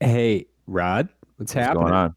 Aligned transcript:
Hey, 0.00 0.46
Rod, 0.66 1.08
what's, 1.36 1.54
What's 1.54 1.66
happening? 1.66 1.88
going 1.88 1.92
on? 1.92 2.14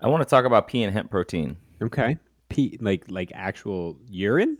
I 0.00 0.08
want 0.08 0.22
to 0.22 0.28
talk 0.28 0.44
about 0.44 0.68
pea 0.68 0.82
and 0.84 0.92
hemp 0.92 1.10
protein. 1.10 1.56
Okay, 1.82 2.18
pee 2.48 2.78
like 2.80 3.04
like 3.10 3.32
actual 3.34 3.98
urine. 4.08 4.58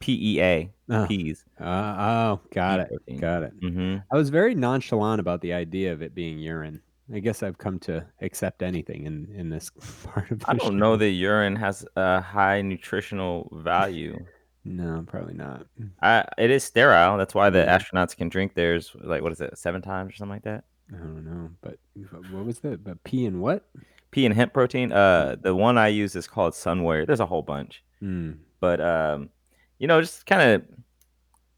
PEA, 0.00 0.70
Oh, 0.90 1.06
peas. 1.06 1.44
uh, 1.60 1.64
oh, 1.64 2.40
got 2.52 2.80
pea 2.80 2.80
it, 2.80 2.88
protein. 2.88 3.20
got 3.20 3.42
it. 3.44 3.52
hmm 3.60 3.96
I 4.10 4.16
was 4.16 4.30
very 4.30 4.54
nonchalant 4.54 5.20
about 5.20 5.40
the 5.40 5.52
idea 5.52 5.92
of 5.92 6.02
it 6.02 6.14
being 6.14 6.38
urine. 6.38 6.82
I 7.12 7.20
guess 7.20 7.42
I've 7.42 7.58
come 7.58 7.78
to 7.80 8.06
accept 8.20 8.62
anything 8.62 9.06
in 9.06 9.28
in 9.34 9.48
this 9.50 9.70
part 10.04 10.30
of 10.30 10.40
the 10.40 10.46
I 10.46 10.54
don't 10.54 10.72
show. 10.72 10.78
know 10.78 10.96
that 10.96 11.10
urine 11.10 11.56
has 11.56 11.86
a 11.96 12.20
high 12.20 12.62
nutritional 12.62 13.48
value. 13.62 14.26
No, 14.64 15.04
probably 15.06 15.34
not. 15.34 15.66
I, 16.02 16.24
it 16.38 16.50
is 16.50 16.62
sterile. 16.62 17.16
That's 17.18 17.34
why 17.34 17.50
the 17.50 17.64
astronauts 17.64 18.16
can 18.16 18.28
drink 18.28 18.54
theirs, 18.54 18.92
like, 19.00 19.22
what 19.22 19.32
is 19.32 19.40
it, 19.40 19.58
seven 19.58 19.82
times 19.82 20.12
or 20.12 20.16
something 20.16 20.34
like 20.36 20.44
that? 20.44 20.64
I 20.92 20.98
don't 20.98 21.24
know, 21.24 21.50
but 21.62 21.78
what 22.30 22.44
was 22.44 22.60
that? 22.60 22.84
But 22.84 23.02
pee 23.02 23.26
and 23.26 23.40
what? 23.40 23.64
Pea 24.10 24.26
and 24.26 24.34
hemp 24.34 24.52
protein. 24.52 24.92
Uh, 24.92 25.36
the 25.40 25.54
one 25.54 25.78
I 25.78 25.88
use 25.88 26.14
is 26.14 26.26
called 26.28 26.52
Sunwarrior. 26.52 27.06
There's 27.06 27.20
a 27.20 27.26
whole 27.26 27.42
bunch, 27.42 27.82
Hmm. 28.00 28.32
but 28.60 28.80
um, 28.80 29.30
you 29.78 29.86
know, 29.86 30.00
just 30.00 30.26
kind 30.26 30.42
of 30.42 30.62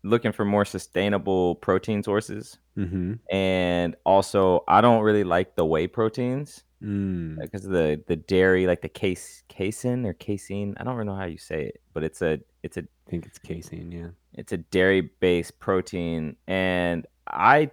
looking 0.02 0.32
for 0.32 0.44
more 0.44 0.64
sustainable 0.64 1.56
protein 1.56 2.02
sources. 2.02 2.58
Mm-hmm. 2.76 3.14
And 3.34 3.96
also, 4.04 4.64
I 4.68 4.80
don't 4.80 5.02
really 5.02 5.24
like 5.24 5.54
the 5.56 5.64
whey 5.64 5.86
proteins. 5.86 6.64
Mm. 6.82 7.40
because 7.40 7.64
of 7.64 7.70
the 7.70 8.02
the 8.08 8.16
dairy, 8.16 8.66
like 8.66 8.82
the 8.82 8.90
case 8.90 9.42
casein 9.48 10.04
or 10.04 10.12
casein. 10.12 10.74
I 10.76 10.84
don't 10.84 10.96
really 10.96 11.06
know 11.06 11.14
how 11.16 11.24
you 11.24 11.38
say 11.38 11.62
it, 11.68 11.80
but 11.94 12.04
it's 12.04 12.20
a 12.20 12.38
it's 12.62 12.76
a 12.76 12.80
I 12.82 13.10
think 13.10 13.24
it's 13.24 13.38
casein. 13.38 13.90
Yeah. 13.90 14.08
it's 14.34 14.52
a 14.52 14.58
dairy 14.58 15.00
based 15.20 15.58
protein, 15.60 16.36
and 16.46 17.06
I 17.26 17.70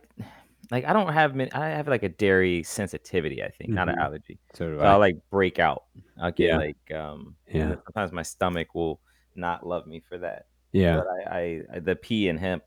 like 0.72 0.86
I 0.86 0.94
don't 0.94 1.12
have 1.12 1.36
many, 1.36 1.52
I 1.52 1.70
have 1.72 1.90
like 1.90 2.04
a 2.04 2.10
dairy 2.10 2.64
sensitivity. 2.64 3.44
I 3.44 3.50
think 3.50 3.72
not 3.72 3.90
an 3.90 3.96
Mhm. 3.96 4.02
allergy, 4.06 4.40
So 4.54 4.70
do 4.70 4.78
so 4.78 4.84
I. 4.86 4.92
I'll 4.94 5.00
like 5.00 5.18
break 5.30 5.60
out. 5.60 5.84
I'll 6.22 6.32
get 6.32 6.48
Yeah. 6.52 6.58
like 6.58 6.92
um 6.96 7.36
Yeah. 7.52 7.76
sometimes 7.84 8.14
my 8.14 8.24
stomach 8.24 8.74
will 8.74 9.02
not 9.36 9.68
love 9.68 9.88
me 9.88 10.00
for 10.08 10.20
that. 10.20 10.46
Yeah. 10.72 10.96
But 11.02 11.08
I, 11.34 11.62
I 11.74 11.80
the 11.80 11.98
pea 11.98 12.30
and 12.30 12.40
hemp 12.40 12.64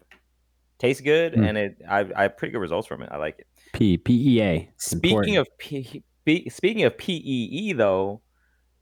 tastes 0.86 1.02
good, 1.02 1.32
Mm. 1.34 1.48
and 1.48 1.58
it 1.58 1.76
I 1.88 2.00
I 2.16 2.22
have 2.22 2.36
pretty 2.36 2.52
good 2.52 2.60
results 2.60 2.86
from 2.88 3.02
it. 3.02 3.08
I 3.12 3.16
like 3.18 3.38
it. 3.38 3.46
P 3.72 3.96
P 3.98 4.36
E 4.36 4.42
A. 4.42 4.70
Speaking 4.76 5.34
important. 5.34 5.38
of 5.38 5.58
P, 5.58 6.02
P, 6.24 6.48
speaking 6.50 6.84
of 6.84 6.96
PEE 6.96 7.72
though, 7.74 8.20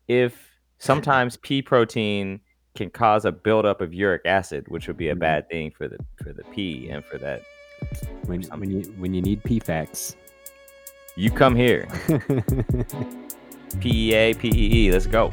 if 0.09 0.33
sometimes 0.79 1.37
pea 1.39 1.63
protein 1.63 2.41
can 2.75 2.89
cause 2.91 3.25
a 3.25 3.33
buildup 3.33 3.81
of 3.81 3.93
uric 3.95 4.23
acid, 4.25 4.65
which 4.69 4.89
would 4.89 4.97
be 4.97 5.09
a 5.11 5.15
Mhm. 5.15 5.19
bad 5.21 5.49
thing 5.51 5.71
for 5.71 5.89
the 5.89 5.99
for 6.23 6.33
the 6.33 6.43
pea 6.55 6.89
and 6.91 7.05
for 7.05 7.19
that, 7.19 7.43
when 8.27 8.43
when 8.59 8.71
you 8.71 8.83
when 8.99 9.13
you 9.15 9.23
need 9.23 9.43
PFAX. 9.43 10.17
you 11.17 11.31
come 11.31 11.55
here. 11.55 11.87
PEA, 13.81 14.35
PEE, 14.35 14.93
let's 14.93 15.07
go. 15.07 15.31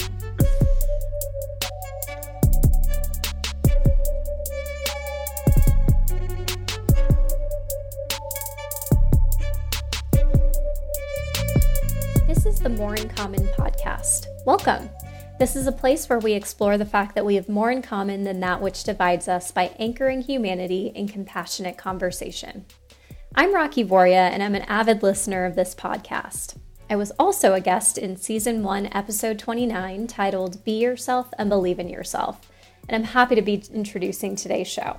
In 12.99 13.07
Common 13.07 13.47
podcast. 13.57 14.25
Welcome. 14.45 14.89
This 15.39 15.55
is 15.55 15.67
a 15.67 15.71
place 15.71 16.09
where 16.09 16.19
we 16.19 16.33
explore 16.33 16.77
the 16.77 16.85
fact 16.85 17.15
that 17.15 17.25
we 17.25 17.35
have 17.35 17.47
more 17.47 17.71
in 17.71 17.81
common 17.81 18.25
than 18.25 18.41
that 18.41 18.61
which 18.61 18.83
divides 18.83 19.29
us 19.29 19.51
by 19.51 19.73
anchoring 19.79 20.21
humanity 20.21 20.91
in 20.93 21.07
compassionate 21.07 21.77
conversation. 21.77 22.65
I'm 23.35 23.55
Rocky 23.55 23.85
Voria, 23.85 24.29
and 24.29 24.43
I'm 24.43 24.53
an 24.53 24.63
avid 24.63 25.01
listener 25.01 25.45
of 25.45 25.55
this 25.55 25.73
podcast. 25.73 26.57
I 26.89 26.97
was 26.97 27.11
also 27.11 27.53
a 27.53 27.61
guest 27.61 27.97
in 27.97 28.17
season 28.17 28.63
one, 28.63 28.89
episode 28.91 29.39
29, 29.39 30.07
titled 30.07 30.61
Be 30.65 30.81
Yourself 30.81 31.29
and 31.37 31.49
Believe 31.49 31.79
in 31.79 31.87
Yourself, 31.87 32.51
and 32.89 32.97
I'm 32.97 33.11
happy 33.13 33.35
to 33.35 33.41
be 33.41 33.63
introducing 33.73 34.35
today's 34.35 34.67
show. 34.67 34.97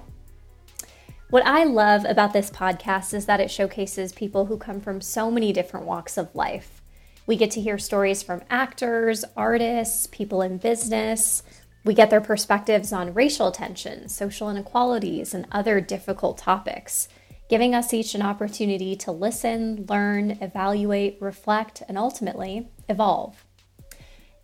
What 1.28 1.44
I 1.44 1.64
love 1.64 2.06
about 2.06 2.32
this 2.32 2.50
podcast 2.50 3.12
is 3.12 3.26
that 3.26 3.40
it 3.40 3.50
showcases 3.50 4.14
people 4.14 4.46
who 4.46 4.56
come 4.56 4.80
from 4.80 5.02
so 5.02 5.30
many 5.30 5.52
different 5.52 5.84
walks 5.84 6.16
of 6.16 6.34
life. 6.34 6.79
We 7.30 7.36
get 7.36 7.52
to 7.52 7.60
hear 7.60 7.78
stories 7.78 8.24
from 8.24 8.42
actors, 8.50 9.24
artists, 9.36 10.08
people 10.08 10.42
in 10.42 10.58
business. 10.58 11.44
We 11.84 11.94
get 11.94 12.10
their 12.10 12.20
perspectives 12.20 12.92
on 12.92 13.14
racial 13.14 13.52
tensions, 13.52 14.12
social 14.12 14.50
inequalities, 14.50 15.32
and 15.32 15.46
other 15.52 15.80
difficult 15.80 16.38
topics, 16.38 17.08
giving 17.48 17.72
us 17.72 17.94
each 17.94 18.16
an 18.16 18.22
opportunity 18.22 18.96
to 18.96 19.12
listen, 19.12 19.86
learn, 19.88 20.38
evaluate, 20.40 21.18
reflect, 21.20 21.84
and 21.86 21.96
ultimately 21.96 22.68
evolve. 22.88 23.44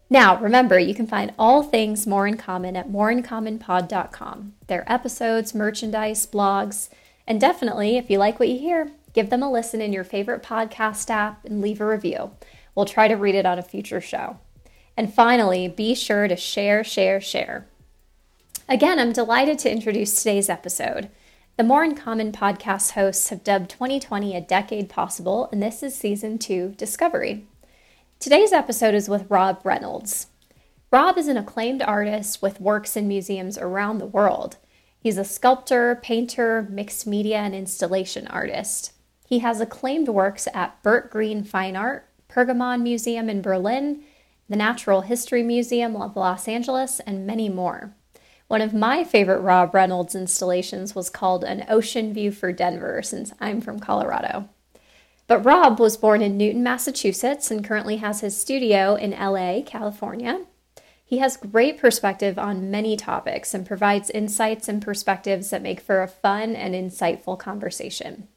Now, 0.08 0.38
remember, 0.38 0.78
you 0.78 0.94
can 0.94 1.08
find 1.08 1.34
all 1.36 1.64
things 1.64 2.06
More 2.06 2.28
in 2.28 2.36
Common 2.36 2.76
at 2.76 2.88
moreincommonpod.com. 2.88 4.54
Their 4.68 4.84
episodes, 4.92 5.56
merchandise, 5.56 6.24
blogs, 6.24 6.88
and 7.26 7.40
definitely, 7.40 7.96
if 7.96 8.10
you 8.10 8.18
like 8.18 8.38
what 8.38 8.48
you 8.48 8.60
hear, 8.60 8.92
give 9.12 9.30
them 9.30 9.42
a 9.42 9.50
listen 9.50 9.80
in 9.80 9.92
your 9.92 10.04
favorite 10.04 10.44
podcast 10.44 11.10
app 11.10 11.44
and 11.44 11.60
leave 11.60 11.80
a 11.80 11.86
review. 11.86 12.30
We'll 12.76 12.86
try 12.86 13.08
to 13.08 13.16
read 13.16 13.34
it 13.34 13.46
on 13.46 13.58
a 13.58 13.62
future 13.62 14.00
show. 14.00 14.38
And 14.96 15.12
finally, 15.12 15.66
be 15.66 15.94
sure 15.94 16.28
to 16.28 16.36
share, 16.36 16.84
share, 16.84 17.20
share. 17.20 17.66
Again, 18.68 19.00
I'm 19.00 19.12
delighted 19.12 19.58
to 19.60 19.72
introduce 19.72 20.14
today's 20.22 20.48
episode. 20.50 21.08
The 21.56 21.64
More 21.64 21.82
in 21.82 21.94
Common 21.94 22.32
podcast 22.32 22.92
hosts 22.92 23.30
have 23.30 23.42
dubbed 23.42 23.70
2020 23.70 24.36
a 24.36 24.42
decade 24.42 24.90
possible, 24.90 25.48
and 25.50 25.62
this 25.62 25.82
is 25.82 25.94
season 25.94 26.38
two 26.38 26.74
Discovery. 26.76 27.46
Today's 28.20 28.52
episode 28.52 28.94
is 28.94 29.08
with 29.08 29.30
Rob 29.30 29.60
Reynolds. 29.64 30.26
Rob 30.92 31.16
is 31.16 31.28
an 31.28 31.38
acclaimed 31.38 31.80
artist 31.80 32.42
with 32.42 32.60
works 32.60 32.94
in 32.96 33.08
museums 33.08 33.56
around 33.56 33.98
the 33.98 34.06
world. 34.06 34.56
He's 35.00 35.16
a 35.16 35.24
sculptor, 35.24 35.98
painter, 36.02 36.66
mixed 36.70 37.06
media, 37.06 37.38
and 37.38 37.54
installation 37.54 38.26
artist. 38.26 38.92
He 39.26 39.38
has 39.38 39.60
acclaimed 39.60 40.08
works 40.08 40.46
at 40.52 40.82
Bert 40.82 41.10
Green 41.10 41.42
Fine 41.42 41.76
Art, 41.76 42.08
Pergamon 42.36 42.82
Museum 42.82 43.30
in 43.30 43.40
Berlin, 43.40 44.02
the 44.46 44.56
Natural 44.56 45.00
History 45.00 45.42
Museum 45.42 45.96
of 45.96 46.16
Los 46.16 46.46
Angeles, 46.46 47.00
and 47.00 47.26
many 47.26 47.48
more. 47.48 47.94
One 48.46 48.60
of 48.60 48.74
my 48.74 49.04
favorite 49.04 49.40
Rob 49.40 49.72
Reynolds 49.72 50.14
installations 50.14 50.94
was 50.94 51.08
called 51.08 51.44
An 51.44 51.64
Ocean 51.66 52.12
View 52.12 52.30
for 52.30 52.52
Denver, 52.52 53.00
since 53.02 53.32
I'm 53.40 53.62
from 53.62 53.80
Colorado. 53.80 54.50
But 55.26 55.46
Rob 55.46 55.80
was 55.80 55.96
born 55.96 56.20
in 56.20 56.36
Newton, 56.36 56.62
Massachusetts, 56.62 57.50
and 57.50 57.64
currently 57.64 57.96
has 57.96 58.20
his 58.20 58.38
studio 58.38 58.96
in 58.96 59.12
LA, 59.12 59.62
California. 59.64 60.44
He 61.06 61.18
has 61.18 61.38
great 61.38 61.78
perspective 61.78 62.38
on 62.38 62.70
many 62.70 62.98
topics 62.98 63.54
and 63.54 63.64
provides 63.64 64.10
insights 64.10 64.68
and 64.68 64.82
perspectives 64.82 65.48
that 65.48 65.62
make 65.62 65.80
for 65.80 66.02
a 66.02 66.08
fun 66.08 66.54
and 66.54 66.74
insightful 66.74 67.38
conversation. 67.38 68.28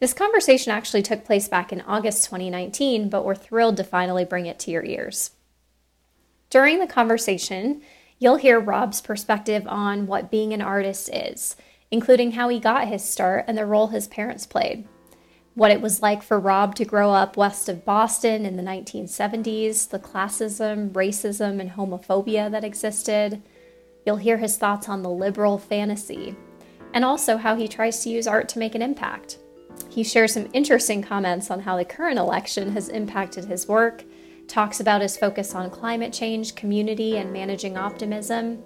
This 0.00 0.14
conversation 0.14 0.72
actually 0.72 1.02
took 1.02 1.24
place 1.24 1.46
back 1.46 1.72
in 1.72 1.82
August 1.82 2.24
2019, 2.24 3.08
but 3.08 3.24
we're 3.24 3.34
thrilled 3.34 3.76
to 3.76 3.84
finally 3.84 4.24
bring 4.24 4.46
it 4.46 4.58
to 4.60 4.70
your 4.70 4.84
ears. 4.84 5.30
During 6.48 6.80
the 6.80 6.86
conversation, 6.86 7.82
you'll 8.18 8.36
hear 8.36 8.58
Rob's 8.58 9.00
perspective 9.00 9.66
on 9.68 10.06
what 10.06 10.30
being 10.30 10.52
an 10.52 10.62
artist 10.62 11.10
is, 11.12 11.54
including 11.90 12.32
how 12.32 12.48
he 12.48 12.58
got 12.58 12.88
his 12.88 13.04
start 13.04 13.44
and 13.46 13.56
the 13.56 13.66
role 13.66 13.88
his 13.88 14.08
parents 14.08 14.46
played 14.46 14.88
what 15.54 15.70
it 15.70 15.80
was 15.80 16.00
like 16.00 16.22
for 16.22 16.38
Rob 16.38 16.74
to 16.76 16.84
grow 16.84 17.10
up 17.10 17.36
west 17.36 17.68
of 17.68 17.84
Boston 17.84 18.46
in 18.46 18.56
the 18.56 18.62
1970s, 18.62 19.90
the 19.90 19.98
classism, 19.98 20.90
racism, 20.92 21.60
and 21.60 21.72
homophobia 21.72 22.50
that 22.50 22.64
existed. 22.64 23.42
You'll 24.06 24.16
hear 24.16 24.38
his 24.38 24.56
thoughts 24.56 24.88
on 24.88 25.02
the 25.02 25.10
liberal 25.10 25.58
fantasy, 25.58 26.36
and 26.94 27.04
also 27.04 27.36
how 27.36 27.56
he 27.56 27.68
tries 27.68 28.02
to 28.02 28.10
use 28.10 28.26
art 28.26 28.48
to 28.50 28.58
make 28.58 28.74
an 28.74 28.82
impact. 28.82 29.36
He 29.88 30.04
shares 30.04 30.34
some 30.34 30.48
interesting 30.52 31.02
comments 31.02 31.50
on 31.50 31.60
how 31.60 31.76
the 31.76 31.84
current 31.84 32.18
election 32.18 32.72
has 32.72 32.88
impacted 32.88 33.46
his 33.46 33.66
work, 33.66 34.04
talks 34.46 34.80
about 34.80 35.02
his 35.02 35.16
focus 35.16 35.54
on 35.54 35.70
climate 35.70 36.12
change, 36.12 36.54
community, 36.54 37.16
and 37.16 37.32
managing 37.32 37.76
optimism. 37.76 38.62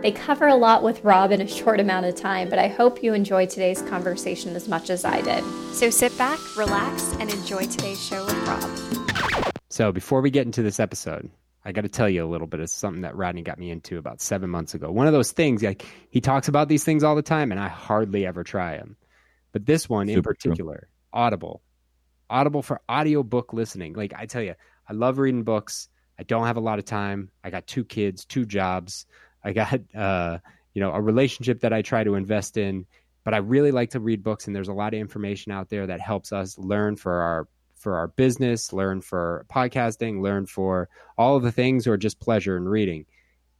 They 0.00 0.12
cover 0.12 0.48
a 0.48 0.54
lot 0.54 0.82
with 0.82 1.02
Rob 1.04 1.30
in 1.30 1.40
a 1.40 1.46
short 1.46 1.80
amount 1.80 2.06
of 2.06 2.14
time, 2.14 2.48
but 2.48 2.58
I 2.58 2.68
hope 2.68 3.02
you 3.02 3.14
enjoy 3.14 3.46
today's 3.46 3.82
conversation 3.82 4.56
as 4.56 4.68
much 4.68 4.90
as 4.90 5.04
I 5.04 5.20
did. 5.20 5.44
So 5.74 5.90
sit 5.90 6.16
back, 6.18 6.38
relax, 6.56 7.12
and 7.20 7.30
enjoy 7.30 7.66
today's 7.66 8.04
show 8.04 8.24
with 8.24 8.34
Rob. 8.46 9.52
So 9.68 9.92
before 9.92 10.20
we 10.20 10.30
get 10.30 10.46
into 10.46 10.62
this 10.62 10.78
episode, 10.78 11.30
I 11.64 11.72
got 11.72 11.82
to 11.82 11.88
tell 11.88 12.08
you 12.08 12.24
a 12.24 12.28
little 12.28 12.46
bit 12.46 12.60
of 12.60 12.68
something 12.68 13.02
that 13.02 13.16
Rodney 13.16 13.42
got 13.42 13.58
me 13.58 13.70
into 13.70 13.96
about 13.96 14.20
seven 14.20 14.50
months 14.50 14.74
ago. 14.74 14.90
One 14.90 15.06
of 15.06 15.12
those 15.12 15.32
things, 15.32 15.62
like 15.62 15.84
he 16.10 16.20
talks 16.20 16.48
about 16.48 16.68
these 16.68 16.84
things 16.84 17.02
all 17.02 17.14
the 17.14 17.22
time, 17.22 17.50
and 17.50 17.60
I 17.60 17.68
hardly 17.68 18.26
ever 18.26 18.44
try 18.44 18.76
them. 18.76 18.96
But 19.54 19.66
this 19.66 19.88
one 19.88 20.08
in 20.08 20.16
Super 20.16 20.34
true. 20.34 20.50
particular, 20.50 20.88
Audible, 21.12 21.62
Audible 22.28 22.60
for 22.60 22.80
audiobook 22.90 23.52
listening. 23.52 23.92
Like 23.92 24.12
I 24.12 24.26
tell 24.26 24.42
you, 24.42 24.56
I 24.88 24.92
love 24.92 25.18
reading 25.18 25.44
books. 25.44 25.88
I 26.18 26.24
don't 26.24 26.46
have 26.46 26.56
a 26.56 26.60
lot 26.60 26.80
of 26.80 26.84
time. 26.84 27.30
I 27.44 27.50
got 27.50 27.68
two 27.68 27.84
kids, 27.84 28.24
two 28.24 28.46
jobs. 28.46 29.06
I 29.44 29.52
got 29.52 29.80
uh, 29.94 30.38
you 30.74 30.80
know 30.80 30.90
a 30.90 31.00
relationship 31.00 31.60
that 31.60 31.72
I 31.72 31.82
try 31.82 32.02
to 32.02 32.16
invest 32.16 32.56
in, 32.56 32.84
but 33.22 33.32
I 33.32 33.36
really 33.36 33.70
like 33.70 33.90
to 33.90 34.00
read 34.00 34.24
books, 34.24 34.48
and 34.48 34.56
there's 34.56 34.66
a 34.66 34.72
lot 34.72 34.92
of 34.92 34.98
information 34.98 35.52
out 35.52 35.68
there 35.68 35.86
that 35.86 36.00
helps 36.00 36.32
us 36.32 36.58
learn 36.58 36.96
for 36.96 37.12
our 37.12 37.48
for 37.76 37.96
our 37.96 38.08
business, 38.08 38.72
learn 38.72 39.02
for 39.02 39.46
podcasting, 39.48 40.20
learn 40.20 40.46
for 40.46 40.88
all 41.16 41.36
of 41.36 41.44
the 41.44 41.52
things, 41.52 41.86
or 41.86 41.96
just 41.96 42.18
pleasure 42.18 42.56
in 42.56 42.64
reading. 42.64 43.06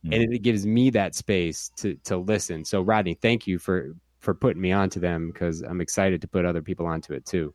Mm. 0.05 0.15
And 0.15 0.25
it, 0.25 0.33
it 0.33 0.43
gives 0.43 0.67
me 0.67 0.91
that 0.91 1.15
space 1.15 1.71
to 1.77 1.95
to 2.03 2.17
listen. 2.17 2.65
So 2.65 2.81
Rodney, 2.83 3.15
thank 3.15 3.47
you 3.47 3.61
for 3.61 3.95
for 4.25 4.35
putting 4.35 4.61
me 4.61 4.73
onto 4.73 4.99
them 4.99 5.31
because 5.31 5.63
I'm 5.63 5.81
excited 5.81 6.23
to 6.23 6.29
put 6.29 6.45
other 6.45 6.63
people 6.63 6.87
onto 6.87 7.13
it 7.13 7.25
too. 7.27 7.55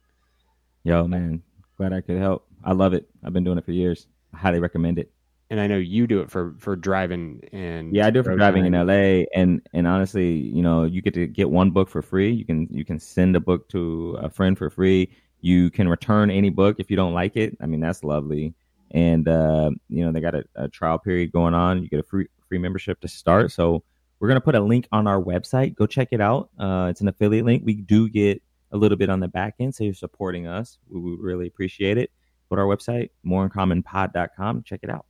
Yo, 0.83 1.07
man, 1.07 1.41
glad 1.77 1.91
I 1.91 2.01
could 2.01 2.17
help. 2.17 2.47
I 2.63 2.73
love 2.73 2.93
it. 2.93 3.09
I've 3.23 3.33
been 3.33 3.43
doing 3.43 3.57
it 3.57 3.65
for 3.65 3.71
years. 3.71 4.07
I 4.33 4.37
highly 4.37 4.59
recommend 4.59 4.99
it. 4.99 5.11
And 5.49 5.59
I 5.59 5.65
know 5.65 5.77
you 5.77 6.05
do 6.05 6.21
it 6.21 6.29
for 6.29 6.53
for 6.59 6.75
driving 6.75 7.41
and 7.51 7.95
yeah, 7.95 8.05
I 8.05 8.11
do 8.11 8.19
it 8.19 8.23
for 8.23 8.35
driving 8.35 8.67
in 8.67 8.73
LA. 8.73 9.25
And 9.33 9.67
and 9.73 9.87
honestly, 9.87 10.33
you 10.33 10.61
know, 10.61 10.83
you 10.83 11.01
get 11.01 11.15
to 11.15 11.25
get 11.25 11.49
one 11.49 11.71
book 11.71 11.89
for 11.89 12.03
free. 12.03 12.31
You 12.31 12.45
can 12.45 12.67
you 12.69 12.85
can 12.85 12.99
send 12.99 13.35
a 13.35 13.39
book 13.39 13.67
to 13.69 14.19
a 14.21 14.29
friend 14.29 14.55
for 14.55 14.69
free. 14.69 15.09
You 15.41 15.71
can 15.71 15.89
return 15.89 16.29
any 16.29 16.51
book 16.51 16.75
if 16.77 16.91
you 16.91 16.97
don't 16.97 17.13
like 17.15 17.35
it. 17.35 17.57
I 17.59 17.65
mean, 17.65 17.79
that's 17.79 18.03
lovely. 18.03 18.53
And 18.91 19.27
uh, 19.27 19.71
you 19.87 20.05
know, 20.05 20.11
they 20.11 20.21
got 20.21 20.35
a, 20.35 20.43
a 20.53 20.67
trial 20.67 20.99
period 20.99 21.31
going 21.31 21.55
on. 21.55 21.81
You 21.81 21.89
get 21.89 21.99
a 21.99 22.03
free 22.03 22.27
free 22.47 22.59
membership 22.59 22.99
to 23.01 23.07
start. 23.07 23.51
So 23.51 23.83
we're 24.19 24.27
gonna 24.27 24.41
put 24.41 24.55
a 24.55 24.59
link 24.59 24.87
on 24.91 25.07
our 25.07 25.21
website. 25.21 25.75
Go 25.75 25.87
check 25.87 26.09
it 26.11 26.21
out. 26.21 26.49
Uh, 26.59 26.87
it's 26.89 27.01
an 27.01 27.07
affiliate 27.07 27.45
link. 27.45 27.63
We 27.65 27.75
do 27.75 28.09
get 28.09 28.41
a 28.71 28.77
little 28.77 28.97
bit 28.97 29.09
on 29.09 29.19
the 29.19 29.27
back 29.27 29.55
end, 29.59 29.73
so 29.73 29.83
you're 29.83 29.93
supporting 29.93 30.45
us. 30.45 30.77
We 30.89 30.99
would 30.99 31.19
really 31.19 31.47
appreciate 31.47 31.97
it. 31.97 32.11
Go 32.49 32.55
to 32.57 32.61
our 32.61 32.67
website, 32.67 33.09
moreincommonpod.com. 33.25 34.63
Check 34.63 34.81
it 34.83 34.89
out. 34.89 35.05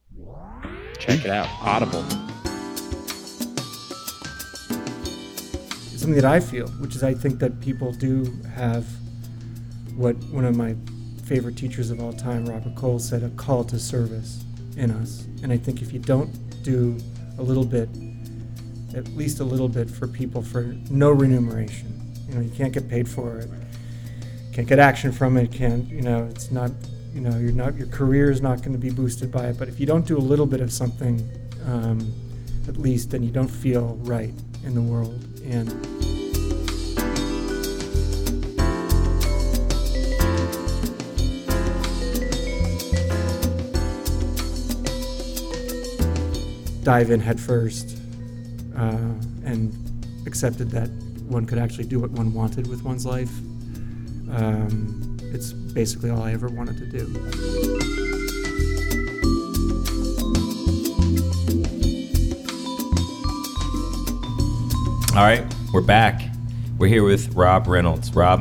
Check 1.00 1.25
it 1.25 1.31
out. 1.31 1.47
Audible. 1.61 2.03
Something 5.97 6.15
that 6.15 6.25
I 6.25 6.39
feel, 6.39 6.67
which 6.79 6.95
is 6.95 7.03
I 7.03 7.13
think 7.13 7.39
that 7.39 7.59
people 7.59 7.91
do 7.91 8.31
have 8.55 8.85
what 9.95 10.15
one 10.31 10.45
of 10.45 10.55
my 10.55 10.75
favorite 11.25 11.57
teachers 11.57 11.91
of 11.91 12.00
all 12.00 12.13
time, 12.13 12.45
Robert 12.45 12.75
Coles, 12.75 13.07
said 13.07 13.23
a 13.23 13.29
call 13.31 13.63
to 13.65 13.79
service 13.79 14.44
in 14.77 14.91
us. 14.91 15.27
And 15.44 15.51
I 15.51 15.57
think 15.57 15.81
if 15.81 15.91
you 15.91 16.00
don't 16.00 16.31
do 16.63 16.97
a 17.38 17.44
little 17.44 17.65
bit, 17.65 17.89
at 18.95 19.07
least 19.09 19.39
a 19.39 19.44
little 19.44 19.69
bit 19.69 19.89
for 19.89 20.07
people 20.07 20.41
for 20.41 20.75
no 20.89 21.12
remuneration, 21.12 22.13
you 22.27 22.36
know, 22.36 22.41
you 22.41 22.51
can't 22.51 22.74
get 22.74 22.89
paid 22.89 23.07
for 23.07 23.39
it, 23.39 23.50
can't 24.53 24.68
get 24.68 24.80
action 24.80 25.12
from 25.12 25.38
it, 25.38 25.51
can't, 25.51 25.88
you 25.89 26.01
know, 26.01 26.25
it's 26.25 26.51
not 26.51 26.71
you 27.13 27.21
know 27.21 27.38
you're 27.38 27.51
not 27.51 27.75
your 27.75 27.88
career 27.88 28.30
is 28.30 28.41
not 28.41 28.59
going 28.59 28.71
to 28.71 28.77
be 28.77 28.89
boosted 28.89 29.31
by 29.31 29.47
it. 29.47 29.57
But 29.57 29.68
if 29.68 29.80
you 29.80 29.86
don't 29.86 30.06
do 30.06 30.18
a 30.18 30.19
little 30.19 30.45
bit 30.45 30.62
of 30.62 30.71
something 30.71 31.27
um, 31.65 32.13
at 32.68 32.77
least 32.77 33.12
then 33.12 33.24
you 33.24 33.31
don't 33.31 33.47
feel 33.47 33.95
right 34.01 34.33
in 34.63 34.75
the 34.75 34.81
world. 34.81 35.25
And 35.44 35.69
dive 46.83 47.12
in 47.12 47.19
headfirst 47.19 47.99
uh, 48.79 49.45
and 49.45 49.73
accepted 50.25 50.71
that 50.71 50.89
one 51.27 51.45
could 51.45 51.59
actually 51.59 51.85
do 51.85 51.99
what 51.99 52.09
one 52.11 52.33
wanted 52.33 52.67
with 52.67 52.83
one's 52.83 53.05
life 53.05 53.31
um, 54.31 55.17
it's 55.33 55.53
basically 55.53 56.09
all 56.09 56.21
I 56.21 56.33
ever 56.33 56.47
wanted 56.47 56.77
to 56.77 56.85
do. 56.85 57.05
All 65.15 65.25
right, 65.25 65.43
we're 65.73 65.81
back. 65.81 66.21
We're 66.77 66.87
here 66.87 67.03
with 67.03 67.33
Rob 67.35 67.67
Reynolds. 67.67 68.13
Rob, 68.15 68.39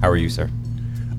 how 0.00 0.08
are 0.08 0.16
you, 0.16 0.28
sir? 0.28 0.50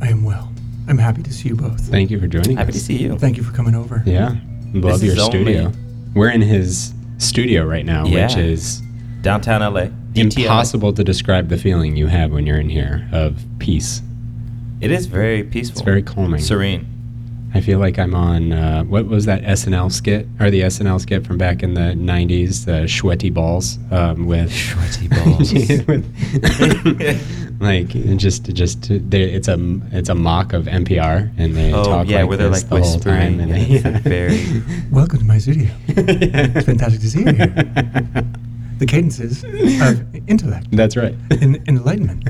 I 0.01 0.09
am 0.09 0.23
well. 0.23 0.51
I'm 0.87 0.97
happy 0.97 1.23
to 1.23 1.33
see 1.33 1.49
you 1.49 1.55
both. 1.55 1.79
Thank 1.81 2.11
you 2.11 2.19
for 2.19 2.27
joining 2.27 2.57
happy 2.57 2.69
us. 2.69 2.75
Happy 2.75 2.79
to 2.79 2.79
see 2.79 2.97
you. 2.97 3.17
Thank 3.17 3.37
you 3.37 3.43
for 3.43 3.53
coming 3.53 3.75
over. 3.75 4.03
Yeah. 4.05 4.35
Love 4.73 5.03
your 5.03 5.15
studio. 5.15 5.65
Only... 5.65 5.77
We're 6.13 6.31
in 6.31 6.41
his 6.41 6.93
studio 7.19 7.63
right 7.65 7.85
now, 7.85 8.05
yeah. 8.05 8.25
which 8.25 8.35
is 8.35 8.81
downtown 9.21 9.61
LA. 9.73 9.89
Impossible 10.15 10.91
to 10.93 11.03
describe 11.03 11.49
the 11.49 11.57
feeling 11.57 11.95
you 11.95 12.07
have 12.07 12.31
when 12.31 12.47
you're 12.47 12.59
in 12.59 12.69
here 12.69 13.07
of 13.13 13.45
peace 13.59 14.01
it 14.81 14.91
is 14.91 15.07
very 15.07 15.43
peaceful. 15.43 15.79
It's 15.79 15.85
very 15.85 16.01
calming. 16.01 16.39
Serene. 16.39 16.87
I 17.53 17.61
feel 17.61 17.79
like 17.79 17.97
I'm 17.97 18.13
on 18.13 18.53
uh, 18.53 18.83
what 18.83 19.07
was 19.07 19.25
that 19.25 19.41
SNL 19.43 19.91
skit 19.91 20.27
or 20.39 20.51
the 20.51 20.61
SNL 20.61 21.01
skit 21.01 21.25
from 21.25 21.37
back 21.37 21.63
in 21.63 21.73
the 21.73 21.93
'90s, 21.95 22.65
the 22.65 22.83
Schweddy 22.85 23.33
Balls 23.33 23.77
um, 23.91 24.25
with 24.25 24.51
Schweddy 24.51 25.09
Balls. 25.09 25.51
like 27.59 27.89
just 28.17 28.45
just 28.53 28.89
it's 28.89 29.47
a 29.47 29.79
it's 29.91 30.09
a 30.09 30.15
mock 30.15 30.53
of 30.53 30.65
NPR 30.65 31.31
and 31.37 31.55
they 31.55 31.73
oh, 31.73 31.83
talk 31.83 32.07
yeah, 32.07 32.19
like 32.19 32.29
where 32.29 32.37
they're 32.37 32.49
like 32.49 32.67
the 32.67 32.81
whole 32.81 32.99
time. 32.99 33.39
And 33.39 33.51
they, 33.51 33.65
yeah. 33.65 33.99
very 33.99 34.61
Welcome 34.91 35.19
to 35.19 35.25
my 35.25 35.37
studio. 35.37 35.69
it's 35.87 36.65
fantastic 36.65 37.01
to 37.01 37.09
see 37.09 37.19
you 37.19 37.33
here. 37.33 37.47
The 38.77 38.85
cadences 38.85 39.43
of 39.43 40.29
intellect. 40.29 40.67
That's 40.71 40.95
right. 40.95 41.13
In, 41.41 41.61
enlightenment. 41.67 42.29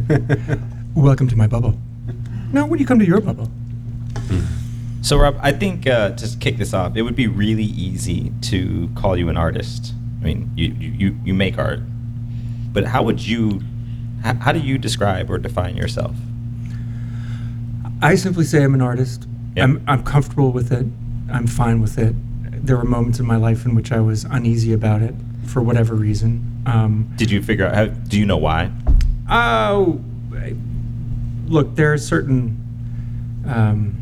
Welcome 0.96 1.28
to 1.28 1.36
my 1.36 1.46
bubble. 1.46 1.78
Now, 2.52 2.66
when 2.66 2.80
you 2.80 2.88
come 2.88 2.98
to 2.98 3.06
your 3.06 3.22
bubble. 3.22 3.52
So, 5.02 5.18
Rob, 5.18 5.38
I 5.42 5.52
think 5.52 5.86
uh, 5.88 6.12
to 6.12 6.38
kick 6.40 6.58
this 6.58 6.74
off, 6.74 6.96
it 6.96 7.04
would 7.04 7.16
be 7.16 7.28
really 7.28 7.64
easy 7.64 8.34
to 8.42 8.90
call 8.96 9.16
you 9.16 9.30
an 9.30 9.38
artist. 9.38 9.94
I 10.22 10.26
mean, 10.26 10.52
you 10.56 10.70
you, 10.72 11.20
you 11.24 11.34
make 11.36 11.60
art, 11.60 11.82
but 12.74 12.86
how 12.86 13.04
would 13.04 13.26
you, 13.26 13.62
how, 14.24 14.36
how 14.36 14.52
do 14.52 14.60
you 14.60 14.78
describe 14.78 15.30
or 15.30 15.38
define 15.38 15.78
yourself? 15.78 16.16
I 18.02 18.16
simply 18.16 18.46
say 18.46 18.64
I'm 18.64 18.74
an 18.74 18.82
artist. 18.82 19.28
Yep. 19.56 19.64
I'm 19.64 19.84
I'm 19.88 20.04
comfortable 20.04 20.52
with 20.52 20.72
it. 20.72 20.86
I'm 21.32 21.48
fine 21.48 21.82
with 21.82 21.98
it. 21.98 22.16
There 22.66 22.78
were 22.78 22.86
moments 22.86 23.20
in 23.20 23.26
my 23.26 23.36
life 23.36 23.66
in 23.66 23.76
which 23.76 23.92
I 23.92 24.00
was 24.00 24.24
uneasy 24.26 24.74
about 24.74 25.02
it 25.02 25.16
for 25.46 25.62
whatever 25.62 25.96
reason. 25.96 26.64
Um, 26.66 27.12
Did 27.16 27.32
you 27.32 27.42
figure 27.42 27.66
out? 27.66 27.76
How, 27.76 27.86
do 27.86 28.20
you 28.20 28.26
know 28.26 28.38
why? 28.38 28.72
Oh, 29.30 30.02
look, 31.48 31.76
there 31.76 31.94
are 31.94 31.98
certain, 31.98 32.58
um, 33.48 34.00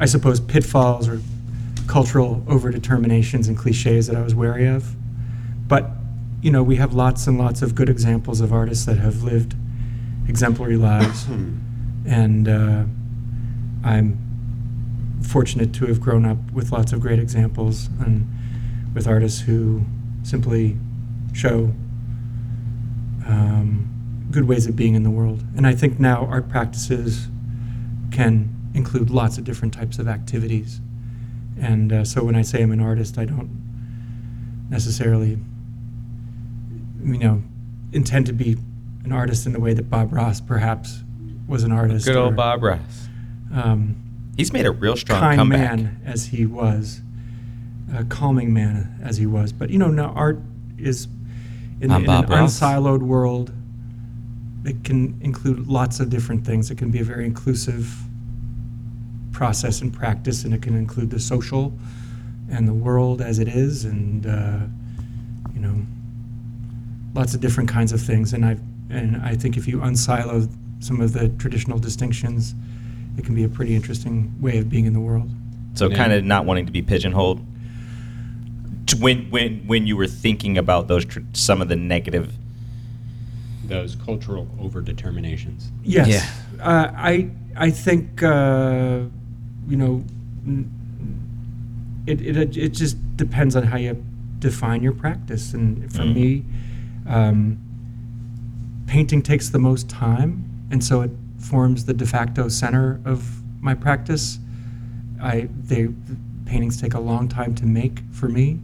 I 0.00 0.06
suppose, 0.06 0.40
pitfalls 0.40 1.08
or 1.08 1.20
cultural 1.86 2.42
overdeterminations 2.46 3.48
and 3.48 3.56
cliches 3.56 4.06
that 4.06 4.16
I 4.16 4.22
was 4.22 4.34
wary 4.34 4.66
of. 4.66 4.94
But, 5.68 5.90
you 6.42 6.50
know, 6.50 6.62
we 6.62 6.76
have 6.76 6.94
lots 6.94 7.26
and 7.26 7.38
lots 7.38 7.62
of 7.62 7.74
good 7.74 7.88
examples 7.88 8.40
of 8.40 8.52
artists 8.52 8.84
that 8.86 8.98
have 8.98 9.22
lived 9.22 9.54
exemplary 10.28 10.76
lives. 10.76 11.24
and 12.06 12.48
uh, 12.48 12.84
I'm 13.84 14.18
fortunate 15.22 15.72
to 15.74 15.86
have 15.86 16.00
grown 16.00 16.24
up 16.24 16.38
with 16.52 16.72
lots 16.72 16.92
of 16.92 17.00
great 17.00 17.18
examples 17.18 17.88
and 18.00 18.26
with 18.94 19.06
artists 19.06 19.40
who 19.40 19.84
simply 20.22 20.76
show 21.32 21.72
um, 23.26 24.26
good 24.30 24.48
ways 24.48 24.66
of 24.66 24.76
being 24.76 24.94
in 24.94 25.02
the 25.02 25.10
world. 25.10 25.42
And 25.56 25.66
I 25.66 25.74
think 25.74 26.00
now 26.00 26.26
art 26.26 26.48
practices 26.48 27.28
can 28.10 28.54
include 28.74 29.10
lots 29.10 29.38
of 29.38 29.44
different 29.44 29.74
types 29.74 29.98
of 29.98 30.08
activities. 30.08 30.80
And 31.60 31.92
uh, 31.92 32.04
so 32.04 32.22
when 32.24 32.36
I 32.36 32.42
say 32.42 32.62
I'm 32.62 32.72
an 32.72 32.80
artist, 32.80 33.18
I 33.18 33.24
don't 33.24 33.50
necessarily, 34.68 35.38
you 37.06 37.18
know, 37.18 37.42
intend 37.92 38.26
to 38.26 38.32
be 38.32 38.56
an 39.04 39.12
artist 39.12 39.46
in 39.46 39.52
the 39.52 39.60
way 39.60 39.72
that 39.74 39.88
Bob 39.88 40.12
Ross 40.12 40.40
perhaps 40.40 41.02
was 41.46 41.62
an 41.62 41.72
artist. 41.72 42.06
Good 42.06 42.16
old 42.16 42.32
or, 42.32 42.36
Bob 42.36 42.62
Ross. 42.62 43.08
Um, 43.54 44.02
He's 44.36 44.52
made 44.52 44.66
a 44.66 44.72
real 44.72 44.96
strong 44.96 45.20
kind 45.20 45.38
comeback. 45.38 45.60
man 45.60 46.00
as 46.04 46.26
he 46.26 46.44
was, 46.44 47.00
a 47.94 48.04
calming 48.04 48.52
man 48.52 49.00
as 49.02 49.16
he 49.16 49.26
was. 49.26 49.52
But 49.52 49.70
you 49.70 49.78
know, 49.78 49.88
now 49.88 50.12
art 50.14 50.40
is 50.76 51.06
in, 51.80 51.90
in 51.90 51.92
an 51.92 52.04
Ross. 52.04 52.60
unsiloed 52.60 53.00
world 53.00 53.52
it 54.66 54.82
can 54.82 55.18
include 55.22 55.68
lots 55.68 56.00
of 56.00 56.10
different 56.10 56.44
things. 56.44 56.70
It 56.70 56.76
can 56.76 56.90
be 56.90 56.98
a 56.98 57.04
very 57.04 57.24
inclusive 57.24 57.94
process 59.32 59.80
and 59.80 59.92
practice, 59.92 60.44
and 60.44 60.52
it 60.52 60.60
can 60.60 60.76
include 60.76 61.10
the 61.10 61.20
social 61.20 61.72
and 62.50 62.66
the 62.66 62.74
world 62.74 63.20
as 63.20 63.38
it 63.38 63.48
is, 63.48 63.84
and 63.84 64.26
uh, 64.26 64.58
you 65.54 65.60
know, 65.60 65.76
lots 67.16 67.34
of 67.34 67.40
different 67.40 67.68
kinds 67.68 67.92
of 67.92 68.00
things. 68.00 68.32
And 68.32 68.44
I 68.44 68.56
and 68.90 69.16
I 69.22 69.34
think 69.34 69.56
if 69.56 69.66
you 69.66 69.78
unsilo 69.78 70.48
some 70.80 71.00
of 71.00 71.12
the 71.12 71.30
traditional 71.30 71.78
distinctions, 71.78 72.54
it 73.18 73.24
can 73.24 73.34
be 73.34 73.44
a 73.44 73.48
pretty 73.48 73.74
interesting 73.74 74.32
way 74.40 74.58
of 74.58 74.68
being 74.68 74.86
in 74.86 74.92
the 74.92 75.00
world. 75.00 75.28
So, 75.74 75.88
yeah. 75.88 75.96
kind 75.96 76.12
of 76.12 76.24
not 76.24 76.44
wanting 76.44 76.66
to 76.66 76.72
be 76.72 76.82
pigeonholed. 76.82 77.44
When 79.00 79.30
when 79.30 79.66
when 79.66 79.86
you 79.86 79.96
were 79.96 80.06
thinking 80.06 80.58
about 80.58 80.86
those 80.86 81.04
tr- 81.04 81.20
some 81.32 81.60
of 81.60 81.68
the 81.68 81.76
negative 81.76 82.32
those 83.64 83.96
cultural 83.96 84.46
overdeterminations. 84.60 85.64
Yes. 85.82 86.08
Yeah. 86.08 86.64
Uh, 86.64 86.92
I 86.94 87.30
I 87.56 87.70
think 87.70 88.22
uh, 88.22 89.00
you 89.66 89.76
know 89.76 90.04
it, 92.06 92.20
it 92.20 92.56
it 92.56 92.68
just 92.68 93.16
depends 93.16 93.56
on 93.56 93.64
how 93.64 93.76
you 93.76 94.04
define 94.38 94.82
your 94.82 94.92
practice. 94.92 95.52
And 95.52 95.92
for 95.92 96.02
mm. 96.02 96.14
me, 96.14 96.44
um, 97.08 97.58
painting 98.86 99.22
takes 99.22 99.48
the 99.48 99.58
most 99.58 99.88
time, 99.88 100.44
and 100.70 100.82
so 100.82 101.02
it 101.02 101.10
forms 101.38 101.84
the 101.84 101.94
de 101.94 102.06
facto 102.06 102.48
center 102.48 103.00
of 103.04 103.42
my 103.60 103.74
practice. 103.74 104.38
I 105.22 105.48
they 105.64 105.88
paintings 106.44 106.80
take 106.80 106.94
a 106.94 107.00
long 107.00 107.28
time 107.28 107.54
to 107.56 107.66
make 107.66 108.00
for 108.12 108.28
me. 108.28 108.60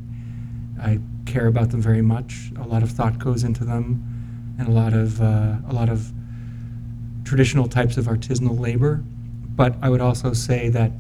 I 0.81 1.01
care 1.27 1.47
about 1.47 1.71
them 1.71 1.81
very 1.81 2.03
much. 2.03 2.51
A 2.57 2.67
lot 2.67 2.83
of 2.83 2.91
thought 2.91 3.19
goes 3.19 3.45
into 3.45 3.65
them, 3.65 4.57
and 4.59 4.69
a 4.69 4.71
lot 4.71 4.93
of 4.93 5.21
uh, 5.21 5.57
a 5.69 5.73
lot 5.73 5.89
of 5.89 6.13
traditional 7.25 7.69
types 7.69 7.97
of 7.97 8.07
artisanal 8.07 8.59
labor. 8.59 9.03
But 9.55 9.75
I 9.83 9.91
would 9.91 10.01
also 10.01 10.33
say 10.33 10.69
that 10.71 10.93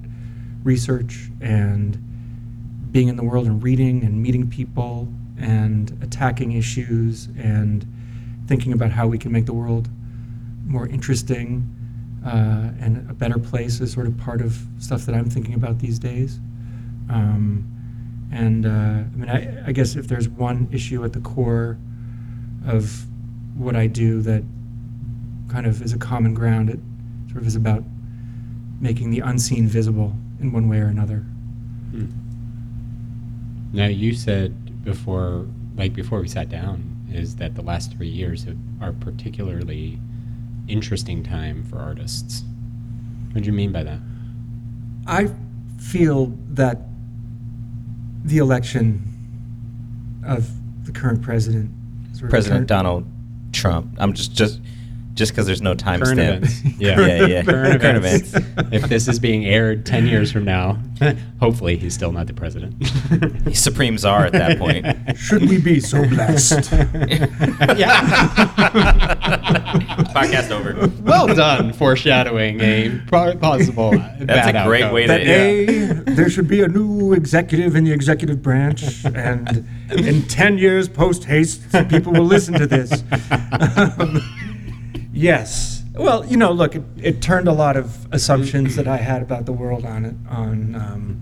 research 0.63 1.31
and 1.41 1.99
being 2.93 3.09
in 3.09 3.17
the 3.17 3.25
world 3.25 3.47
and 3.47 3.63
reading 3.63 4.05
and 4.05 4.23
meeting 4.23 4.49
people 4.49 5.09
and 5.43 5.99
attacking 6.03 6.53
issues 6.53 7.29
and 7.39 7.87
thinking 8.47 8.73
about 8.73 8.91
how 8.91 9.07
we 9.07 9.19
can 9.19 9.33
make 9.33 9.47
the 9.47 9.53
world 9.53 9.89
more 10.67 10.87
interesting 10.87 11.69
uh, 12.25 12.71
and 12.81 13.11
a 13.11 13.15
better 13.15 13.39
place 13.39 13.81
is 13.81 13.93
sort 13.93 14.07
of 14.07 14.17
part 14.17 14.41
of 14.41 14.65
stuff 14.79 15.05
that 15.07 15.15
I'm 15.15 15.29
thinking 15.29 15.55
about 15.55 15.81
these 15.81 15.99
days. 15.99 16.39
Um, 17.11 17.69
and 18.33 18.65
uh, 18.65 18.69
I 18.69 19.17
mean, 19.17 19.29
I, 19.29 19.69
I 19.69 19.73
guess 19.73 19.97
if 19.97 20.07
there's 20.07 20.29
one 20.29 20.69
issue 20.71 21.05
at 21.05 21.13
the 21.13 21.21
core 21.21 21.79
of 22.67 23.05
what 23.57 23.75
I 23.75 23.89
do 23.89 24.23
that 24.23 24.45
kind 25.49 25.67
of 25.67 25.83
is 25.83 25.93
a 25.93 25.99
common 25.99 26.33
ground, 26.33 26.71
it 26.71 26.79
sort 27.29 27.43
of 27.43 27.47
is 27.47 27.57
about 27.57 27.83
making 28.81 29.11
the 29.11 29.21
unseen 29.21 29.67
visible 29.67 30.15
in 30.41 30.53
one 30.53 30.69
way 30.69 30.79
or 30.79 30.87
another. 30.87 31.19
Hmm. 31.91 32.07
Now, 33.73 33.87
you 33.87 34.15
said 34.15 34.55
before, 34.83 35.47
like 35.77 35.95
before 35.95 36.21
we 36.21 36.29
sat 36.29 36.49
down, 36.49 36.97
is 37.11 37.37
that 37.37 37.55
the 37.55 37.63
last 37.63 37.93
three 37.93 38.09
years 38.09 38.45
have, 38.45 38.57
are 38.81 38.93
particularly 38.93 39.99
interesting 40.69 41.23
time 41.23 41.63
for 41.65 41.79
artists. 41.79 42.45
What 43.33 43.43
do 43.43 43.47
you 43.47 43.53
mean 43.53 43.73
by 43.73 43.83
that? 43.85 43.99
I 45.07 45.31
feel 45.79 46.37
that 46.51 46.79
the 48.25 48.39
election 48.39 49.03
of 50.25 50.49
the 50.85 50.93
current 50.93 51.23
president, 51.23 51.71
sort 52.13 52.25
of 52.25 52.31
President 52.31 52.67
Donald 52.67 53.05
Trump. 53.53 53.97
I'm 53.99 54.13
just 54.13 54.35
just 54.35 54.61
just 55.23 55.31
because 55.31 55.47
there's 55.47 55.63
no 55.63 55.77
timestamp. 55.77 56.51
Yeah, 56.83 56.99
yeah, 57.01 57.27
yeah. 57.27 57.43
Current, 57.45 57.81
Current 57.81 57.99
events. 57.99 58.35
if 58.73 58.89
this 58.89 59.07
is 59.07 59.21
being 59.21 59.45
aired 59.47 59.87
ten 59.87 60.09
years 60.09 60.33
from 60.33 60.45
now, 60.45 60.79
hopefully 61.39 61.77
he's 61.77 61.95
still 61.95 62.11
not 62.11 62.27
the 62.27 62.35
president. 62.35 62.75
he's 63.47 63.61
supreme 63.61 63.97
czar 63.99 64.27
at 64.27 64.33
that 64.33 64.59
point. 64.59 64.85
Should 65.17 65.49
we 65.49 65.61
be 65.61 65.79
so 65.79 66.05
blessed? 66.09 66.73
yeah. 67.79 68.01
Podcast 70.13 70.51
over. 70.51 70.91
Well 71.05 71.29
done, 71.29 71.73
foreshadowing 71.73 72.61
a 72.61 72.99
possible. 73.07 73.93
That's 74.19 74.49
a 74.49 74.65
great 74.67 74.83
outcome. 74.83 74.95
way 74.95 75.03
to. 75.03 75.09
That 75.09 75.21
a 75.21 76.15
there 76.15 76.31
should 76.31 76.49
be 76.49 76.63
a 76.63 76.69
new 76.69 77.13
executive 77.13 77.77
in 77.77 77.85
the 77.85 77.93
executive 77.93 78.43
branch, 78.43 79.05
and 79.05 79.65
in 79.93 80.23
ten 80.23 80.59
years 80.59 80.89
post 80.89 81.25
haste, 81.25 81.63
people 81.89 82.13
will 82.13 82.25
listen 82.25 82.55
to 82.55 82.67
this. 82.67 83.05
Yes. 85.13 85.83
Well, 85.95 86.25
you 86.25 86.37
know, 86.37 86.53
look, 86.53 86.75
it, 86.75 86.83
it, 86.97 87.23
turned 87.23 87.49
a 87.49 87.53
lot 87.53 87.77
of 87.77 88.13
assumptions 88.13 88.77
that 88.77 88.89
I 88.89 88.97
had 88.97 89.21
about 89.21 89.45
the 89.45 89.53
world 89.53 89.85
on 89.85 90.07
it 90.07 90.15
on 90.31 90.75
um, 90.75 91.21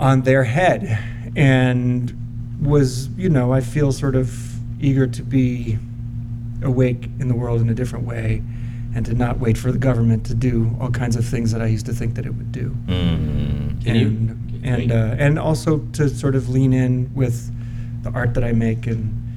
on 0.00 0.22
their 0.22 0.42
head, 0.42 0.98
and 1.36 2.58
was 2.60 3.08
you 3.10 3.28
know 3.28 3.52
I 3.52 3.60
feel 3.60 3.92
sort 3.92 4.16
of 4.16 4.36
eager 4.82 5.06
to 5.06 5.22
be 5.22 5.78
awake 6.62 7.04
in 7.20 7.28
the 7.28 7.34
world 7.34 7.60
in 7.60 7.70
a 7.70 7.74
different 7.74 8.06
way, 8.06 8.42
and 8.92 9.06
to 9.06 9.14
not 9.14 9.38
wait 9.38 9.56
for 9.56 9.70
the 9.70 9.78
government 9.78 10.26
to 10.26 10.34
do 10.34 10.74
all 10.80 10.90
kinds 10.90 11.14
of 11.14 11.24
things 11.24 11.52
that 11.52 11.62
I 11.62 11.66
used 11.66 11.86
to 11.86 11.92
think 11.92 12.16
that 12.16 12.26
it 12.26 12.34
would 12.34 12.50
do. 12.50 12.76
Mm. 12.86 13.86
and 13.86 13.96
you, 13.96 14.60
and 14.64 14.90
uh, 14.90 15.14
and 15.16 15.38
also 15.38 15.78
to 15.92 16.08
sort 16.08 16.34
of 16.34 16.48
lean 16.48 16.72
in 16.72 17.14
with 17.14 17.52
the 18.02 18.10
art 18.10 18.34
that 18.34 18.42
I 18.42 18.50
make 18.50 18.88
and 18.88 19.27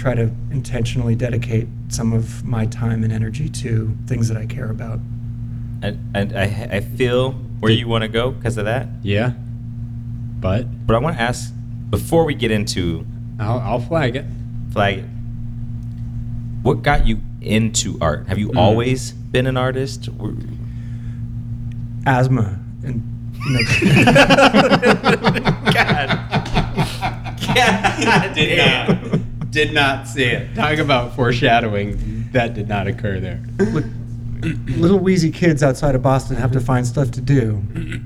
try 0.00 0.14
to 0.14 0.32
intentionally 0.50 1.14
dedicate 1.14 1.68
some 1.88 2.14
of 2.14 2.42
my 2.42 2.64
time 2.64 3.04
and 3.04 3.12
energy 3.12 3.50
to 3.50 3.94
things 4.06 4.28
that 4.28 4.36
I 4.38 4.46
care 4.46 4.70
about. 4.70 4.98
And, 5.82 6.10
and 6.14 6.38
I, 6.38 6.68
I 6.72 6.80
feel 6.80 7.32
where 7.32 7.70
you 7.70 7.86
want 7.86 8.02
to 8.02 8.08
go 8.08 8.30
because 8.30 8.56
of 8.56 8.64
that. 8.64 8.88
Yeah. 9.02 9.32
But? 10.40 10.86
But 10.86 10.96
I 10.96 10.98
want 11.00 11.16
to 11.16 11.22
ask 11.22 11.52
before 11.90 12.24
we 12.24 12.34
get 12.34 12.50
into. 12.50 13.06
I'll, 13.38 13.60
I'll 13.60 13.80
flag 13.80 14.16
it. 14.16 14.24
Flag 14.72 14.98
it. 14.98 15.04
What 16.62 16.82
got 16.82 17.06
you 17.06 17.20
into 17.42 17.98
art? 18.00 18.26
Have 18.28 18.38
you 18.38 18.48
mm. 18.48 18.56
always 18.56 19.12
been 19.12 19.46
an 19.46 19.58
artist? 19.58 20.08
Or? 20.18 20.34
Asthma 22.06 22.58
and. 22.84 23.06
You 23.40 23.52
know, 23.52 24.12
God. 25.72 26.08
God. 27.54 28.34
Did 28.34 28.58
not 28.58 29.19
did 29.50 29.72
not 29.72 30.06
see 30.06 30.24
it. 30.24 30.54
Talk 30.54 30.78
about 30.78 31.14
foreshadowing. 31.14 32.28
That 32.32 32.54
did 32.54 32.68
not 32.68 32.86
occur 32.86 33.20
there. 33.20 33.42
Little 34.68 34.98
wheezy 34.98 35.30
kids 35.30 35.62
outside 35.62 35.94
of 35.94 36.02
Boston 36.02 36.36
have 36.36 36.52
to 36.52 36.60
find 36.60 36.86
stuff 36.86 37.10
to 37.12 37.20
do, 37.20 37.62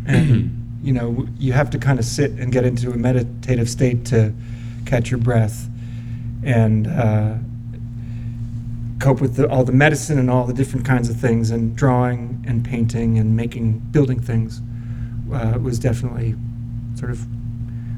and 0.07 0.79
you 0.83 0.93
know 0.93 1.29
you 1.39 1.53
have 1.53 1.71
to 1.71 1.79
kind 1.79 1.99
of 1.99 2.05
sit 2.05 2.33
and 2.33 2.51
get 2.51 2.65
into 2.65 2.91
a 2.91 2.97
meditative 2.97 3.69
state 3.71 4.05
to 4.07 4.33
catch 4.85 5.11
your 5.11 5.21
breath, 5.21 5.69
and 6.43 6.89
uh, 6.89 7.35
cope 8.99 9.21
with 9.21 9.37
the, 9.37 9.49
all 9.49 9.65
the 9.65 9.73
medicine 9.73 10.19
and 10.19 10.29
all 10.29 10.45
the 10.45 10.55
different 10.55 10.85
kinds 10.85 11.09
of 11.09 11.17
things. 11.17 11.51
And 11.51 11.77
drawing 11.77 12.45
and 12.49 12.65
painting 12.65 13.19
and 13.19 13.37
making 13.37 13.79
building 13.93 14.21
things 14.21 14.61
uh, 15.33 15.59
was 15.61 15.79
definitely 15.79 16.35
sort 16.97 17.13
of 17.13 17.25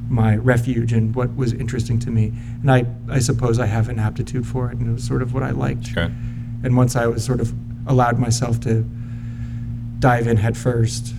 my 0.09 0.35
refuge 0.35 0.93
and 0.93 1.13
what 1.15 1.35
was 1.35 1.53
interesting 1.53 1.99
to 1.99 2.11
me. 2.11 2.31
And 2.61 2.71
I, 2.71 2.85
I 3.09 3.19
suppose 3.19 3.59
I 3.59 3.65
have 3.65 3.89
an 3.89 3.99
aptitude 3.99 4.45
for 4.47 4.69
it, 4.71 4.77
and 4.77 4.89
it 4.89 4.93
was 4.93 5.03
sort 5.03 5.21
of 5.21 5.33
what 5.33 5.43
I 5.43 5.51
liked. 5.51 5.87
Sure. 5.87 6.11
And 6.63 6.75
once 6.75 6.95
I 6.95 7.07
was 7.07 7.23
sort 7.23 7.39
of 7.39 7.53
allowed 7.87 8.19
myself 8.19 8.59
to 8.61 8.85
dive 9.99 10.27
in 10.27 10.37
head 10.37 10.57
first 10.57 11.13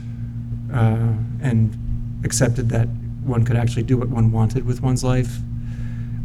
uh, 0.73 1.13
and 1.41 1.77
accepted 2.25 2.69
that 2.71 2.89
one 3.25 3.45
could 3.45 3.57
actually 3.57 3.83
do 3.83 3.97
what 3.97 4.09
one 4.09 4.33
wanted 4.33 4.65
with 4.65 4.83
one's 4.83 5.05
life, 5.05 5.39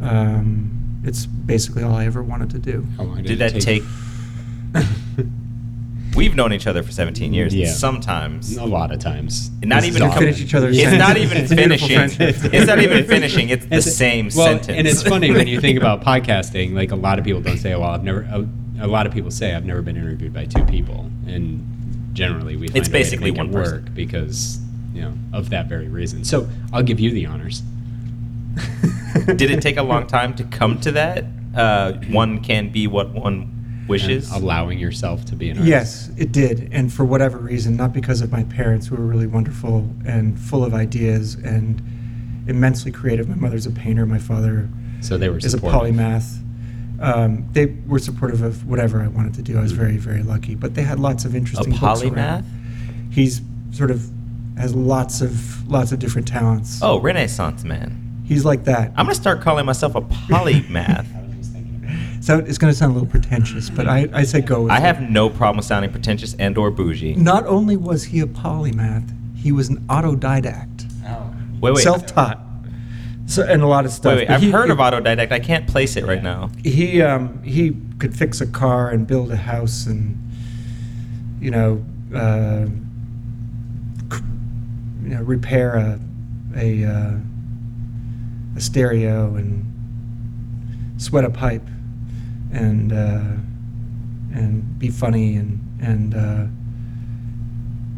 um, 0.01 1.01
it's 1.03 1.25
basically 1.25 1.84
all 1.84 1.96
I 1.96 2.05
ever 2.05 2.24
wanted 2.24 2.50
to 2.51 2.60
do. 2.60 2.88
did, 3.17 3.25
did 3.25 3.39
that 3.39 3.62
take? 3.62 3.84
take 4.74 5.27
We've 6.15 6.36
known 6.36 6.53
each 6.53 6.67
other 6.67 6.84
for 6.84 6.91
17 6.91 7.34
years. 7.34 7.55
Yeah. 7.55 7.72
Sometimes, 7.72 8.55
a 8.58 8.65
lot 8.65 8.91
of 8.91 9.00
times, 9.00 9.50
not 9.63 9.84
even 9.84 10.01
com- 10.01 10.17
finish 10.17 10.41
each 10.41 10.53
other's. 10.53 10.77
It's 10.77 10.98
not 10.98 11.17
even 11.17 11.48
finishing. 11.48 12.00
it's 12.20 12.67
not 12.67 12.79
even 12.79 13.05
finishing. 13.05 13.50
It's 13.50 13.65
the 13.65 13.82
same 13.82 14.29
well, 14.36 14.46
sentence. 14.46 14.77
And 14.77 14.88
it's 14.88 15.03
funny 15.03 15.32
when 15.32 15.48
you 15.48 15.60
think 15.60 15.77
about 15.77 16.01
podcasting. 16.05 16.74
Like 16.74 16.91
a 16.91 16.96
lot 16.96 17.20
of 17.20 17.25
people 17.25 17.41
don't 17.41 17.58
say, 17.58 17.75
"Well, 17.75 17.89
I've 17.89 18.03
never." 18.03 18.22
A, 18.22 18.48
a 18.82 18.88
lot 18.88 19.08
of 19.08 19.13
people 19.13 19.32
say, 19.32 19.53
"I've 19.55 19.65
never 19.65 19.82
been 19.82 19.98
interviewed 19.98 20.34
by 20.34 20.46
two 20.46 20.63
people," 20.65 21.10
and 21.25 22.10
generally 22.13 22.58
we. 22.58 22.67
Find 22.67 22.77
it's 22.77 22.89
basically 22.89 23.32
one 23.32 23.51
work 23.51 23.65
person. 23.65 23.93
because 23.93 24.60
you 24.93 25.01
know 25.01 25.13
of 25.34 25.50
that 25.50 25.67
very 25.67 25.88
reason. 25.88 26.24
So 26.24 26.48
I'll 26.72 26.84
give 26.84 27.00
you 27.00 27.12
the 27.12 27.25
honors. 27.25 27.63
Did 29.25 29.51
it 29.51 29.62
take 29.62 29.77
a 29.77 29.84
long 29.84 30.08
time 30.08 30.36
to 30.36 30.43
come 30.43 30.79
to 30.82 30.91
that? 30.91 31.25
Uh, 31.55 31.93
one 32.10 32.43
can 32.43 32.72
be 32.72 32.88
what 32.88 33.10
one 33.12 33.62
wishes 33.87 34.31
allowing 34.31 34.79
yourself 34.79 35.25
to 35.25 35.35
be 35.35 35.49
an 35.49 35.57
artist 35.57 35.69
yes 35.69 36.11
it 36.17 36.31
did 36.31 36.69
and 36.71 36.91
for 36.91 37.03
whatever 37.03 37.37
reason 37.37 37.75
not 37.75 37.93
because 37.93 38.21
of 38.21 38.31
my 38.31 38.43
parents 38.43 38.87
who 38.87 38.95
were 38.95 39.03
really 39.03 39.27
wonderful 39.27 39.89
and 40.05 40.39
full 40.39 40.63
of 40.63 40.73
ideas 40.73 41.35
and 41.35 41.81
immensely 42.47 42.91
creative 42.91 43.27
my 43.27 43.35
mother's 43.35 43.65
a 43.65 43.71
painter 43.71 44.05
my 44.05 44.17
father 44.17 44.69
so 45.01 45.17
they 45.17 45.29
were 45.29 45.37
is 45.37 45.51
supportive. 45.51 45.79
a 45.79 45.83
polymath 45.83 46.39
um, 47.03 47.45
they 47.51 47.65
were 47.85 47.99
supportive 47.99 48.41
of 48.41 48.65
whatever 48.65 49.01
I 49.01 49.07
wanted 49.07 49.33
to 49.33 49.41
do. 49.41 49.57
I 49.57 49.61
was 49.61 49.73
very, 49.73 49.97
very 49.97 50.23
lucky. 50.23 50.55
But 50.55 50.73
they 50.75 50.83
had 50.83 51.01
lots 51.01 51.25
of 51.25 51.35
interesting 51.35 51.73
a 51.73 51.75
polymath. 51.75 52.45
He's 53.11 53.41
sort 53.71 53.91
of 53.91 54.09
has 54.57 54.73
lots 54.73 55.21
of 55.21 55.67
lots 55.67 55.91
of 55.91 55.99
different 55.99 56.27
talents. 56.27 56.79
Oh, 56.81 56.99
Renaissance 56.99 57.63
man. 57.63 58.23
He's 58.25 58.45
like 58.45 58.63
that. 58.65 58.91
I'm 58.95 59.05
gonna 59.05 59.15
start 59.15 59.41
calling 59.41 59.65
myself 59.65 59.95
a 59.95 60.01
polymath. 60.01 61.07
So 62.23 62.39
it's 62.39 62.57
going 62.57 62.71
to 62.71 62.77
sound 62.77 62.91
a 62.91 62.93
little 62.93 63.09
pretentious, 63.09 63.69
but 63.69 63.85
I, 63.85 64.07
I 64.13 64.23
say 64.23 64.39
go 64.39 64.61
with 64.61 64.71
I 64.71 64.77
it. 64.77 64.81
have 64.83 65.01
no 65.01 65.29
problem 65.29 65.61
sounding 65.61 65.91
pretentious 65.91 66.35
and 66.35 66.57
or 66.57 66.71
bougie. 66.71 67.15
Not 67.15 67.45
only 67.47 67.75
was 67.75 68.05
he 68.05 68.21
a 68.21 68.25
polymath, 68.25 69.13
he 69.35 69.51
was 69.51 69.67
an 69.67 69.81
autodidact. 69.87 70.89
Oh. 71.05 71.33
Wait, 71.59 71.73
wait. 71.73 71.83
Self-taught. 71.83 72.39
So, 73.25 73.43
and 73.43 73.61
a 73.61 73.67
lot 73.67 73.83
of 73.83 73.91
stuff. 73.91 74.15
Wait, 74.15 74.29
wait. 74.29 74.33
I've 74.33 74.41
he, 74.41 74.51
heard 74.51 74.67
he, 74.67 74.71
of 74.71 74.77
autodidact. 74.77 75.33
I 75.33 75.39
can't 75.41 75.67
place 75.67 75.97
it 75.97 76.05
right 76.05 76.23
now. 76.23 76.49
He 76.63 77.01
um, 77.01 77.43
he 77.43 77.75
could 77.99 78.15
fix 78.15 78.39
a 78.39 78.47
car 78.47 78.89
and 78.89 79.05
build 79.05 79.29
a 79.29 79.35
house 79.35 79.85
and 79.85 80.17
you 81.41 81.51
know 81.51 81.83
uh, 82.15 82.67
you 85.03 85.09
know 85.09 85.21
repair 85.23 85.75
a 85.75 85.99
a, 86.55 86.85
uh, 86.85 87.17
a 88.55 88.61
stereo 88.61 89.35
and 89.35 89.65
sweat 90.97 91.25
a 91.25 91.29
pipe 91.29 91.67
and 92.53 92.93
uh, 92.93 93.24
and 94.33 94.79
be 94.79 94.89
funny 94.89 95.36
and 95.36 95.60
and 95.81 96.15
uh, 96.15 96.45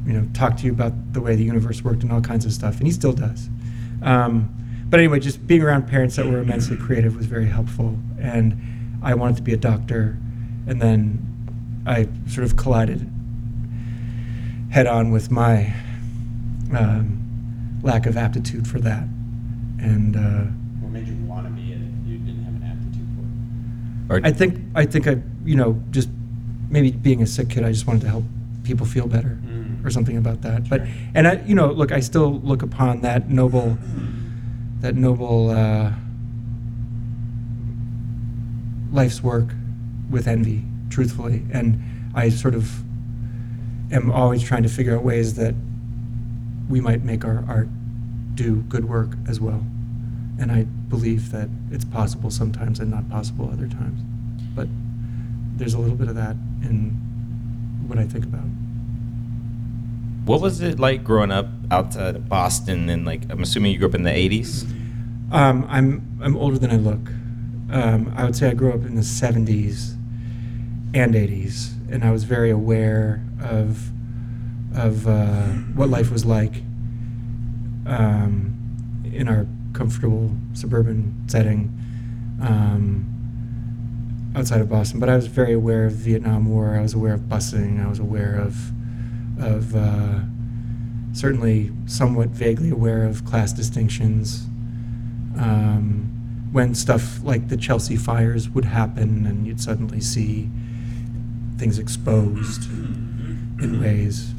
you 0.07 0.13
know 0.13 0.27
talk 0.33 0.57
to 0.57 0.65
you 0.65 0.71
about 0.71 0.93
the 1.13 1.21
way 1.21 1.35
the 1.35 1.43
universe 1.43 1.83
worked 1.83 2.03
and 2.03 2.11
all 2.11 2.21
kinds 2.21 2.45
of 2.45 2.53
stuff, 2.53 2.77
and 2.77 2.87
he 2.87 2.91
still 2.91 3.13
does. 3.13 3.49
Um, 4.01 4.49
but 4.87 4.99
anyway, 4.99 5.19
just 5.19 5.45
being 5.45 5.61
around 5.61 5.87
parents 5.87 6.15
that 6.15 6.25
were 6.25 6.39
immensely 6.39 6.77
creative 6.77 7.15
was 7.15 7.25
very 7.25 7.47
helpful, 7.47 7.97
and 8.19 8.57
I 9.03 9.13
wanted 9.13 9.37
to 9.37 9.43
be 9.43 9.53
a 9.53 9.57
doctor, 9.57 10.17
and 10.67 10.81
then 10.81 11.83
I 11.85 12.07
sort 12.27 12.45
of 12.45 12.55
collided 12.55 13.11
head 14.71 14.87
on 14.87 15.11
with 15.11 15.31
my 15.31 15.73
um, 16.77 17.79
lack 17.83 18.05
of 18.05 18.17
aptitude 18.17 18.67
for 18.67 18.79
that, 18.79 19.03
and. 19.79 20.15
Uh, 20.15 20.64
Or 24.09 24.19
I 24.23 24.31
think 24.31 24.59
I 24.75 24.85
think 24.85 25.07
I 25.07 25.17
you 25.45 25.55
know 25.55 25.81
just 25.91 26.09
maybe 26.69 26.91
being 26.91 27.21
a 27.21 27.27
sick 27.27 27.49
kid, 27.49 27.63
I 27.63 27.71
just 27.71 27.87
wanted 27.87 28.01
to 28.01 28.09
help 28.09 28.23
people 28.63 28.85
feel 28.85 29.07
better 29.07 29.37
Mm. 29.45 29.85
or 29.85 29.89
something 29.91 30.17
about 30.17 30.41
that. 30.41 30.67
But 30.69 30.81
and 31.13 31.27
I 31.27 31.41
you 31.45 31.55
know 31.55 31.71
look, 31.71 31.91
I 31.91 31.99
still 32.01 32.39
look 32.41 32.61
upon 32.63 33.01
that 33.01 33.29
noble 33.29 33.77
that 34.81 34.95
noble 34.95 35.49
uh, 35.51 35.91
life's 38.91 39.21
work 39.23 39.49
with 40.09 40.27
envy, 40.27 40.63
truthfully, 40.89 41.43
and 41.51 41.81
I 42.13 42.29
sort 42.29 42.55
of 42.55 42.81
am 43.91 44.11
always 44.11 44.43
trying 44.43 44.63
to 44.63 44.69
figure 44.69 44.95
out 44.95 45.03
ways 45.03 45.35
that 45.35 45.53
we 46.69 46.79
might 46.81 47.03
make 47.03 47.23
our 47.25 47.43
art 47.47 47.67
do 48.35 48.57
good 48.69 48.85
work 48.85 49.15
as 49.27 49.39
well. 49.39 49.63
And 50.39 50.51
I 50.51 50.63
believe 50.63 51.31
that 51.31 51.49
it's 51.71 51.85
possible 51.85 52.29
sometimes 52.29 52.79
and 52.79 52.91
not 52.91 53.09
possible 53.09 53.49
other 53.51 53.67
times. 53.67 54.01
But 54.55 54.67
there's 55.55 55.73
a 55.73 55.79
little 55.79 55.95
bit 55.95 56.07
of 56.09 56.15
that 56.15 56.35
in 56.61 56.91
what 57.87 57.97
I 57.99 58.05
think 58.05 58.25
about. 58.25 58.45
what 60.25 60.41
was 60.41 60.59
it 60.59 60.79
like 60.79 61.03
growing 61.03 61.31
up 61.31 61.47
outside 61.71 62.15
of 62.15 62.27
Boston? 62.27 62.89
And 62.89 63.05
like, 63.05 63.21
I'm 63.29 63.43
assuming 63.43 63.71
you 63.71 63.77
grew 63.77 63.87
up 63.87 63.95
in 63.95 64.03
the 64.03 64.09
80s. 64.09 64.63
Um, 65.31 65.65
I'm 65.69 66.17
I'm 66.21 66.35
older 66.35 66.57
than 66.57 66.71
I 66.71 66.77
look. 66.77 67.09
Um, 67.71 68.13
I 68.15 68.23
would 68.25 68.35
say 68.35 68.49
I 68.49 68.53
grew 68.53 68.71
up 68.73 68.85
in 68.85 68.95
the 68.95 69.01
70s 69.01 69.95
and 70.93 71.13
80s, 71.13 71.73
and 71.91 72.03
I 72.03 72.11
was 72.11 72.23
very 72.23 72.49
aware 72.51 73.23
of 73.41 73.89
of 74.75 75.07
uh, 75.07 75.47
what 75.75 75.89
life 75.89 76.11
was 76.11 76.25
like 76.25 76.63
um, 77.87 78.55
in 79.05 79.27
our 79.27 79.47
comfortable 79.75 80.31
suburban 80.53 81.13
setting 81.27 81.71
um, 82.41 83.05
outside 84.35 84.61
of 84.61 84.69
Boston. 84.69 84.99
But 84.99 85.09
I 85.09 85.15
was 85.15 85.27
very 85.27 85.53
aware 85.53 85.85
of 85.85 85.97
the 85.97 86.11
Vietnam 86.11 86.49
War. 86.49 86.75
I 86.75 86.81
was 86.81 86.93
aware 86.93 87.13
of 87.13 87.21
busing. 87.21 87.83
I 87.83 87.87
was 87.87 87.99
aware 87.99 88.35
of 88.35 88.71
of 89.37 89.75
uh, 89.75 90.19
certainly 91.11 91.71
somewhat 91.85 92.29
vaguely 92.29 92.69
aware 92.69 93.03
of 93.03 93.25
class 93.25 93.51
distinctions. 93.51 94.45
Um, 95.37 96.11
when 96.53 96.73
stuff 96.73 97.21
like 97.21 97.49
the 97.49 97.57
Chelsea 97.57 97.97
fires 97.97 98.49
would 98.49 98.63
happen, 98.63 99.25
and 99.27 99.45
you'd 99.45 99.59
suddenly 99.59 99.99
see 99.99 100.49
things 101.57 101.77
exposed 101.77 102.69
in 102.69 103.81
ways, 103.81 104.33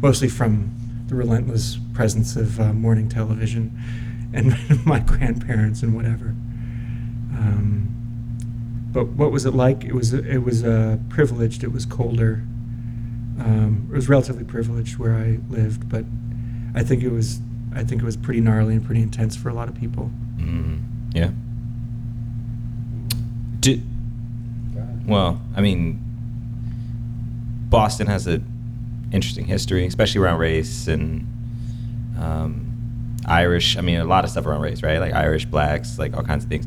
mostly 0.00 0.28
from 0.28 0.72
the 1.08 1.16
relentless 1.16 1.78
presence 1.92 2.36
of 2.36 2.60
uh, 2.60 2.72
morning 2.72 3.08
television 3.08 3.76
and 4.32 4.54
my 4.86 5.00
grandparents 5.00 5.82
and 5.82 5.94
whatever. 5.94 6.34
Um, 7.32 7.88
but 8.92 9.08
what 9.08 9.30
was 9.30 9.44
it 9.44 9.54
like? 9.54 9.84
It 9.84 9.94
was 9.94 10.12
it 10.12 10.38
was 10.38 10.64
uh, 10.64 10.98
privileged. 11.08 11.62
It 11.62 11.72
was 11.72 11.84
colder. 11.84 12.42
Um, 13.38 13.88
it 13.90 13.94
was 13.94 14.08
relatively 14.08 14.44
privileged 14.44 14.98
where 14.98 15.14
I 15.14 15.38
lived, 15.50 15.88
but 15.88 16.04
I 16.74 16.82
think 16.82 17.02
it 17.02 17.10
was 17.10 17.40
I 17.74 17.84
think 17.84 18.00
it 18.00 18.04
was 18.04 18.16
pretty 18.16 18.40
gnarly 18.40 18.74
and 18.74 18.84
pretty 18.84 19.02
intense 19.02 19.36
for 19.36 19.50
a 19.50 19.54
lot 19.54 19.68
of 19.68 19.74
people. 19.74 20.10
Mm, 20.38 20.82
yeah. 21.12 21.30
Did, 23.60 23.82
well, 25.06 25.42
I 25.54 25.60
mean, 25.60 26.00
Boston 27.68 28.06
has 28.06 28.26
a 28.26 28.40
interesting 29.12 29.44
history, 29.44 29.86
especially 29.86 30.20
around 30.20 30.38
race 30.38 30.88
and 30.88 31.26
um, 32.18 32.65
Irish. 33.26 33.76
I 33.76 33.80
mean, 33.80 33.98
a 33.98 34.04
lot 34.04 34.24
of 34.24 34.30
stuff 34.30 34.46
around 34.46 34.62
race, 34.62 34.82
right? 34.82 34.98
Like 34.98 35.12
Irish, 35.12 35.44
blacks, 35.44 35.98
like 35.98 36.16
all 36.16 36.22
kinds 36.22 36.44
of 36.44 36.50
things. 36.50 36.66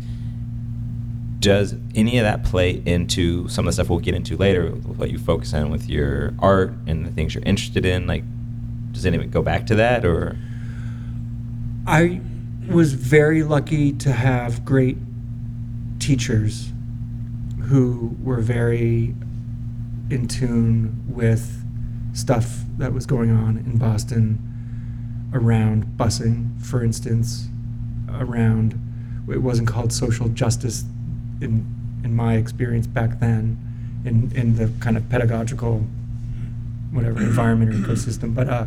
Does 1.40 1.76
any 1.96 2.18
of 2.18 2.26
that 2.26 2.44
play 2.44 2.84
into 2.86 3.48
some 3.48 3.66
of 3.66 3.68
the 3.68 3.74
stuff 3.74 3.90
we'll 3.90 4.00
get 4.00 4.14
into 4.14 4.36
later, 4.36 4.72
what 4.72 5.10
you 5.10 5.18
focus 5.18 5.54
on 5.54 5.70
with 5.70 5.90
your 5.90 6.34
art 6.40 6.74
and 6.86 7.06
the 7.06 7.12
things 7.12 7.34
you're 7.34 7.44
interested 7.46 7.86
in? 7.86 8.08
Like, 8.08 8.24
does 8.92 9.06
any 9.06 9.16
of 9.16 9.24
it 9.24 9.32
go 9.32 9.42
back 9.42 9.66
to 9.68 9.76
that, 9.76 10.04
or? 10.04 10.38
I 11.88 12.20
was 12.68 12.94
very 12.94 13.44
lucky 13.44 13.94
to 13.94 14.12
have 14.12 14.66
great 14.66 14.98
teachers 16.00 16.72
who 17.64 18.16
were 18.22 18.42
very 18.42 19.16
in 20.10 20.28
tune 20.28 21.04
with 21.08 21.64
stuff 22.14 22.64
that 22.78 22.94
was 22.94 23.06
going 23.06 23.32
on 23.32 23.58
in 23.58 23.78
Boston 23.78 24.49
around 25.34 25.86
busing, 25.98 26.62
for 26.62 26.84
instance, 26.84 27.48
around 28.12 28.80
it 29.32 29.42
wasn't 29.42 29.68
called 29.68 29.94
social 29.94 30.28
justice 30.30 30.84
in 31.40 31.66
in 32.04 32.16
my 32.16 32.36
experience 32.36 32.88
back 32.88 33.20
then 33.20 33.58
in 34.06 34.32
in 34.36 34.56
the 34.56 34.72
kind 34.80 34.98
of 34.98 35.08
pedagogical 35.10 35.86
whatever 36.92 37.20
environment 37.20 37.72
or 37.72 37.76
ecosystem 37.76 38.34
but 38.34 38.50
uh 38.50 38.66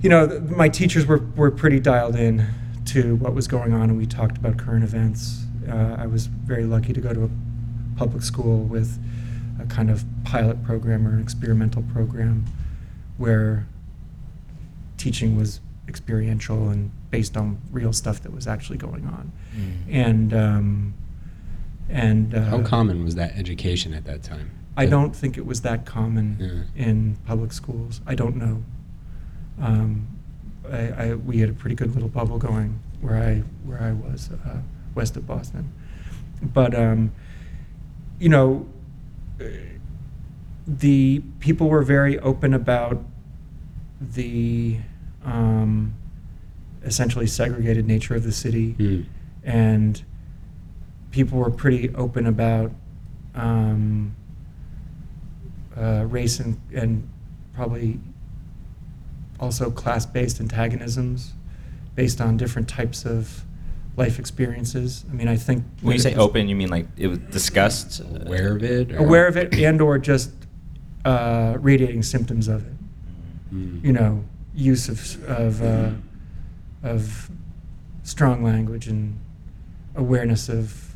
you 0.00 0.08
know, 0.08 0.28
th- 0.28 0.42
my 0.42 0.68
teachers 0.68 1.06
were, 1.06 1.18
were 1.36 1.50
pretty 1.50 1.80
dialed 1.80 2.16
in 2.16 2.46
to 2.86 3.16
what 3.16 3.34
was 3.34 3.48
going 3.48 3.72
on, 3.72 3.90
and 3.90 3.98
we 3.98 4.06
talked 4.06 4.38
about 4.38 4.56
current 4.56 4.84
events. 4.84 5.44
Uh, 5.68 5.96
I 5.98 6.06
was 6.06 6.26
very 6.26 6.64
lucky 6.64 6.92
to 6.92 7.00
go 7.00 7.12
to 7.12 7.24
a 7.24 7.30
public 7.96 8.22
school 8.22 8.62
with 8.62 8.98
a 9.60 9.66
kind 9.66 9.90
of 9.90 10.04
pilot 10.24 10.62
program 10.62 11.06
or 11.06 11.12
an 11.12 11.20
experimental 11.20 11.82
program 11.82 12.44
where 13.16 13.66
teaching 14.98 15.36
was 15.36 15.60
experiential 15.88 16.68
and 16.68 16.90
based 17.10 17.36
on 17.36 17.58
real 17.72 17.92
stuff 17.94 18.20
that 18.22 18.32
was 18.34 18.46
actually 18.46 18.76
going 18.76 19.06
on. 19.06 19.32
And 19.90 20.34
um, 20.34 20.94
and 21.88 22.34
uh, 22.34 22.42
How 22.44 22.62
common 22.62 23.02
was 23.04 23.14
that 23.14 23.34
education 23.38 23.94
at 23.94 24.04
that 24.04 24.22
time? 24.22 24.50
I 24.76 24.84
don't 24.86 25.16
think 25.16 25.36
it 25.38 25.46
was 25.46 25.62
that 25.62 25.86
common 25.86 26.36
Yeah. 26.38 26.84
in 26.84 27.16
public 27.26 27.52
schools. 27.52 28.00
I 28.06 28.14
don't 28.14 28.36
know. 28.36 28.62
Um, 29.60 30.06
I, 30.70 30.88
I, 30.90 31.14
we 31.14 31.38
had 31.38 31.48
a 31.48 31.52
pretty 31.54 31.74
good 31.74 31.94
little 31.94 32.10
bubble 32.10 32.38
going 32.38 32.78
where 33.00 33.16
I 33.16 33.42
where 33.64 33.80
I 33.82 33.92
was 33.92 34.30
uh, 34.30 34.58
west 34.94 35.16
of 35.16 35.26
Boston, 35.26 35.72
but 36.42 36.74
um, 36.74 37.10
you 38.20 38.28
know, 38.28 38.66
the 40.66 41.22
people 41.40 41.68
were 41.68 41.82
very 41.82 42.18
open 42.18 42.52
about 42.54 43.02
the 44.00 44.76
um, 45.32 45.94
essentially 46.84 47.26
segregated 47.26 47.86
nature 47.86 48.14
of 48.14 48.22
the 48.24 48.32
city 48.32 48.74
Mm. 48.78 49.04
and 49.44 50.02
people 51.10 51.38
were 51.38 51.50
pretty 51.50 51.94
open 51.94 52.26
about 52.26 52.70
um, 53.34 54.14
uh, 55.76 56.04
race 56.08 56.40
and, 56.40 56.60
and 56.74 57.08
probably 57.54 57.98
also 59.40 59.70
class-based 59.70 60.40
antagonisms 60.40 61.32
based 61.94 62.20
on 62.20 62.36
different 62.36 62.68
types 62.68 63.04
of 63.04 63.44
life 63.96 64.18
experiences. 64.18 65.04
I 65.10 65.14
mean, 65.14 65.28
I 65.28 65.36
think 65.36 65.64
When 65.82 65.94
you 65.94 65.98
say 66.00 66.14
was 66.14 66.18
open, 66.24 66.48
you 66.48 66.56
mean 66.56 66.68
like 66.68 66.86
it 66.96 67.08
was 67.08 67.18
discussed? 67.18 68.00
Aware 68.00 68.56
of 68.56 68.62
it? 68.62 68.92
or- 68.92 68.98
aware 68.98 69.26
of 69.26 69.36
it 69.36 69.54
and 69.54 69.80
or 69.80 69.98
just 69.98 70.30
uh, 71.04 71.56
radiating 71.60 72.02
symptoms 72.02 72.48
of 72.48 72.66
it. 72.66 72.74
Mm. 73.54 73.84
You 73.84 73.92
know, 73.92 74.24
use 74.58 74.88
of 74.88 75.28
of 75.28 75.62
uh, 75.62 75.90
of 76.82 77.30
strong 78.02 78.42
language 78.42 78.88
and 78.88 79.18
awareness 79.94 80.48
of 80.48 80.94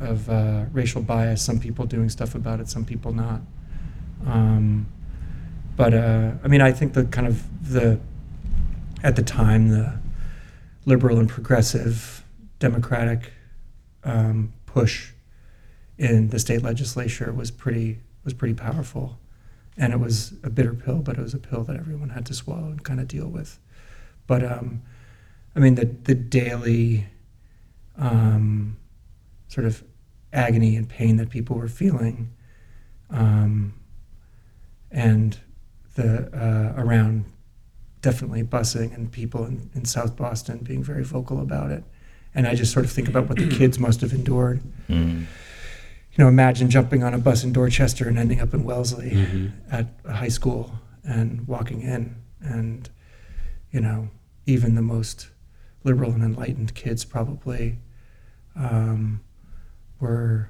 of 0.00 0.28
uh, 0.30 0.64
racial 0.72 1.02
bias. 1.02 1.42
Some 1.42 1.60
people 1.60 1.84
doing 1.84 2.08
stuff 2.08 2.34
about 2.34 2.60
it, 2.60 2.68
some 2.68 2.84
people 2.84 3.12
not. 3.12 3.40
Um, 4.26 4.86
but 5.76 5.94
uh, 5.94 6.32
I 6.42 6.48
mean, 6.48 6.60
I 6.60 6.72
think 6.72 6.94
the 6.94 7.04
kind 7.04 7.26
of 7.26 7.42
the 7.70 8.00
at 9.02 9.16
the 9.16 9.22
time 9.22 9.68
the 9.68 9.98
liberal 10.86 11.18
and 11.18 11.28
progressive 11.28 12.24
democratic 12.58 13.32
um, 14.04 14.52
push 14.66 15.12
in 15.98 16.28
the 16.28 16.38
state 16.38 16.62
legislature 16.62 17.32
was 17.32 17.50
pretty 17.50 17.98
was 18.24 18.34
pretty 18.34 18.54
powerful, 18.54 19.18
and 19.78 19.92
it 19.92 20.00
was 20.00 20.34
a 20.42 20.50
bitter 20.50 20.74
pill, 20.74 20.98
but 20.98 21.16
it 21.16 21.22
was 21.22 21.34
a 21.34 21.38
pill 21.38 21.62
that 21.64 21.76
everyone 21.76 22.10
had 22.10 22.26
to 22.26 22.34
swallow 22.34 22.66
and 22.66 22.84
kind 22.84 23.00
of 23.00 23.06
deal 23.08 23.28
with. 23.28 23.58
But 24.26 24.44
um, 24.44 24.82
I 25.54 25.60
mean, 25.60 25.76
the 25.76 25.86
the 25.86 26.14
daily 26.14 27.06
um, 27.96 28.76
sort 29.46 29.66
of 29.66 29.84
agony 30.32 30.76
and 30.76 30.88
pain 30.88 31.16
that 31.16 31.30
people 31.30 31.56
were 31.56 31.68
feeling, 31.68 32.30
um, 33.10 33.74
and 34.90 35.38
the 35.94 36.28
uh, 36.36 36.80
around 36.80 37.24
definitely 38.00 38.42
busing 38.42 38.94
and 38.94 39.10
people 39.10 39.44
in, 39.44 39.70
in 39.74 39.84
South 39.84 40.16
Boston 40.16 40.58
being 40.58 40.82
very 40.82 41.04
vocal 41.04 41.40
about 41.40 41.70
it. 41.70 41.84
And 42.34 42.46
I 42.46 42.54
just 42.54 42.72
sort 42.72 42.84
of 42.84 42.92
think 42.92 43.08
about 43.08 43.28
what 43.28 43.38
the 43.38 43.48
kids 43.48 43.78
must 43.78 44.00
have 44.02 44.12
endured. 44.12 44.60
Mm. 44.88 45.26
You 46.12 46.24
know, 46.24 46.28
imagine 46.28 46.68
jumping 46.70 47.02
on 47.04 47.14
a 47.14 47.18
bus 47.18 47.44
in 47.44 47.52
Dorchester 47.52 48.08
and 48.08 48.18
ending 48.18 48.40
up 48.40 48.52
in 48.54 48.64
Wellesley 48.64 49.10
Mhm. 49.10 49.52
at 49.70 49.86
a 50.04 50.14
high 50.14 50.28
school 50.28 50.72
and 51.04 51.46
walking 51.46 51.80
in. 51.82 52.16
And, 52.40 52.88
you 53.70 53.80
know, 53.80 54.08
even 54.46 54.74
the 54.74 54.82
most 54.82 55.28
liberal 55.84 56.12
and 56.12 56.22
enlightened 56.22 56.74
kids 56.74 57.04
probably 57.04 57.78
um, 58.56 59.20
were 60.00 60.48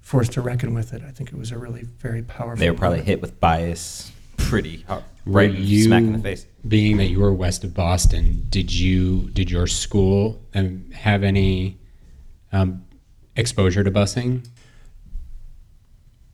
forced 0.00 0.32
to 0.32 0.40
reckon 0.40 0.74
with 0.74 0.92
it. 0.92 1.02
I 1.06 1.12
think 1.12 1.30
it 1.30 1.38
was 1.38 1.52
a 1.52 1.58
really 1.58 1.84
very 2.00 2.22
powerful. 2.22 2.56
They 2.58 2.68
were 2.70 2.76
probably 2.76 2.98
moment. 2.98 3.08
hit 3.08 3.22
with 3.22 3.38
bias 3.38 4.10
pretty 4.36 4.82
hard, 4.88 5.04
right 5.24 5.52
you- 5.54 5.84
smack 5.84 6.02
in 6.02 6.12
the 6.14 6.18
face. 6.18 6.46
being 6.66 6.96
that 6.96 7.06
you 7.10 7.20
were 7.20 7.32
west 7.32 7.62
of 7.62 7.72
Boston, 7.72 8.46
did 8.50 8.72
you 8.74 9.30
did 9.30 9.50
your 9.52 9.68
school 9.68 10.40
um, 10.54 10.90
have 10.92 11.22
any 11.22 11.78
um, 12.52 12.84
exposure 13.36 13.84
to 13.84 13.90
busing? 13.92 14.44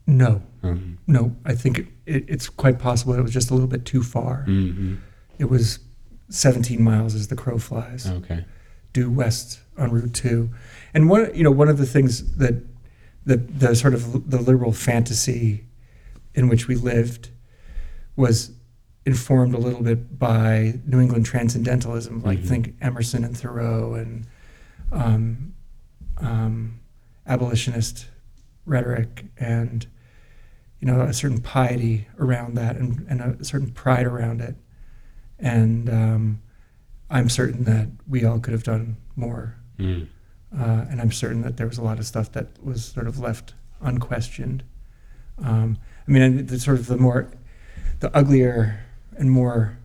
No, 0.06 0.42
Um, 0.62 0.98
no. 1.06 1.36
I 1.44 1.54
think 1.54 1.78
it, 1.78 1.86
it, 2.06 2.24
it's 2.28 2.48
quite 2.48 2.78
possible 2.78 3.14
it 3.14 3.22
was 3.22 3.32
just 3.32 3.50
a 3.50 3.54
little 3.54 3.68
bit 3.68 3.84
too 3.84 4.02
far. 4.02 4.44
mhm. 4.48 4.98
It 5.38 5.44
was 5.48 5.78
17 6.28 6.82
miles 6.82 7.14
as 7.14 7.28
the 7.28 7.36
crow 7.36 7.58
flies. 7.58 8.06
Okay. 8.06 8.44
due 8.92 9.08
west 9.10 9.60
on 9.78 9.90
Route 9.92 10.12
Two, 10.12 10.50
and 10.92 11.08
one 11.08 11.30
you 11.34 11.44
know 11.44 11.50
one 11.52 11.68
of 11.68 11.78
the 11.78 11.86
things 11.86 12.36
that 12.38 12.56
the 13.24 13.36
the 13.36 13.74
sort 13.76 13.94
of 13.94 14.28
the 14.30 14.38
liberal 14.40 14.72
fantasy 14.72 15.64
in 16.34 16.48
which 16.48 16.66
we 16.66 16.74
lived 16.74 17.28
was 18.16 18.50
informed 19.06 19.54
a 19.54 19.58
little 19.58 19.82
bit 19.82 20.18
by 20.18 20.74
New 20.86 21.00
England 21.00 21.24
transcendentalism, 21.24 22.22
like 22.22 22.40
Mhm. 22.40 22.48
think 22.48 22.74
Emerson 22.80 23.24
and 23.24 23.36
Thoreau 23.36 23.94
and 23.94 24.26
um, 24.92 25.54
um, 26.18 26.80
abolitionist 27.26 28.06
rhetoric 28.70 29.24
and 29.38 29.86
you 30.78 30.86
know 30.88 31.00
a 31.02 31.12
certain 31.12 31.40
piety 31.40 32.06
around 32.18 32.54
that 32.56 32.76
and, 32.76 33.04
and 33.08 33.20
a 33.20 33.44
certain 33.44 33.70
pride 33.70 34.06
around 34.06 34.40
it 34.40 34.54
and 35.38 35.90
um, 35.90 36.40
I'm 37.10 37.28
certain 37.28 37.64
that 37.64 37.88
we 38.08 38.24
all 38.24 38.38
could 38.38 38.52
have 38.52 38.62
done 38.64 38.96
more 39.16 39.56
Mm. 39.78 40.08
uh, 40.58 40.84
and 40.90 41.00
I'm 41.00 41.10
certain 41.10 41.40
that 41.42 41.56
there 41.56 41.66
was 41.66 41.78
a 41.78 41.82
lot 41.82 41.98
of 41.98 42.04
stuff 42.06 42.30
that 42.32 42.48
was 42.62 42.84
sort 42.84 43.06
of 43.06 43.18
left 43.18 43.54
unquestioned. 43.80 44.62
Um, 45.42 45.78
I 46.06 46.10
mean, 46.10 46.44
the 46.46 46.58
sort 46.60 46.78
of 46.78 46.86
the 46.86 46.98
more, 46.98 47.30
the 48.00 48.14
uglier 48.14 48.80
and 49.16 49.30
more 49.30 49.78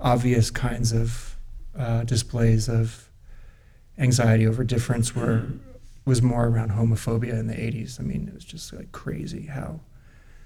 obvious 0.00 0.50
kinds 0.50 0.92
of 0.92 1.36
uh, 1.78 2.04
displays 2.04 2.70
of 2.70 3.10
anxiety 3.98 4.46
over 4.46 4.64
difference 4.64 5.14
were 5.14 5.42
was 6.08 6.22
more 6.22 6.46
around 6.46 6.70
homophobia 6.72 7.34
in 7.38 7.46
the 7.46 7.54
80s. 7.54 8.00
I 8.00 8.02
mean, 8.02 8.26
it 8.28 8.34
was 8.34 8.44
just 8.44 8.72
like 8.72 8.90
crazy 8.92 9.46
how 9.46 9.80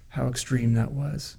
how 0.09 0.27
extreme 0.27 0.75
that 0.75 0.93
was. 0.93 1.39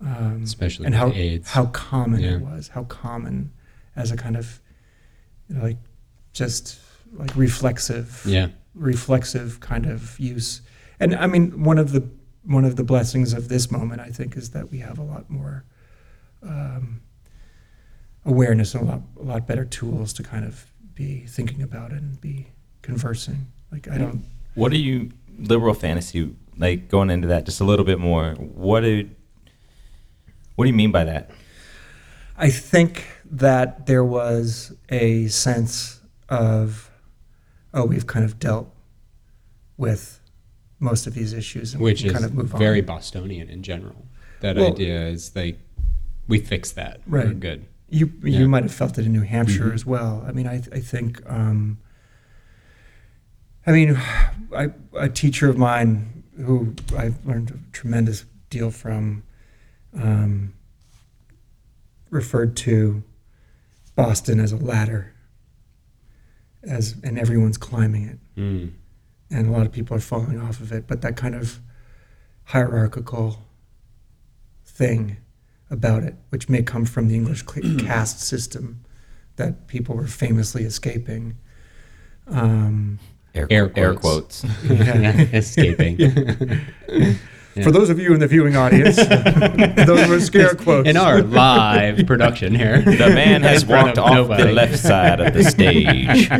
Um, 0.00 0.42
Especially 0.44 0.86
and 0.86 0.94
how 0.94 1.10
AIDS. 1.12 1.50
how 1.50 1.66
common 1.66 2.20
Yeah. 2.20 2.36
it 2.36 2.40
was, 2.40 2.68
how 2.68 2.84
common 2.84 3.52
as 3.94 4.10
a 4.10 4.16
kind 4.16 4.36
of 4.36 4.60
you 5.48 5.56
know, 5.56 5.62
like 5.62 5.78
just 6.32 6.78
like 7.12 7.34
reflexive 7.36 8.22
Yeah. 8.26 8.48
reflexive 8.74 9.60
kind 9.60 9.86
of 9.86 10.18
use. 10.18 10.62
And 11.00 11.14
I 11.14 11.26
mean, 11.26 11.62
one 11.64 11.78
of 11.78 11.92
the 11.92 12.02
one 12.44 12.64
of 12.64 12.76
the 12.76 12.84
blessings 12.84 13.32
of 13.34 13.48
this 13.48 13.70
moment, 13.70 14.00
I 14.00 14.10
think, 14.10 14.36
is 14.36 14.50
that 14.50 14.70
we 14.70 14.78
have 14.78 14.98
a 14.98 15.02
lot 15.02 15.28
more 15.28 15.64
um, 16.42 17.02
awareness 18.24 18.74
and 18.74 18.84
a 18.84 18.86
lot 18.92 19.02
a 19.20 19.22
lot 19.22 19.46
better 19.46 19.64
tools 19.64 20.12
to 20.14 20.22
kind 20.22 20.44
of 20.46 20.66
be 20.94 21.26
thinking 21.26 21.60
about 21.62 21.92
it 21.92 21.98
and 22.02 22.20
be 22.20 22.48
conversing. 22.82 23.46
Like 23.72 23.88
I 23.88 23.98
don't. 23.98 24.24
What 24.54 24.72
do 24.72 24.78
you 24.78 25.10
liberal 25.38 25.74
fantasy 25.74 26.34
like 26.56 26.88
going 26.88 27.10
into 27.10 27.28
that 27.28 27.44
just 27.44 27.60
a 27.60 27.64
little 27.64 27.84
bit 27.84 27.98
more? 27.98 28.32
What 28.34 28.80
do 28.80 29.08
what 30.56 30.64
do 30.64 30.70
you 30.70 30.76
mean 30.76 30.90
by 30.92 31.04
that? 31.04 31.30
I 32.36 32.50
think 32.50 33.04
that 33.30 33.86
there 33.86 34.04
was 34.04 34.72
a 34.88 35.26
sense 35.28 36.00
of, 36.28 36.90
oh, 37.74 37.84
we've 37.84 38.06
kind 38.06 38.24
of 38.24 38.38
dealt 38.38 38.72
with 39.76 40.20
most 40.80 41.06
of 41.06 41.14
these 41.14 41.32
issues, 41.32 41.74
and 41.74 41.82
Which 41.82 42.02
we 42.02 42.08
is 42.08 42.12
can 42.12 42.22
kind 42.22 42.24
of 42.30 42.34
move 42.36 42.54
on. 42.54 42.58
very 42.58 42.80
on. 42.80 42.86
Bostonian 42.86 43.48
in 43.48 43.62
general. 43.62 44.06
That 44.40 44.56
Well- 44.56 44.68
idea 44.72 45.08
is 45.08 45.34
like, 45.34 45.58
we 46.28 46.38
fixed 46.38 46.74
that. 46.76 47.00
We're 47.06 47.24
Right. 47.26 47.40
good. 47.40 47.66
You 47.88 48.12
Yeah. 48.22 48.40
you 48.40 48.48
might 48.48 48.62
have 48.64 48.72
felt 48.74 48.98
it 48.98 49.06
in 49.06 49.12
New 49.12 49.22
Hampshire 49.22 49.70
Mhm. 49.70 49.74
as 49.74 49.86
well. 49.86 50.24
I 50.26 50.32
mean, 50.32 50.46
I 50.46 50.56
I 50.72 50.80
think. 50.80 51.22
Um, 51.26 51.78
I 53.68 53.72
mean, 53.72 54.00
I, 54.56 54.70
a 54.94 55.10
teacher 55.10 55.50
of 55.50 55.58
mine 55.58 56.24
who 56.42 56.74
I 56.96 57.12
learned 57.26 57.50
a 57.50 57.58
tremendous 57.72 58.24
deal 58.48 58.70
from 58.70 59.24
um, 59.94 60.54
referred 62.08 62.56
to 62.58 63.02
Boston 63.94 64.40
as 64.40 64.52
a 64.52 64.56
ladder, 64.56 65.12
as 66.62 66.96
and 67.04 67.18
everyone's 67.18 67.58
climbing 67.58 68.04
it, 68.08 68.18
Mm. 68.40 68.70
and 69.30 69.48
a 69.48 69.50
lot 69.50 69.66
of 69.66 69.72
people 69.72 69.94
are 69.94 70.00
falling 70.00 70.40
off 70.40 70.60
of 70.60 70.72
it. 70.72 70.86
But 70.86 71.02
that 71.02 71.16
kind 71.16 71.34
of 71.34 71.60
hierarchical 72.44 73.42
thing 74.64 75.18
about 75.68 76.04
it, 76.04 76.14
which 76.30 76.48
may 76.48 76.62
come 76.62 76.86
from 76.86 77.08
the 77.08 77.16
English 77.16 77.42
caste 77.80 78.20
system 78.20 78.82
that 79.36 79.66
people 79.66 79.94
were 79.94 80.06
famously 80.06 80.62
escaping. 80.64 81.36
Um, 82.26 82.98
Air, 83.34 83.46
Air 83.50 83.72
air 83.76 83.94
quotes. 83.94 84.40
quotes. 84.40 84.44
Escaping. 85.32 85.98
Yeah. 87.54 87.64
For 87.64 87.72
those 87.72 87.90
of 87.90 87.98
you 87.98 88.14
in 88.14 88.20
the 88.20 88.28
viewing 88.28 88.54
audience, 88.56 88.96
those 89.86 90.08
were 90.08 90.20
scare 90.20 90.54
quotes. 90.54 90.88
In 90.88 90.96
our 90.96 91.22
live 91.22 92.06
production 92.06 92.54
here. 92.54 92.80
The 92.82 93.10
man 93.10 93.42
has 93.42 93.66
walked 93.66 93.98
of 93.98 94.30
off 94.30 94.38
the 94.38 94.52
left 94.52 94.78
side 94.78 95.20
of 95.20 95.34
the 95.34 95.42
stage. 95.42 96.30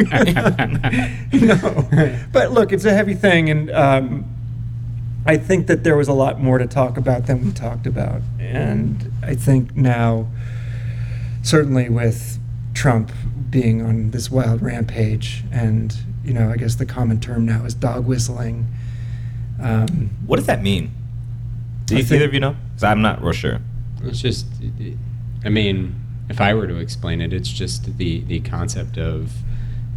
no, 1.33 2.25
but 2.33 2.53
look, 2.53 2.73
it's 2.73 2.85
a 2.85 2.93
heavy 2.95 3.15
thing, 3.15 3.51
and 3.51 3.71
um, 3.73 4.25
I 5.27 5.37
think 5.39 5.67
that 5.67 5.83
there 5.83 5.97
was 5.97 6.07
a 6.09 6.13
lot 6.13 6.41
more 6.41 6.59
to 6.59 6.67
talk 6.67 6.97
about 6.97 7.27
than 7.27 7.45
we 7.45 7.53
talked 7.53 7.87
about, 7.87 8.23
and 8.39 9.11
I 9.23 9.35
think 9.35 9.75
now, 9.77 10.29
certainly 11.43 11.89
with 11.89 12.39
Trump 12.75 13.11
being 13.51 13.83
on 13.83 14.13
this 14.13 14.31
wild 14.31 14.63
rampage, 14.63 15.43
and 15.51 15.97
you 16.25 16.33
know, 16.35 16.51
I 16.51 16.57
guess 16.57 16.75
the 16.77 16.87
common 16.87 17.21
term 17.21 17.47
now 17.47 17.65
is 17.65 17.75
dog 17.75 18.07
whistling. 18.07 18.67
Um, 19.61 20.11
what 20.27 20.37
does 20.37 20.47
that 20.47 20.63
mean? 20.63 20.93
Do 21.87 21.97
you, 21.97 22.03
think- 22.03 22.17
either 22.21 22.27
of 22.27 22.35
you 22.35 22.41
know? 22.41 22.57
'Cause 22.75 22.85
I'm 22.85 23.03
not 23.03 23.23
real 23.23 23.33
sure. 23.33 23.59
It's 24.05 24.21
just, 24.21 24.47
I 25.45 25.49
mean, 25.49 25.95
if 26.29 26.41
I 26.41 26.55
were 26.55 26.67
to 26.69 26.77
explain 26.77 27.21
it, 27.21 27.33
it's 27.33 27.49
just 27.51 27.97
the 27.99 28.21
the 28.21 28.39
concept 28.41 28.99
of, 28.99 29.33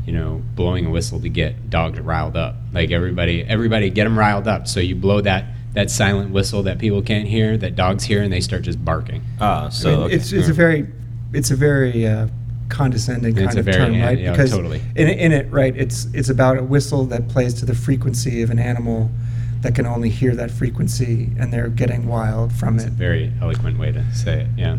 you 0.05 0.13
know, 0.13 0.41
blowing 0.55 0.86
a 0.88 0.89
whistle 0.89 1.19
to 1.19 1.29
get 1.29 1.69
dogs 1.69 1.99
riled 1.99 2.36
up. 2.36 2.55
Like 2.73 2.89
everybody, 2.91 3.43
everybody 3.43 3.89
get 3.91 4.05
them 4.05 4.17
riled 4.17 4.47
up. 4.47 4.67
So 4.67 4.79
you 4.79 4.95
blow 4.95 5.21
that 5.21 5.45
that 5.73 5.91
silent 5.91 6.31
whistle 6.31 6.63
that 6.63 6.79
people 6.79 7.01
can't 7.03 7.27
hear, 7.27 7.55
that 7.57 7.75
dogs 7.75 8.03
hear, 8.05 8.23
and 8.23 8.34
they 8.34 8.41
start 8.41 8.63
just 8.63 8.84
barking. 8.84 9.21
Ah, 9.39 9.67
I 9.67 9.69
so 9.69 9.89
mean, 9.91 9.99
okay. 10.05 10.15
it's 10.15 10.31
it's 10.31 10.49
a 10.49 10.53
very 10.53 10.88
it's 11.34 11.51
a 11.51 11.55
very 11.55 12.07
uh, 12.07 12.27
condescending 12.71 13.38
It's 13.38 13.53
kind 13.55 13.60
of 13.67 13.75
term, 13.75 14.01
right? 14.01 14.17
yeah, 14.17 14.31
because 14.31 14.51
totally. 14.51 14.81
in 14.95 15.07
in 15.10 15.31
it, 15.31 15.51
right, 15.51 15.75
it's 15.77 16.07
it's 16.13 16.29
about 16.29 16.57
a 16.57 16.63
whistle 16.63 17.05
that 17.05 17.27
plays 17.27 17.53
to 17.55 17.65
the 17.65 17.75
frequency 17.75 18.41
of 18.41 18.49
an 18.49 18.60
animal 18.60 19.12
that 19.62 19.75
can 19.75 19.86
only 19.86 20.10
hear 20.10 20.34
that 20.36 20.49
frequency, 20.49 21.29
and 21.38 21.53
they're 21.53 21.67
getting 21.69 22.07
wild 22.07 22.51
from 22.51 22.75
it 22.79 22.81
It's 22.81 22.86
a 22.86 22.88
it. 22.88 22.93
very 22.93 23.34
eloquent 23.41 23.77
way 23.77 23.91
to 23.91 24.03
say 24.13 24.41
it. 24.41 24.47
Yeah. 24.57 24.77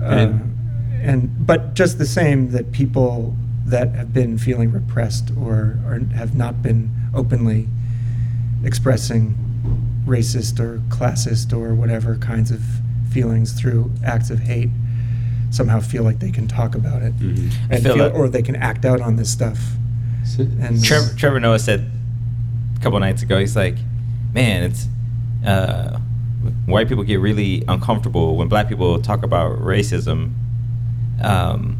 Uh, 0.00 0.04
And 0.04 0.54
and 1.02 1.46
but 1.46 1.74
just 1.74 1.98
the 1.98 2.06
same 2.06 2.50
that 2.52 2.72
people 2.72 3.36
that 3.66 3.88
have 3.94 4.12
been 4.14 4.38
feeling 4.38 4.72
repressed 4.72 5.30
or, 5.38 5.78
or 5.86 6.00
have 6.14 6.34
not 6.34 6.62
been 6.62 6.90
openly 7.14 7.68
expressing 8.64 9.36
racist 10.06 10.58
or 10.58 10.78
classist 10.88 11.52
or 11.52 11.74
whatever 11.74 12.16
kinds 12.16 12.50
of 12.50 12.62
feelings 13.10 13.52
through 13.52 13.90
acts 14.04 14.30
of 14.30 14.40
hate 14.40 14.70
somehow 15.50 15.80
feel 15.80 16.02
like 16.02 16.18
they 16.18 16.30
can 16.30 16.46
talk 16.46 16.74
about 16.74 17.02
it 17.02 17.16
mhm. 17.18 17.50
And 17.70 17.82
feel 17.82 17.94
feel, 17.94 18.12
or 18.14 18.28
they 18.28 18.42
can 18.42 18.56
act 18.56 18.84
out 18.84 19.00
on 19.00 19.16
this 19.16 19.30
stuff 19.30 19.58
So- 20.24 20.42
and 20.60 20.82
Trevor, 20.84 21.14
Trevor 21.16 21.40
Noah 21.40 21.58
said 21.58 21.90
a 22.76 22.80
couple 22.80 22.98
nights 23.00 23.22
ago, 23.22 23.38
he's 23.40 23.56
like, 23.56 23.76
man, 24.34 24.62
it's 24.64 24.86
uh, 25.46 25.98
white 26.66 26.88
people 26.88 27.02
get 27.04 27.18
really 27.20 27.64
uncomfortable 27.66 28.36
when 28.36 28.48
black 28.48 28.68
people 28.68 29.00
talk 29.00 29.22
about 29.24 29.58
racism. 29.60 30.32
Um, 31.22 31.78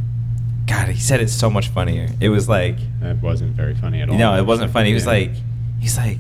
God, 0.67 0.89
he 0.89 0.99
said 1.01 1.21
it 1.21 1.29
so 1.31 1.49
much 1.51 1.69
funnier. 1.69 2.09
It 2.21 2.29
was 2.31 2.49
like, 2.49 2.77
that 3.01 3.23
wasn't 3.23 3.55
very 3.55 3.75
funny 3.75 4.01
at 4.03 4.09
all. 4.11 4.19
no, 4.19 4.37
it 4.37 4.45
wasn't 4.47 4.71
funny. 4.73 4.89
He 4.89 4.95
was 4.95 5.05
Yeah. 5.05 5.11
like, 5.13 5.31
he's 5.79 5.97
like, 5.97 6.19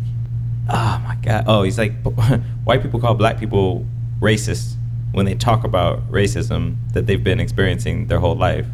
oh 0.68 1.00
my 1.04 1.16
god. 1.22 1.44
Oh, 1.46 1.62
he's 1.62 1.78
like, 1.78 1.92
white 2.64 2.82
people 2.82 3.00
call 3.00 3.14
black 3.14 3.38
people 3.40 3.84
racist 4.20 4.74
when 5.18 5.26
they 5.26 5.34
talk 5.34 5.64
about 5.64 6.08
racism 6.12 6.76
that 6.92 7.06
they've 7.06 7.24
been 7.24 7.40
experiencing 7.40 8.06
their 8.06 8.20
whole 8.20 8.36
life, 8.36 8.66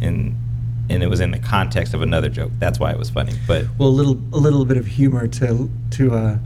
and 0.00 0.36
and 0.88 1.02
it 1.02 1.08
was 1.10 1.18
in 1.20 1.32
the 1.32 1.38
context 1.40 1.92
of 1.92 2.02
another 2.02 2.28
joke. 2.28 2.52
That's 2.60 2.78
why 2.78 2.92
it 2.92 2.98
was 2.98 3.10
funny. 3.10 3.32
But 3.48 3.64
Well, 3.78 3.88
a 3.88 3.96
little 4.00 4.16
a 4.32 4.38
little 4.38 4.64
bit 4.64 4.76
of 4.76 4.86
humor 4.86 5.26
to 5.26 5.68
to 5.90 6.14
uh, 6.14 6.38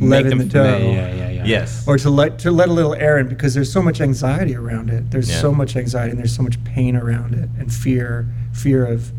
leaven 0.00 0.30
them- 0.30 0.38
the 0.38 0.44
dough. 0.46 0.78
yeah, 0.78 1.14
yeah, 1.14 1.28
yeah. 1.30 1.44
yes, 1.44 1.86
or 1.86 1.98
to 1.98 2.08
let 2.08 2.38
to 2.40 2.50
let 2.50 2.70
a 2.70 2.72
little 2.72 2.94
air 2.94 3.18
in 3.18 3.28
because 3.28 3.52
there's 3.52 3.70
so 3.70 3.82
much 3.82 4.00
anxiety 4.00 4.56
around 4.56 4.88
it. 4.88 5.10
There's 5.10 5.28
Yeah. 5.30 5.38
so 5.42 5.52
much 5.52 5.76
anxiety 5.76 6.10
and 6.12 6.18
there's 6.18 6.34
so 6.34 6.42
much 6.42 6.56
pain 6.64 6.96
around 6.96 7.34
it 7.34 7.50
and 7.58 7.70
fear, 7.70 8.26
fear 8.54 8.86
of 8.86 9.12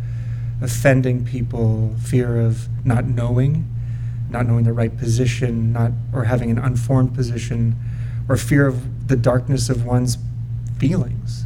offending 0.61 1.23
people, 1.25 1.93
fear 2.01 2.39
of 2.39 2.67
not 2.83 3.05
knowing, 3.05 3.65
not 4.31 4.47
knowing 4.47 4.63
the 4.63 4.73
right 4.73 4.97
position, 4.97 5.71
not 5.71 5.91
or 6.11 6.23
having 6.23 6.49
an 6.49 6.57
unformed 6.57 7.13
position, 7.13 7.75
or 8.27 8.37
fear 8.37 8.67
of 8.67 9.07
the 9.07 9.15
darkness 9.15 9.69
of 9.69 9.85
one's 9.85 10.17
feelings. 10.77 11.45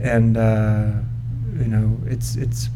And 0.00 0.36
uh, 0.36 0.92
you 1.58 1.66
know, 1.66 1.98
it's 2.06 2.36
it's 2.36 2.68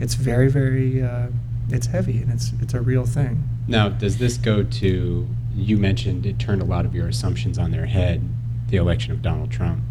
it's 0.00 0.14
very 0.14 0.48
very 0.48 1.02
uh, 1.02 1.28
it's 1.70 1.86
heavy 1.86 2.18
and 2.18 2.32
it's 2.32 2.52
it's 2.60 2.74
a 2.74 2.80
real 2.80 3.06
thing. 3.06 3.42
Now, 3.66 3.88
does 3.88 4.18
this 4.18 4.36
go 4.36 4.62
to? 4.62 5.28
You 5.56 5.76
mentioned 5.76 6.26
it 6.26 6.38
turned 6.38 6.60
a 6.60 6.64
lot 6.64 6.84
of 6.84 6.94
your 6.94 7.06
assumptions 7.08 7.58
on 7.58 7.70
their 7.70 7.86
head. 7.86 8.28
The 8.68 8.76
election 8.76 9.12
of 9.12 9.22
Donald 9.22 9.50
Trump. 9.50 9.82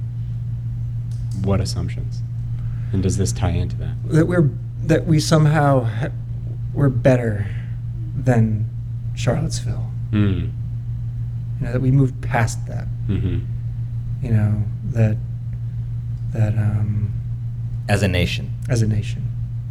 What 1.43 1.61
assumptions? 1.61 2.21
And 2.91 3.01
does 3.01 3.17
this 3.17 3.31
tie 3.31 3.51
into 3.51 3.75
that? 3.77 3.95
that 4.05 4.27
we're 4.27 4.49
that 4.83 5.05
we 5.05 5.19
somehow 5.19 5.83
ha- 5.85 6.11
we're 6.73 6.89
better 6.89 7.47
than 8.15 8.69
Charlottesville. 9.15 9.91
Mm. 10.11 10.51
You 11.63 11.69
know 11.69 11.73
that 11.75 11.81
we 11.81 11.91
moved 11.91 12.21
past 12.21 12.59
that. 12.67 12.87
hmm 13.07 13.39
You 14.21 14.31
know 14.31 14.63
that 14.91 15.15
that 16.33 16.57
um, 16.57 17.13
as 17.87 18.03
a 18.03 18.07
nation. 18.09 18.51
as 18.67 18.81
a 18.81 18.87
nation, 18.87 19.23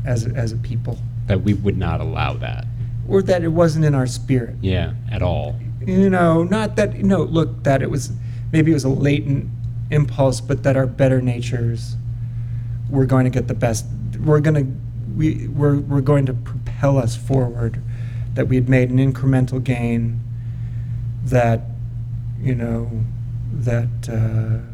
as 0.07 0.25
a, 0.27 0.31
as 0.31 0.53
a 0.53 0.57
people, 0.57 0.97
That 1.27 1.43
we 1.43 1.53
would 1.53 1.77
not 1.77 2.01
allow 2.01 2.33
that. 2.35 2.65
or 3.07 3.21
that 3.25 3.43
it 3.45 3.49
wasn't 3.49 3.85
in 3.85 3.95
our 3.95 4.07
spirit. 4.07 4.57
Yeah, 4.63 4.95
at 5.11 5.21
all. 5.21 5.61
You 5.87 6.09
know, 6.09 6.45
not 6.45 6.77
that 6.77 6.97
You 6.97 7.03
no. 7.03 7.19
Know, 7.19 7.25
look, 7.25 7.63
that 7.65 7.83
it 7.83 7.91
was 7.91 8.11
maybe 8.53 8.71
it 8.71 8.75
was 8.75 8.85
a 8.85 8.89
latent 8.89 9.51
impulse, 9.91 10.41
but 10.41 10.63
that 10.63 10.79
our 10.79 10.87
better 10.87 11.21
natures 11.21 11.97
were 12.89 13.05
going 13.05 13.25
to 13.25 13.31
get 13.31 13.49
the 13.49 13.55
best. 13.55 13.85
We're 14.19 14.41
going 14.41 14.55
to 14.65 14.73
we 15.15 15.47
we're, 15.49 15.77
we're 15.77 16.01
going 16.01 16.25
to 16.25 16.33
propel 16.33 16.97
us 16.97 17.17
forward. 17.17 17.83
That 18.33 18.49
we 18.49 18.57
had 18.57 18.67
made 18.67 18.89
an 18.91 18.97
incremental 18.97 19.63
gain. 19.63 20.21
That 21.25 21.61
you 22.43 22.55
know 22.55 22.91
that 23.53 24.09
uh, 24.09 24.67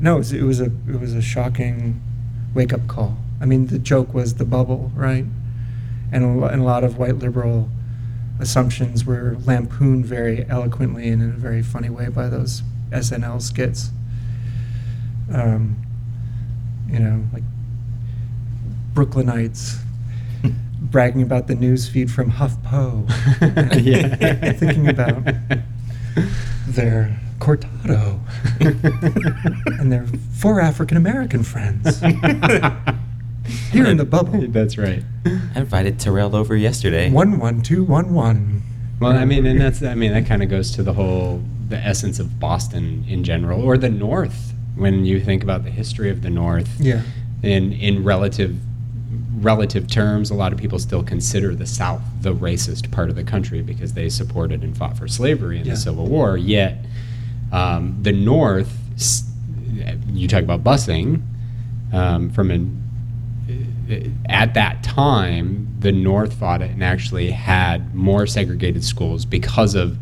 no, 0.00 0.14
it 0.14 0.18
was, 0.18 0.32
it 0.32 0.42
was 0.42 0.60
a 0.60 0.66
it 0.88 1.00
was 1.00 1.14
a 1.14 1.22
shocking 1.22 2.00
wake 2.54 2.72
up 2.72 2.86
call. 2.86 3.16
I 3.40 3.46
mean, 3.46 3.66
the 3.68 3.78
joke 3.78 4.12
was 4.12 4.34
the 4.34 4.44
bubble, 4.44 4.92
right? 4.94 5.24
And 6.12 6.42
a, 6.42 6.46
and 6.46 6.62
a 6.62 6.64
lot 6.64 6.84
of 6.84 6.98
white 6.98 7.16
liberal 7.16 7.68
assumptions 8.38 9.04
were 9.04 9.36
lampooned 9.44 10.06
very 10.06 10.46
eloquently 10.48 11.08
and 11.08 11.22
in 11.22 11.30
a 11.30 11.34
very 11.34 11.62
funny 11.62 11.90
way 11.90 12.08
by 12.08 12.28
those 12.28 12.62
SNL 12.90 13.40
skits. 13.40 13.90
Um, 15.32 15.76
you 16.88 16.98
know, 16.98 17.24
like 17.32 17.44
Brooklynites 18.94 19.78
bragging 20.80 21.22
about 21.22 21.46
the 21.46 21.54
news 21.54 21.88
feed 21.88 22.10
from 22.10 22.32
HuffPo, 22.32 23.08
yeah. 23.84 24.52
thinking 24.58 24.88
about 24.88 25.22
their 26.66 27.18
cortado 27.38 28.20
and 29.80 29.90
their 29.92 30.06
four 30.38 30.60
African 30.60 30.96
American 30.96 31.42
friends 31.42 32.00
here 33.72 33.86
in 33.86 33.96
the 33.96 34.04
bubble. 34.04 34.46
That's 34.48 34.76
right. 34.78 35.02
I 35.26 35.60
invited 35.60 35.98
Terrell 35.98 36.36
over 36.36 36.54
yesterday. 36.56 37.10
One 37.10 37.38
one 37.38 37.62
two 37.62 37.82
one 37.84 38.12
one. 38.14 38.62
Well, 39.00 39.12
I 39.12 39.24
mean, 39.24 39.46
and 39.46 39.60
that's 39.60 39.82
I 39.82 39.94
mean 39.94 40.12
that 40.12 40.26
kind 40.26 40.42
of 40.42 40.48
goes 40.50 40.70
to 40.72 40.82
the 40.82 40.92
whole 40.92 41.42
the 41.68 41.78
essence 41.78 42.18
of 42.18 42.38
Boston 42.40 43.04
in 43.08 43.24
general, 43.24 43.62
or 43.62 43.78
the 43.78 43.88
North. 43.90 44.52
When 44.76 45.04
you 45.04 45.20
think 45.20 45.42
about 45.42 45.64
the 45.64 45.70
history 45.70 46.10
of 46.10 46.22
the 46.22 46.30
North, 46.30 46.68
Yeah. 46.80 47.02
in 47.42 47.72
in 47.72 48.04
relative 48.04 48.56
relative 49.40 49.88
terms, 49.88 50.30
a 50.30 50.34
lot 50.34 50.52
of 50.52 50.58
people 50.58 50.78
still 50.78 51.02
consider 51.02 51.54
the 51.54 51.66
South 51.66 52.02
the 52.20 52.34
racist 52.34 52.90
part 52.90 53.08
of 53.10 53.16
the 53.16 53.24
country 53.24 53.62
because 53.62 53.94
they 53.94 54.08
supported 54.08 54.62
and 54.62 54.76
fought 54.76 54.96
for 54.96 55.08
slavery 55.08 55.58
in 55.58 55.64
Yeah. 55.66 55.72
the 55.74 55.78
Civil 55.80 56.06
War. 56.06 56.36
Yet, 56.36 56.84
um, 57.52 57.96
the 58.02 58.12
North, 58.12 58.76
you 60.12 60.28
talk 60.28 60.42
about 60.42 60.62
busing 60.62 61.22
um, 61.92 62.30
from 62.30 62.50
an 62.50 62.76
at 64.28 64.54
that 64.54 64.84
time, 64.84 65.66
the 65.80 65.90
North 65.90 66.34
fought 66.34 66.62
it 66.62 66.70
and 66.70 66.84
actually 66.84 67.30
had 67.32 67.92
more 67.94 68.24
segregated 68.26 68.84
schools 68.84 69.24
because 69.24 69.74
of 69.74 69.98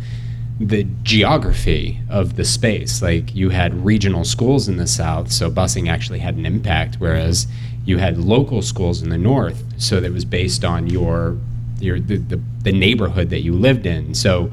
the 0.61 0.87
geography 1.05 2.01
of 2.11 2.37
the 2.37 2.45
space. 2.45 3.01
Like 3.01 3.35
you 3.35 3.49
had 3.51 3.85
regional 3.87 4.25
schools 4.25 4.69
in 4.69 4.77
the 4.77 4.87
South, 4.87 5.33
so 5.33 5.51
busing 5.51 5.89
actually 5.89 6.19
had 6.19 6.37
an 6.37 6.45
impact, 6.45 6.97
whereas 6.99 7.47
you 7.85 7.99
had 7.99 8.19
local 8.19 8.63
schools 8.63 9.03
in 9.03 9.09
the 9.09 9.19
North, 9.19 9.65
so 9.79 10.01
that 10.01 10.13
was 10.13 10.25
based 10.25 10.65
on 10.65 10.89
your 10.89 11.39
your 11.81 12.01
the, 12.01 12.17
the, 12.17 12.41
the 12.63 12.73
neighborhood 12.73 13.31
that 13.31 13.41
you 13.41 13.55
lived 13.55 13.87
in. 13.87 14.15
So 14.15 14.51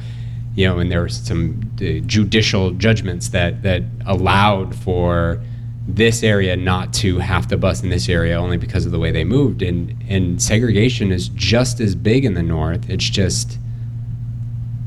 you 0.56 0.66
know, 0.68 0.80
and 0.80 0.90
there 0.90 1.02
were 1.02 1.10
some 1.10 1.62
uh, 1.82 2.06
judicial 2.06 2.72
judgments 2.72 3.30
that 3.30 3.64
that 3.64 3.84
allowed 4.06 4.76
for 4.76 5.42
this 5.88 6.24
area 6.24 6.56
not 6.56 6.94
to 6.96 7.20
have 7.20 7.48
to 7.48 7.58
bus 7.58 7.84
in 7.84 7.90
this 7.90 8.10
area 8.10 8.36
only 8.36 8.58
because 8.58 8.86
of 8.86 8.92
the 8.92 9.00
way 9.00 9.12
they 9.12 9.24
moved. 9.24 9.62
And 9.62 9.96
and 10.08 10.42
segregation 10.42 11.12
is 11.12 11.30
just 11.30 11.80
as 11.80 11.96
big 11.96 12.26
in 12.26 12.34
the 12.34 12.44
north. 12.44 12.90
It's 12.90 13.10
just 13.10 13.60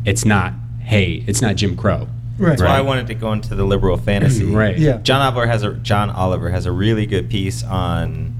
it's 0.05 0.25
not 0.25 0.55
hey 0.81 1.23
it's 1.27 1.43
not 1.43 1.57
jim 1.57 1.77
crow 1.77 2.09
Right. 2.39 2.51
That's 2.51 2.63
why 2.63 2.79
I 2.79 2.83
wanted 2.83 3.09
to 3.09 3.15
go 3.15 3.33
into 3.33 3.55
the 3.55 3.65
liberal 3.65 3.97
fantasy. 3.97 4.45
right 4.55 4.79
Yeah. 4.79 4.99
John 4.99 5.21
Oliver 5.21 5.47
has 5.47 5.63
a 5.65 5.75
John 5.75 6.09
Oliver 6.11 6.51
has 6.51 6.67
a 6.67 6.73
really 6.73 7.05
good 7.05 7.29
piece 7.29 7.65
on 7.65 8.35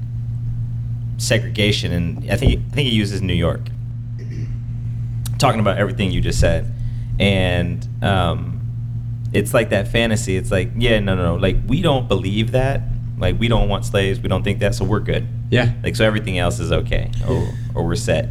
segregation, 1.17 1.91
and 1.91 2.31
I 2.31 2.37
think 2.37 2.59
I 2.71 2.75
think 2.75 2.89
he 2.89 2.95
uses 2.95 3.21
New 3.21 3.33
York, 3.33 3.61
talking 5.37 5.59
about 5.59 5.77
everything 5.77 6.11
you 6.11 6.21
just 6.21 6.39
said, 6.39 6.71
and 7.19 7.85
um, 8.01 8.61
it's 9.33 9.53
like 9.53 9.69
that 9.69 9.87
fantasy. 9.89 10.37
It's 10.37 10.51
like 10.51 10.71
yeah, 10.77 10.99
no, 10.99 11.15
no, 11.15 11.35
no, 11.35 11.35
like 11.35 11.57
we 11.67 11.81
don't 11.81 12.07
believe 12.07 12.51
that. 12.51 12.81
Like 13.17 13.37
we 13.37 13.49
don't 13.49 13.67
want 13.67 13.83
slaves. 13.85 14.19
We 14.21 14.29
don't 14.29 14.43
think 14.43 14.59
that, 14.59 14.75
so 14.75 14.85
we're 14.85 15.01
good. 15.01 15.27
yeah 15.49 15.73
Like 15.83 15.97
so, 15.97 16.05
everything 16.05 16.37
else 16.37 16.59
is 16.59 16.71
okay, 16.71 17.11
or 17.27 17.49
or 17.75 17.83
we're 17.85 17.95
set. 17.95 18.29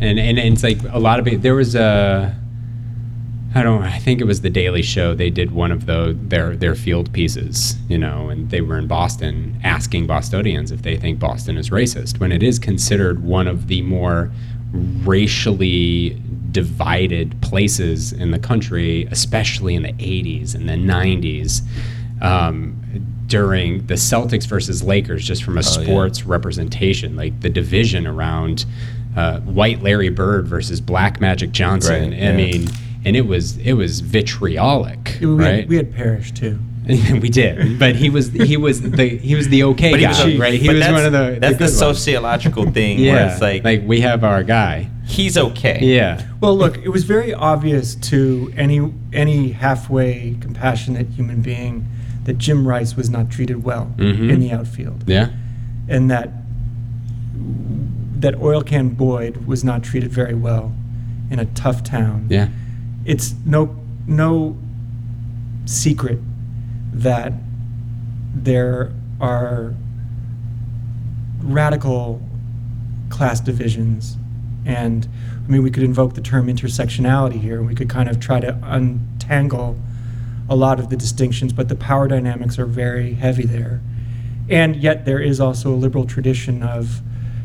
and, 0.00 0.18
and 0.18 0.38
and 0.38 0.52
it's 0.54 0.62
like 0.62 0.82
a 0.90 0.98
lot 0.98 1.18
of 1.18 1.26
it 1.28 1.40
there 1.40 1.54
was 1.54 1.74
a 1.74 2.36
I 3.56 3.62
don't 3.62 3.82
I 3.82 3.98
think 3.98 4.20
it 4.20 4.24
was 4.24 4.40
the 4.40 4.50
Daily 4.50 4.82
Show 4.82 5.14
they 5.14 5.30
did 5.30 5.52
one 5.52 5.70
of 5.70 5.86
the 5.86 6.16
their 6.20 6.56
their 6.56 6.74
field 6.74 7.12
pieces 7.12 7.76
you 7.88 7.98
know 7.98 8.28
and 8.28 8.50
they 8.50 8.60
were 8.60 8.78
in 8.78 8.86
Boston 8.88 9.58
asking 9.62 10.06
Bostonians 10.06 10.72
if 10.72 10.82
they 10.82 10.96
think 10.96 11.18
Boston 11.20 11.56
is 11.56 11.70
racist 11.70 12.18
when 12.18 12.32
it 12.32 12.42
is 12.42 12.58
considered 12.58 13.22
one 13.22 13.46
of 13.46 13.68
the 13.68 13.80
more 13.82 14.30
racially 15.04 16.20
divided 16.50 17.40
places 17.42 18.12
in 18.12 18.30
the 18.30 18.38
country 18.38 19.06
especially 19.10 19.74
in 19.74 19.82
the 19.82 19.92
80s 19.94 20.54
and 20.54 20.68
the 20.68 20.72
90s 20.74 21.62
um, 22.22 22.80
during 23.26 23.86
the 23.86 23.94
Celtics 23.94 24.46
versus 24.46 24.82
Lakers 24.82 25.26
just 25.26 25.42
from 25.44 25.58
a 25.58 25.60
Oh, 25.64 25.80
yeah. 25.80 25.84
sports 25.86 26.24
representation 26.24 27.16
like 27.16 27.40
the 27.40 27.50
division 27.50 28.06
around 28.06 28.64
uh, 29.16 29.40
white 29.40 29.82
Larry 29.82 30.08
Bird 30.08 30.46
versus 30.48 30.80
black 30.80 31.20
Magic 31.20 31.52
Johnson. 31.52 32.10
Right, 32.10 32.18
I 32.18 32.22
yeah. 32.30 32.36
mean, 32.36 32.66
and 33.04 33.16
it 33.16 33.26
was 33.26 33.56
it 33.58 33.74
was 33.74 34.00
vitriolic, 34.00 35.18
We, 35.20 35.26
right? 35.26 35.54
had, 35.60 35.68
we 35.68 35.76
had 35.76 35.94
Parish 35.94 36.32
too. 36.32 36.58
we 36.86 37.30
did, 37.30 37.78
but 37.78 37.96
he 37.96 38.10
was 38.10 38.30
he 38.32 38.56
was 38.58 38.82
the 38.82 39.08
he 39.08 39.34
was 39.34 39.48
the 39.48 39.62
okay 39.64 39.90
But 39.92 40.00
he 40.00 40.06
guy, 40.06 40.24
was 40.26 40.38
right? 40.38 40.60
He 40.60 40.68
was 40.68 40.78
that's- 40.80 40.92
one 40.94 41.06
of 41.06 41.12
the 41.12 41.40
that's 41.40 41.56
the, 41.58 41.64
the, 41.64 41.68
sociological 41.70 42.70
thing 42.70 42.98
where 42.98 43.06
Yeah, 43.06 43.32
it's 43.32 43.40
like, 43.40 43.64
like 43.64 43.82
we 43.86 44.02
have 44.02 44.22
our 44.22 44.42
guy. 44.42 44.90
he's 45.06 45.38
okay. 45.38 45.78
Yeah, 45.82 46.20
Well, 46.40 46.56
look, 46.56 46.76
it 46.78 46.90
was 46.90 47.04
very 47.04 47.32
obvious 47.32 47.94
to 48.10 48.52
any 48.56 48.92
any 49.14 49.52
halfway 49.52 50.36
compassionate 50.40 51.08
human 51.08 51.40
being 51.40 51.86
that 52.24 52.36
Jim 52.38 52.68
Rice 52.68 52.96
was 52.96 53.08
not 53.08 53.30
treated 53.30 53.64
well 53.64 53.92
Mhm. 53.96 54.30
in 54.30 54.40
the 54.40 54.50
outfield, 54.52 55.04
yeah, 55.06 55.28
and 55.88 56.10
that 56.10 56.30
that 58.20 58.40
oil 58.40 58.62
can 58.62 58.90
Boyd 58.90 59.46
was 59.46 59.64
not 59.64 59.82
treated 59.82 60.10
very 60.12 60.34
well 60.34 60.72
in 61.30 61.38
a 61.38 61.44
tough 61.46 61.82
town. 61.82 62.26
yeah, 62.28 62.48
It's 63.04 63.34
no 63.44 63.76
no 64.06 64.56
secret 65.66 66.18
that 66.92 67.32
there 68.34 68.92
are 69.20 69.74
radical 71.40 72.20
class 73.10 73.40
divisions 73.40 74.16
And 74.66 75.06
I 75.44 75.50
mean, 75.50 75.62
we 75.62 75.70
could 75.70 75.82
invoke 75.82 76.14
the 76.14 76.20
term 76.20 76.46
intersectionality 76.46 77.40
here. 77.40 77.62
We 77.62 77.74
could 77.74 77.90
kind 77.90 78.08
of 78.08 78.18
try 78.18 78.40
to 78.40 78.58
untangle 78.62 79.76
a 80.48 80.56
lot 80.56 80.78
of 80.78 80.90
the 80.90 80.96
distinctions, 80.96 81.52
but 81.52 81.68
the 81.68 81.74
power 81.74 82.08
dynamics 82.08 82.58
are 82.58 82.66
very 82.66 83.14
heavy 83.14 83.44
there. 83.44 83.80
And 84.48 84.76
yet, 84.76 85.04
there 85.04 85.20
is 85.20 85.40
also 85.40 85.70
a 85.72 85.76
liberal 85.76 86.06
tradition 86.06 86.62
of 86.62 87.00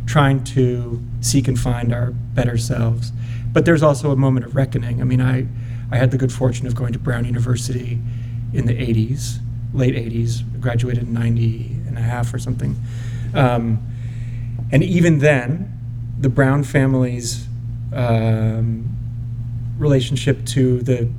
trying 0.05 0.43
to 0.43 1.01
seek 1.21 1.47
and 1.47 1.59
find 1.59 1.93
our 1.93 2.11
better 2.11 2.57
selves. 2.57 3.11
But 3.51 3.65
there's 3.65 3.83
also 3.83 4.12
a 4.12 4.15
moment 4.15 4.45
of 4.45 4.55
reckoning. 4.55 5.01
I 5.01 5.03
mean, 5.03 5.21
I, 5.21 5.47
I 5.91 5.97
had 5.97 6.12
the 6.12 6.17
good 6.17 6.31
fortune 6.31 6.67
of 6.67 6.75
going 6.75 6.93
to 6.93 6.99
Brown 6.99 7.25
University 7.25 7.99
in 8.53 8.65
the 8.65 8.73
80s, 8.73 9.39
late 9.73 9.95
80s, 9.95 10.43
graduated 10.59 11.03
in 11.03 11.13
90 11.13 11.77
and 11.88 11.97
a 11.97 12.01
half 12.01 12.33
or 12.33 12.39
something. 12.39 12.75
Um, 13.33 13.85
and 14.71 14.83
even 14.83 15.19
then, 15.19 15.75
the 16.19 16.29
Brown 16.29 16.63
family's 16.63 17.47
um, 17.93 18.95
relationship 19.77 20.45
to 20.47 20.81
the 20.81 21.09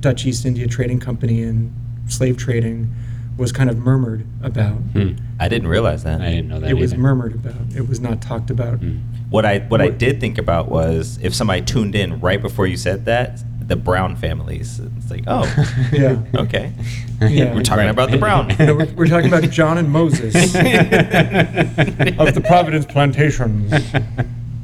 Dutch 0.00 0.26
East 0.26 0.44
India 0.44 0.66
Trading 0.66 0.98
Company 1.00 1.42
and 1.42 1.72
slave 2.08 2.36
trading 2.36 2.92
was 3.36 3.52
kind 3.52 3.70
of 3.70 3.78
murmured 3.78 4.26
about. 4.42 4.72
Hmm. 4.72 5.12
I 5.38 5.48
didn't 5.48 5.68
realize 5.68 6.02
that. 6.04 6.20
I 6.20 6.30
didn't 6.30 6.48
know 6.48 6.58
that 6.58 6.70
It 6.70 6.74
was 6.74 6.94
murmured 6.94 7.34
about. 7.34 7.54
It 7.74 7.88
was 7.88 8.00
not 8.00 8.20
talked 8.20 8.50
about. 8.50 8.78
Hmm. 8.78 8.98
What 9.30 9.44
I 9.44 9.58
what 9.60 9.80
I 9.82 9.88
did 9.88 10.20
think 10.20 10.38
about 10.38 10.70
was 10.70 11.18
if 11.22 11.34
somebody 11.34 11.62
tuned 11.62 11.94
in 11.94 12.18
right 12.20 12.40
before 12.40 12.66
you 12.66 12.76
said 12.76 13.04
that, 13.04 13.40
the 13.60 13.76
Brown 13.76 14.16
families. 14.16 14.80
It's 14.80 15.10
like, 15.10 15.24
oh, 15.26 15.44
Yeah. 15.92 16.18
okay. 16.34 16.72
Yeah. 17.20 17.54
We're 17.54 17.62
talking 17.62 17.84
Right. 17.84 17.90
about 17.90 18.10
the 18.10 18.16
Brown. 18.16 18.48
You 18.58 18.66
know, 18.66 18.74
we're, 18.74 18.92
we're 18.94 19.06
talking 19.06 19.28
about 19.28 19.42
John 19.50 19.76
and 19.76 19.90
Moses 19.90 20.34
of 20.54 22.34
the 22.34 22.42
Providence 22.46 22.86
plantations. 22.86 23.72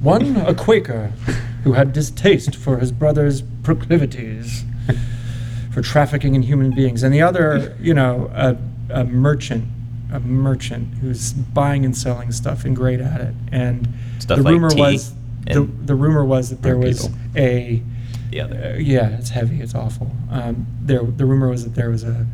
One, 0.00 0.37
a 0.37 0.55
Quaker 0.55 1.12
who 1.64 1.72
had 1.74 1.92
distaste 1.92 2.57
for 2.57 2.79
his 2.79 2.92
brother's 2.92 3.42
proclivities 3.62 4.64
for 5.72 5.83
trafficking 5.83 6.35
in 6.35 6.42
human 6.42 6.70
beings, 6.74 7.03
and 7.03 7.12
the 7.12 7.20
other, 7.22 7.77
you 7.81 7.92
know, 7.94 8.31
a, 8.35 8.57
a 8.90 9.05
merchant, 9.05 9.64
a 10.14 10.20
merchant 10.20 10.94
who's 10.94 11.33
buying 11.33 11.85
and 11.85 11.96
selling 11.96 12.33
stuff 12.33 12.64
and 12.64 12.74
great 12.74 13.00
at 13.00 13.20
it. 13.20 13.35
And 13.50 13.88
Stuff 14.18 14.38
the 14.38 14.44
like 14.44 14.53
rumor 14.53 14.70
was 14.74 15.12
the, 15.44 15.62
the 15.85 15.94
rumor 15.94 16.24
was 16.24 16.50
that 16.50 16.62
there 16.62 16.79
was 16.79 17.09
people. 17.09 17.18
a 17.37 17.83
other. 18.40 18.74
uh, 18.74 18.79
yeah, 18.79 19.16
it's 19.18 19.31
heavy. 19.31 19.61
It's 19.61 19.74
awful. 19.74 20.11
Um, 20.31 20.66
there, 20.81 21.03
the 21.03 21.24
rumor 21.24 21.48
was 21.48 21.64
that 21.64 21.74
there 21.74 21.90
was 21.90 22.05
a, 22.05 22.27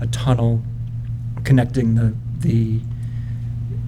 a 0.00 0.06
tunnel 0.08 0.62
connecting 1.44 1.94
the 1.94 2.14
the 2.38 2.80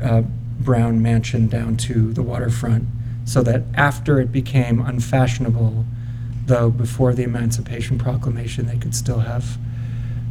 uh, 0.02 0.22
Brown 0.58 1.02
mansion 1.02 1.48
down 1.48 1.76
to 1.78 2.12
the 2.12 2.22
waterfront, 2.22 2.84
so 3.24 3.42
that 3.42 3.62
after 3.74 4.20
it 4.20 4.32
became 4.32 4.80
unfashionable, 4.80 5.84
though 6.46 6.70
before 6.70 7.14
the 7.14 7.22
Emancipation 7.22 7.98
Proclamation, 7.98 8.66
they 8.66 8.78
could 8.78 8.94
still 8.94 9.20
have 9.20 9.58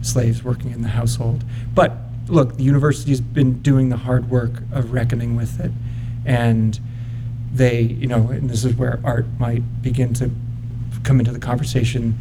slaves 0.02 0.44
working 0.44 0.72
in 0.72 0.82
the 0.82 0.90
household. 0.90 1.44
But 1.74 1.98
look, 2.28 2.58
the 2.58 2.64
university's 2.64 3.22
been 3.22 3.62
doing 3.62 3.90
the 3.90 3.98
hard 3.98 4.30
work 4.30 4.62
of 4.72 4.92
reckoning 4.92 5.36
with 5.36 5.60
it, 5.60 5.72
and 6.26 6.80
they, 7.54 7.82
you 7.82 8.08
know, 8.08 8.30
and 8.30 8.50
this 8.50 8.64
is 8.66 8.76
where 8.76 9.00
art 9.04 9.26
might 9.40 9.82
begin 9.82 10.14
to 10.16 10.32
come 11.04 11.20
into 11.20 11.32
the 11.32 11.40
conversation. 11.40 12.18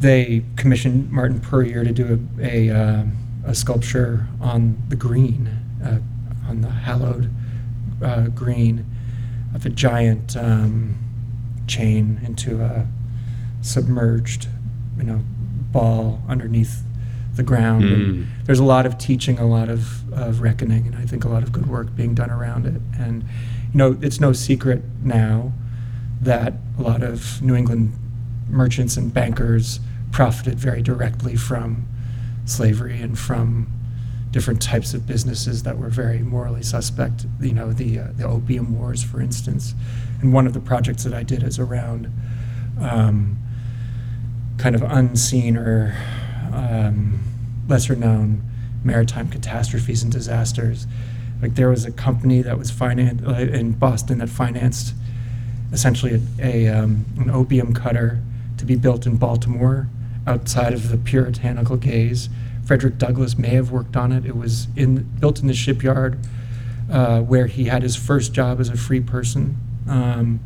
They 0.00 0.44
commissioned 0.56 1.10
Martin 1.10 1.40
Puryear 1.40 1.84
to 1.84 1.92
do 1.92 2.28
a, 2.40 2.68
a, 2.68 2.76
uh, 2.76 3.04
a 3.46 3.54
sculpture 3.54 4.26
on 4.40 4.82
the 4.88 4.96
green, 4.96 5.46
uh, 5.82 6.00
on 6.48 6.60
the 6.60 6.70
hallowed 6.70 7.30
uh, 8.02 8.28
green, 8.28 8.84
of 9.54 9.64
a 9.64 9.70
giant 9.70 10.36
um, 10.36 10.96
chain 11.66 12.20
into 12.24 12.62
a 12.62 12.86
submerged, 13.60 14.48
you 14.96 15.04
know, 15.04 15.20
ball 15.72 16.20
underneath 16.28 16.82
the 17.34 17.42
ground. 17.42 17.84
Mm. 17.84 17.92
And 17.92 18.26
there's 18.44 18.58
a 18.58 18.64
lot 18.64 18.86
of 18.86 18.98
teaching, 18.98 19.38
a 19.38 19.46
lot 19.46 19.68
of, 19.68 20.12
of 20.12 20.40
reckoning, 20.40 20.86
and 20.86 20.96
I 20.96 21.04
think 21.04 21.24
a 21.24 21.28
lot 21.28 21.42
of 21.42 21.52
good 21.52 21.66
work 21.66 21.94
being 21.94 22.14
done 22.14 22.30
around 22.30 22.66
it. 22.66 22.80
And 22.98 23.22
you 23.72 23.78
know, 23.78 23.98
it's 24.00 24.20
no 24.20 24.32
secret 24.32 24.82
now 25.02 25.52
that 26.20 26.54
a 26.78 26.82
lot 26.82 27.02
of 27.02 27.42
New 27.42 27.54
England 27.54 27.92
merchants 28.48 28.96
and 28.96 29.12
bankers 29.12 29.80
profited 30.12 30.58
very 30.58 30.82
directly 30.82 31.36
from 31.36 31.86
slavery 32.44 33.00
and 33.00 33.18
from 33.18 33.66
different 34.30 34.60
types 34.62 34.94
of 34.94 35.06
businesses 35.06 35.62
that 35.62 35.78
were 35.78 35.88
very 35.88 36.20
morally 36.20 36.62
suspect. 36.62 37.26
You 37.40 37.52
know, 37.52 37.72
the 37.72 37.98
uh, 37.98 38.08
the 38.16 38.24
opium 38.24 38.78
wars, 38.78 39.02
for 39.02 39.20
instance. 39.20 39.74
And 40.20 40.32
one 40.32 40.46
of 40.46 40.52
the 40.52 40.60
projects 40.60 41.04
that 41.04 41.14
I 41.14 41.22
did 41.22 41.42
is 41.42 41.58
around 41.58 42.10
um, 42.80 43.38
kind 44.58 44.74
of 44.74 44.82
unseen 44.82 45.56
or 45.56 45.96
um, 46.52 47.20
lesser 47.68 47.96
known 47.96 48.42
maritime 48.84 49.28
catastrophes 49.28 50.02
and 50.02 50.12
disasters. 50.12 50.86
Like 51.40 51.54
there 51.54 51.68
was 51.68 51.84
a 51.84 51.92
company 51.92 52.42
that 52.42 52.58
was 52.58 52.70
financed 52.70 53.24
uh, 53.24 53.32
in 53.32 53.72
Boston 53.72 54.18
that 54.18 54.28
financed 54.28 54.94
essentially 55.72 56.20
a, 56.38 56.66
a 56.68 56.68
um, 56.68 57.04
an 57.18 57.30
opium 57.30 57.74
cutter 57.74 58.20
to 58.58 58.64
be 58.64 58.76
built 58.76 59.06
in 59.06 59.16
Baltimore 59.16 59.88
outside 60.26 60.72
of 60.72 60.90
the 60.90 60.96
puritanical 60.96 61.76
gaze. 61.76 62.28
Frederick 62.64 62.96
Douglass 62.96 63.36
may 63.36 63.48
have 63.48 63.72
worked 63.72 63.96
on 63.96 64.12
it. 64.12 64.24
It 64.24 64.36
was 64.36 64.68
in 64.76 65.02
built 65.18 65.40
in 65.40 65.48
the 65.48 65.54
shipyard 65.54 66.18
uh, 66.90 67.20
where 67.20 67.46
he 67.46 67.64
had 67.64 67.82
his 67.82 67.96
first 67.96 68.32
job 68.32 68.60
as 68.60 68.68
a 68.68 68.76
free 68.76 69.00
person, 69.00 69.56
um, 69.88 70.40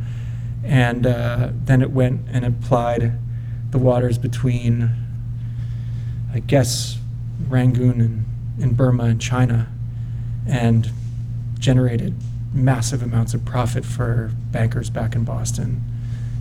and 0.64 1.06
uh, 1.06 1.50
then 1.52 1.82
it 1.82 1.90
went 1.90 2.22
and 2.30 2.44
applied 2.44 3.12
the 3.70 3.78
waters 3.78 4.16
between, 4.16 4.90
I 6.36 6.40
guess, 6.40 6.98
Rangoon 7.48 7.98
and, 8.02 8.24
and 8.62 8.76
Burma 8.76 9.04
and 9.04 9.18
China, 9.18 9.68
and 10.46 10.90
generated 11.58 12.14
massive 12.52 13.02
amounts 13.02 13.32
of 13.32 13.42
profit 13.46 13.86
for 13.86 14.30
bankers 14.50 14.90
back 14.90 15.14
in 15.14 15.24
Boston. 15.24 15.82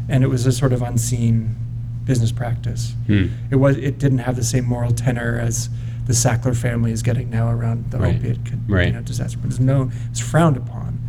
And 0.10 0.22
it 0.22 0.28
was 0.28 0.46
a 0.46 0.52
sort 0.52 0.74
of 0.74 0.82
unseen 0.82 1.56
business 2.04 2.34
practice. 2.34 2.94
Hmm. 3.08 3.28
It 3.50 3.56
was 3.56 3.78
it 3.78 3.98
didn't 3.98 4.18
have 4.20 4.36
the 4.36 4.44
same 4.44 4.66
moral 4.66 4.92
tenor 4.92 5.40
as 5.40 5.70
the 6.06 6.14
Sackler 6.14 6.56
family 6.56 6.92
is 6.92 7.02
getting 7.02 7.30
now 7.30 7.50
around 7.50 7.90
the 7.92 7.98
Right. 7.98 8.18
opiate 8.18 8.38
Right. 8.68 8.88
you 8.88 8.94
know, 8.94 9.02
disaster. 9.02 9.38
But 9.42 9.50
it's 9.52 9.60
no 9.60 9.92
it's 10.12 10.20
frowned 10.20 10.58
upon. 10.58 11.00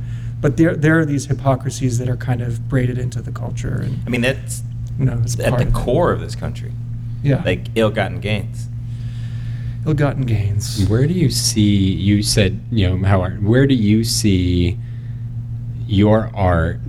But 0.40 0.56
there 0.58 0.76
there 0.76 0.98
are 1.00 1.04
these 1.04 1.26
hypocrisies 1.26 1.98
that 1.98 2.08
are 2.08 2.16
kind 2.16 2.40
of 2.40 2.68
braided 2.68 2.98
into 2.98 3.20
the 3.20 3.32
culture 3.32 3.80
and 3.82 3.98
I 4.06 4.10
mean, 4.10 4.20
that's 4.20 4.62
you 4.96 5.04
know 5.04 5.18
it's 5.22 5.38
at 5.40 5.48
part 5.50 5.60
the 5.60 5.68
of 5.68 5.74
it. 5.74 5.74
core 5.74 6.12
of 6.12 6.20
this 6.20 6.36
country. 6.36 6.72
Yeah. 7.22 7.42
Like 7.44 7.66
ill-gotten 7.74 8.20
gains. 8.20 8.68
Ill-gotten 9.86 10.22
gains. 10.22 10.86
Where 10.88 11.06
do 11.06 11.14
you 11.14 11.30
see? 11.30 11.92
You 11.92 12.22
said 12.22 12.60
you 12.70 12.88
know 12.88 13.06
how 13.06 13.20
art. 13.20 13.40
Where 13.42 13.66
do 13.66 13.74
you 13.74 14.04
see 14.04 14.78
your 15.86 16.30
art 16.34 16.80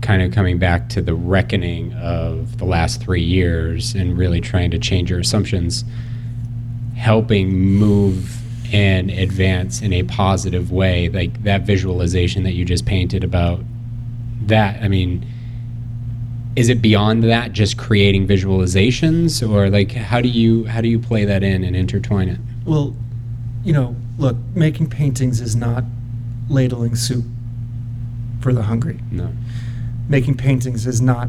kind 0.00 0.22
of 0.22 0.32
coming 0.32 0.58
back 0.58 0.88
to 0.90 1.02
the 1.02 1.14
reckoning 1.14 1.92
of 1.94 2.58
the 2.58 2.64
last 2.64 3.02
three 3.02 3.22
years 3.22 3.94
and 3.94 4.16
really 4.16 4.40
trying 4.40 4.70
to 4.70 4.78
change 4.78 5.10
your 5.10 5.18
assumptions, 5.18 5.84
helping 6.96 7.52
move 7.52 8.40
and 8.72 9.10
advance 9.10 9.82
in 9.82 9.92
a 9.92 10.02
positive 10.04 10.70
way, 10.70 11.08
like 11.08 11.42
that 11.42 11.62
visualization 11.62 12.44
that 12.44 12.52
you 12.52 12.64
just 12.64 12.86
painted 12.86 13.24
about 13.24 13.60
that. 14.42 14.82
I 14.82 14.88
mean. 14.88 15.26
Is 16.56 16.68
it 16.68 16.80
beyond 16.80 17.24
that 17.24 17.52
just 17.52 17.76
creating 17.76 18.26
visualizations 18.28 19.46
or 19.48 19.70
like 19.70 19.92
how 19.92 20.20
do 20.20 20.28
you 20.28 20.64
how 20.64 20.80
do 20.80 20.88
you 20.88 20.98
play 20.98 21.24
that 21.24 21.42
in 21.42 21.64
and 21.64 21.74
intertwine 21.74 22.28
it? 22.28 22.38
Well, 22.64 22.94
you 23.64 23.72
know, 23.72 23.96
look, 24.18 24.36
making 24.54 24.90
paintings 24.90 25.40
is 25.40 25.56
not 25.56 25.84
ladling 26.48 26.94
soup 26.94 27.24
for 28.40 28.52
the 28.52 28.62
hungry. 28.64 29.00
No. 29.10 29.32
Making 30.08 30.36
paintings 30.36 30.86
is 30.86 31.00
not 31.00 31.28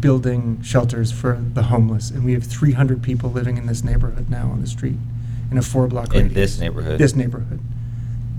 building 0.00 0.60
shelters 0.62 1.12
for 1.12 1.42
the 1.54 1.64
homeless. 1.64 2.10
And 2.10 2.24
we 2.24 2.32
have 2.32 2.44
300 2.44 3.02
people 3.02 3.30
living 3.30 3.56
in 3.56 3.66
this 3.66 3.84
neighborhood 3.84 4.30
now 4.30 4.48
on 4.50 4.60
the 4.60 4.66
street 4.66 4.96
in 5.50 5.58
a 5.58 5.62
four 5.62 5.86
block 5.88 6.14
In 6.14 6.28
radius. 6.28 6.34
this 6.34 6.60
neighborhood. 6.60 6.98
This 6.98 7.14
neighborhood. 7.14 7.60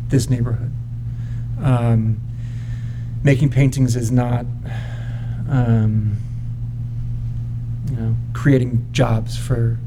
This 0.08 0.30
neighborhood. 0.30 0.72
Um, 1.62 2.20
making 3.24 3.50
paintings 3.50 3.96
is 3.96 4.12
not, 4.12 4.46
um, 5.50 6.18
you 7.90 7.96
know, 7.96 8.16
creating 8.34 8.88
jobs 8.92 9.38
for 9.38 9.78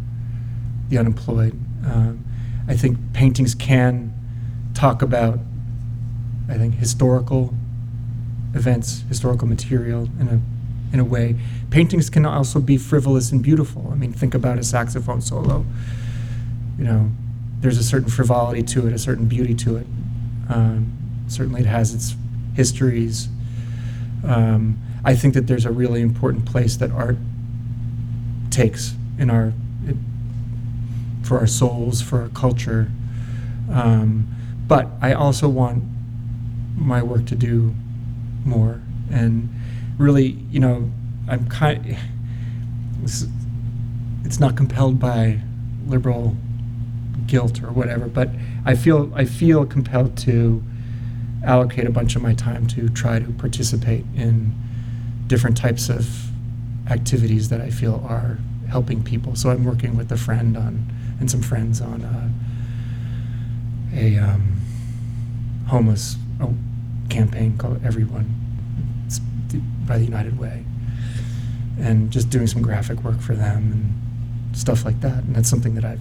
the 0.88 0.98
unemployed. 0.98 1.52
Um, 1.84 2.24
I 2.68 2.76
think 2.76 2.98
paintings 3.12 3.54
can 3.54 4.12
talk 4.74 5.02
about, 5.02 5.38
I 6.48 6.54
think, 6.54 6.74
historical 6.74 7.54
events, 8.54 9.04
historical 9.08 9.46
material 9.46 10.08
in 10.18 10.28
a 10.28 10.40
in 10.92 11.00
a 11.00 11.04
way. 11.04 11.36
Paintings 11.70 12.08
can 12.08 12.24
also 12.24 12.60
be 12.60 12.76
frivolous 12.78 13.32
and 13.32 13.42
beautiful. 13.42 13.88
I 13.92 13.96
mean, 13.96 14.12
think 14.12 14.34
about 14.34 14.58
a 14.58 14.62
saxophone 14.62 15.20
solo. 15.20 15.64
You 16.78 16.84
know, 16.84 17.10
there's 17.60 17.78
a 17.78 17.82
certain 17.82 18.08
frivolity 18.08 18.62
to 18.62 18.86
it, 18.86 18.92
a 18.92 18.98
certain 18.98 19.26
beauty 19.26 19.54
to 19.54 19.76
it. 19.76 19.86
Um, 20.48 20.96
certainly, 21.28 21.62
it 21.62 21.66
has 21.66 21.94
its 21.94 22.14
histories. 22.54 23.28
Um, 24.24 24.78
I 25.06 25.14
think 25.14 25.34
that 25.34 25.46
there's 25.46 25.64
a 25.64 25.70
really 25.70 26.02
important 26.02 26.46
place 26.46 26.76
that 26.78 26.90
art 26.90 27.16
takes 28.50 28.96
in 29.18 29.30
our 29.30 29.52
it, 29.86 29.96
for 31.22 31.38
our 31.38 31.46
souls, 31.46 32.02
for 32.02 32.22
our 32.22 32.28
culture. 32.30 32.90
Um, 33.72 34.26
but 34.66 34.88
I 35.00 35.12
also 35.12 35.48
want 35.48 35.84
my 36.74 37.04
work 37.04 37.24
to 37.26 37.36
do 37.36 37.72
more 38.44 38.82
and 39.08 39.48
really, 39.96 40.38
you 40.50 40.58
know, 40.58 40.90
I'm 41.28 41.48
kind. 41.48 41.96
It's 44.24 44.40
not 44.40 44.56
compelled 44.56 44.98
by 44.98 45.38
liberal 45.86 46.36
guilt 47.28 47.62
or 47.62 47.70
whatever, 47.70 48.08
but 48.08 48.30
I 48.64 48.74
feel 48.74 49.12
I 49.14 49.24
feel 49.24 49.64
compelled 49.66 50.16
to 50.18 50.64
allocate 51.44 51.86
a 51.86 51.92
bunch 51.92 52.16
of 52.16 52.22
my 52.22 52.34
time 52.34 52.66
to 52.66 52.88
try 52.88 53.20
to 53.20 53.32
participate 53.34 54.04
in 54.16 54.52
different 55.26 55.56
types 55.56 55.88
of 55.88 56.30
activities 56.88 57.48
that 57.48 57.60
I 57.60 57.70
feel 57.70 58.04
are 58.08 58.38
helping 58.68 59.02
people. 59.02 59.34
So 59.36 59.50
I'm 59.50 59.64
working 59.64 59.96
with 59.96 60.10
a 60.12 60.16
friend 60.16 60.56
on 60.56 60.92
and 61.18 61.30
some 61.30 61.42
friends 61.42 61.80
on 61.80 62.04
uh, 62.04 62.28
a 63.94 64.18
um, 64.18 64.60
homeless 65.68 66.16
oh, 66.40 66.54
campaign 67.08 67.56
called 67.56 67.84
Everyone 67.84 68.34
it's 69.06 69.18
by 69.86 69.98
the 69.98 70.04
United 70.04 70.38
Way, 70.38 70.64
and 71.78 72.10
just 72.10 72.28
doing 72.28 72.46
some 72.46 72.60
graphic 72.62 73.02
work 73.02 73.20
for 73.20 73.34
them 73.34 73.72
and 73.72 74.56
stuff 74.56 74.84
like 74.84 75.00
that. 75.00 75.24
And 75.24 75.34
that's 75.34 75.48
something 75.48 75.74
that 75.74 75.84
I've 75.84 76.00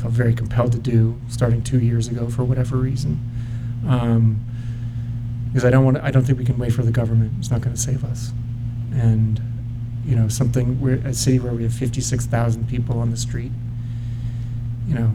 felt 0.00 0.12
very 0.12 0.34
compelled 0.34 0.72
to 0.72 0.78
do 0.78 1.20
starting 1.28 1.62
two 1.62 1.78
years 1.78 2.08
ago 2.08 2.28
for 2.28 2.42
whatever 2.44 2.76
reason. 2.76 3.20
Um, 3.86 4.44
because 5.52 5.66
I 5.66 5.70
don't 5.70 5.84
want. 5.84 5.98
I 5.98 6.10
don't 6.10 6.24
think 6.24 6.38
we 6.38 6.46
can 6.46 6.58
wait 6.58 6.72
for 6.72 6.82
the 6.82 6.90
government. 6.90 7.34
It's 7.38 7.50
not 7.50 7.60
going 7.60 7.76
to 7.76 7.80
save 7.80 8.04
us. 8.04 8.32
And 8.94 9.40
you 10.06 10.16
know, 10.16 10.28
something 10.28 10.80
we're 10.80 10.96
a 11.06 11.12
city 11.12 11.38
where 11.38 11.52
we 11.52 11.62
have 11.62 11.74
56,000 11.74 12.68
people 12.68 12.98
on 12.98 13.10
the 13.10 13.16
street. 13.16 13.52
You 14.88 14.94
know, 14.94 15.06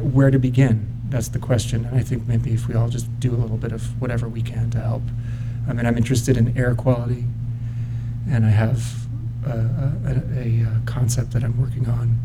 where 0.00 0.30
to 0.30 0.38
begin? 0.38 0.88
That's 1.08 1.28
the 1.28 1.38
question. 1.38 1.84
And 1.84 1.96
I 1.96 2.02
think 2.02 2.26
maybe 2.26 2.52
if 2.52 2.66
we 2.66 2.74
all 2.74 2.88
just 2.88 3.20
do 3.20 3.34
a 3.34 3.36
little 3.36 3.58
bit 3.58 3.72
of 3.72 4.00
whatever 4.00 4.28
we 4.28 4.42
can 4.42 4.70
to 4.70 4.80
help. 4.80 5.02
I 5.68 5.74
mean, 5.74 5.86
I'm 5.86 5.96
interested 5.96 6.36
in 6.36 6.56
air 6.56 6.74
quality, 6.74 7.24
and 8.28 8.44
I 8.44 8.50
have 8.50 9.06
a, 9.46 9.50
a, 9.50 9.92
a, 10.06 10.40
a 10.40 10.66
uh, 10.66 10.78
concept 10.86 11.32
that 11.32 11.44
I'm 11.44 11.60
working 11.60 11.88
on 11.88 12.18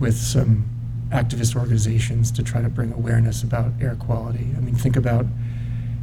with 0.00 0.16
some 0.16 0.68
activist 1.10 1.54
organizations 1.54 2.30
to 2.32 2.42
try 2.42 2.62
to 2.62 2.68
bring 2.68 2.92
awareness 2.92 3.42
about 3.42 3.72
air 3.80 3.96
quality. 3.96 4.52
I 4.56 4.60
mean, 4.60 4.74
think 4.74 4.96
about 4.96 5.26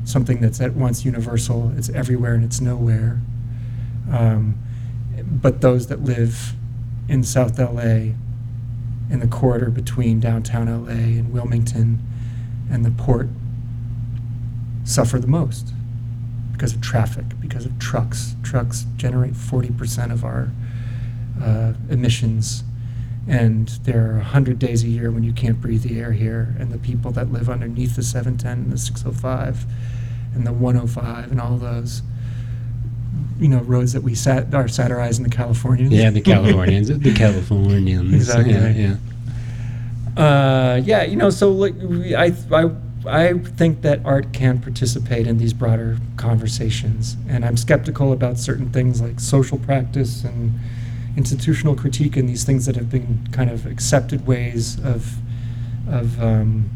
something 0.05 0.41
that's 0.41 0.59
at 0.59 0.73
once 0.73 1.05
universal, 1.05 1.71
it's 1.77 1.89
everywhere 1.89 2.33
and 2.33 2.43
it's 2.43 2.61
nowhere. 2.61 3.21
Um, 4.11 4.57
but 5.23 5.61
those 5.61 5.87
that 5.87 6.03
live 6.03 6.53
in 7.07 7.23
South 7.23 7.57
LA, 7.59 8.13
in 9.09 9.19
the 9.19 9.27
corridor 9.27 9.69
between 9.69 10.19
downtown 10.19 10.67
LA 10.67 10.91
and 10.91 11.31
Wilmington 11.31 11.99
and 12.69 12.85
the 12.85 12.91
port, 12.91 13.27
suffer 14.83 15.19
the 15.19 15.27
most 15.27 15.73
because 16.51 16.73
of 16.73 16.81
traffic, 16.81 17.25
because 17.39 17.65
of 17.65 17.77
trucks. 17.79 18.35
Trucks 18.43 18.85
generate 18.95 19.33
40% 19.33 20.11
of 20.11 20.23
our 20.23 20.51
uh, 21.41 21.73
emissions 21.89 22.63
and 23.27 23.67
there 23.83 24.11
are 24.11 24.15
100 24.15 24.59
days 24.59 24.83
a 24.83 24.87
year 24.87 25.11
when 25.11 25.23
you 25.23 25.33
can't 25.33 25.61
breathe 25.61 25.83
the 25.83 25.99
air 25.99 26.11
here. 26.11 26.55
And 26.59 26.71
the 26.71 26.77
people 26.77 27.11
that 27.11 27.31
live 27.31 27.49
underneath 27.49 27.95
the 27.95 28.03
710 28.03 28.51
and 28.51 28.71
the 28.71 28.77
605 28.77 29.65
and 30.33 30.47
the 30.47 30.53
105 30.53 31.31
and 31.31 31.39
all 31.39 31.57
those 31.57 32.01
you 33.39 33.47
know 33.47 33.59
roads 33.59 33.93
that 33.93 34.01
we 34.01 34.13
sat 34.13 34.53
are 34.53 34.67
satirizing 34.67 35.23
the 35.23 35.29
californians. 35.29 35.93
Yeah 35.93 36.09
the 36.09 36.21
californians. 36.33 36.87
The 36.87 37.13
californians. 37.13 38.13
Exactly. 38.13 38.53
yeah, 38.53 38.97
yeah. 40.17 40.21
Uh, 40.21 40.81
yeah 40.83 41.03
you 41.03 41.15
know 41.15 41.29
so 41.29 41.51
like 41.51 41.73
I, 42.15 42.33
I 42.51 42.71
I 43.05 43.33
think 43.33 43.81
that 43.81 44.05
art 44.05 44.31
can 44.31 44.61
participate 44.61 45.25
in 45.25 45.39
these 45.39 45.53
broader 45.53 45.97
conversations, 46.17 47.17
and 47.27 47.43
I'm 47.43 47.57
skeptical 47.57 48.13
about 48.13 48.37
certain 48.37 48.69
things 48.69 49.01
like 49.01 49.19
social 49.19 49.57
practice 49.57 50.23
and 50.23 50.53
institutional 51.17 51.75
critique 51.75 52.15
and 52.17 52.27
these 52.29 52.43
things 52.43 52.65
that 52.65 52.75
have 52.75 52.89
been 52.89 53.27
kind 53.31 53.49
of 53.49 53.65
accepted 53.65 54.25
ways 54.27 54.79
of 54.83 55.15
of 55.87 56.21
um, 56.21 56.69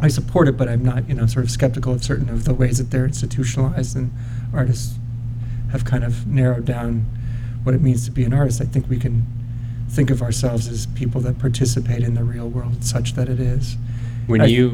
I 0.00 0.08
support 0.08 0.46
it, 0.46 0.56
but 0.56 0.68
I'm 0.68 0.84
not, 0.84 1.08
you 1.08 1.14
know, 1.14 1.26
sort 1.26 1.44
of 1.44 1.50
skeptical 1.50 1.92
of 1.92 2.04
certain 2.04 2.28
of 2.28 2.44
the 2.44 2.54
ways 2.54 2.78
that 2.78 2.90
they're 2.90 3.06
institutionalized 3.06 3.96
and 3.96 4.12
artists 4.54 4.96
have 5.72 5.84
kind 5.84 6.04
of 6.04 6.26
narrowed 6.26 6.64
down 6.64 7.06
what 7.64 7.74
it 7.74 7.80
means 7.82 8.04
to 8.04 8.10
be 8.12 8.22
an 8.24 8.32
artist. 8.32 8.60
I 8.60 8.64
think 8.64 8.88
we 8.88 8.98
can 8.98 9.26
think 9.88 10.10
of 10.10 10.22
ourselves 10.22 10.68
as 10.68 10.86
people 10.86 11.20
that 11.22 11.38
participate 11.40 12.02
in 12.02 12.14
the 12.14 12.22
real 12.22 12.48
world 12.48 12.84
such 12.84 13.14
that 13.14 13.28
it 13.28 13.40
is. 13.40 13.76
When 14.28 14.42
I- 14.42 14.46
you 14.46 14.68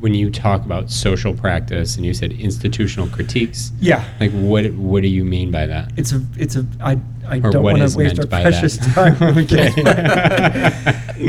when 0.00 0.14
you 0.14 0.30
talk 0.30 0.64
about 0.64 0.90
social 0.90 1.34
practice 1.34 1.96
and 1.96 2.04
you 2.06 2.14
said 2.14 2.32
institutional 2.32 3.06
critiques, 3.08 3.70
Yeah. 3.78 4.02
like 4.18 4.32
what 4.32 4.72
what 4.72 5.02
do 5.02 5.08
you 5.08 5.24
mean 5.24 5.50
by 5.50 5.66
that? 5.66 5.92
It's 5.96 6.12
a, 6.12 6.22
it's 6.38 6.56
a, 6.56 6.64
I, 6.80 6.98
I 7.30 7.36
Or 7.38 7.50
don't 7.52 7.62
what 7.62 7.72
want 7.74 7.82
is 7.84 7.92
to 7.92 7.98
waste 7.98 8.18
our 8.18 8.26
by 8.26 8.42
precious 8.42 8.76
that? 8.78 9.16
time. 9.18 9.38
Okay. 9.38 9.70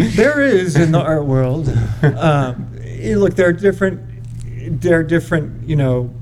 there 0.16 0.42
is 0.42 0.76
in 0.76 0.92
the 0.92 1.00
art 1.00 1.26
world. 1.26 1.70
Um, 2.02 2.68
you 2.84 3.20
look, 3.20 3.36
there 3.36 3.48
are 3.50 3.54
different, 3.54 4.02
there 4.82 5.00
are 5.00 5.04
different, 5.04 5.68
you 5.68 5.76
know, 5.76 6.14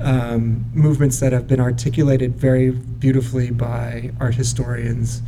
um, 0.00 0.64
movements 0.74 1.20
that 1.20 1.32
have 1.32 1.46
been 1.46 1.60
articulated 1.60 2.34
very 2.36 2.70
beautifully 2.70 3.50
by 3.50 4.10
art 4.20 4.34
historians 4.34 5.22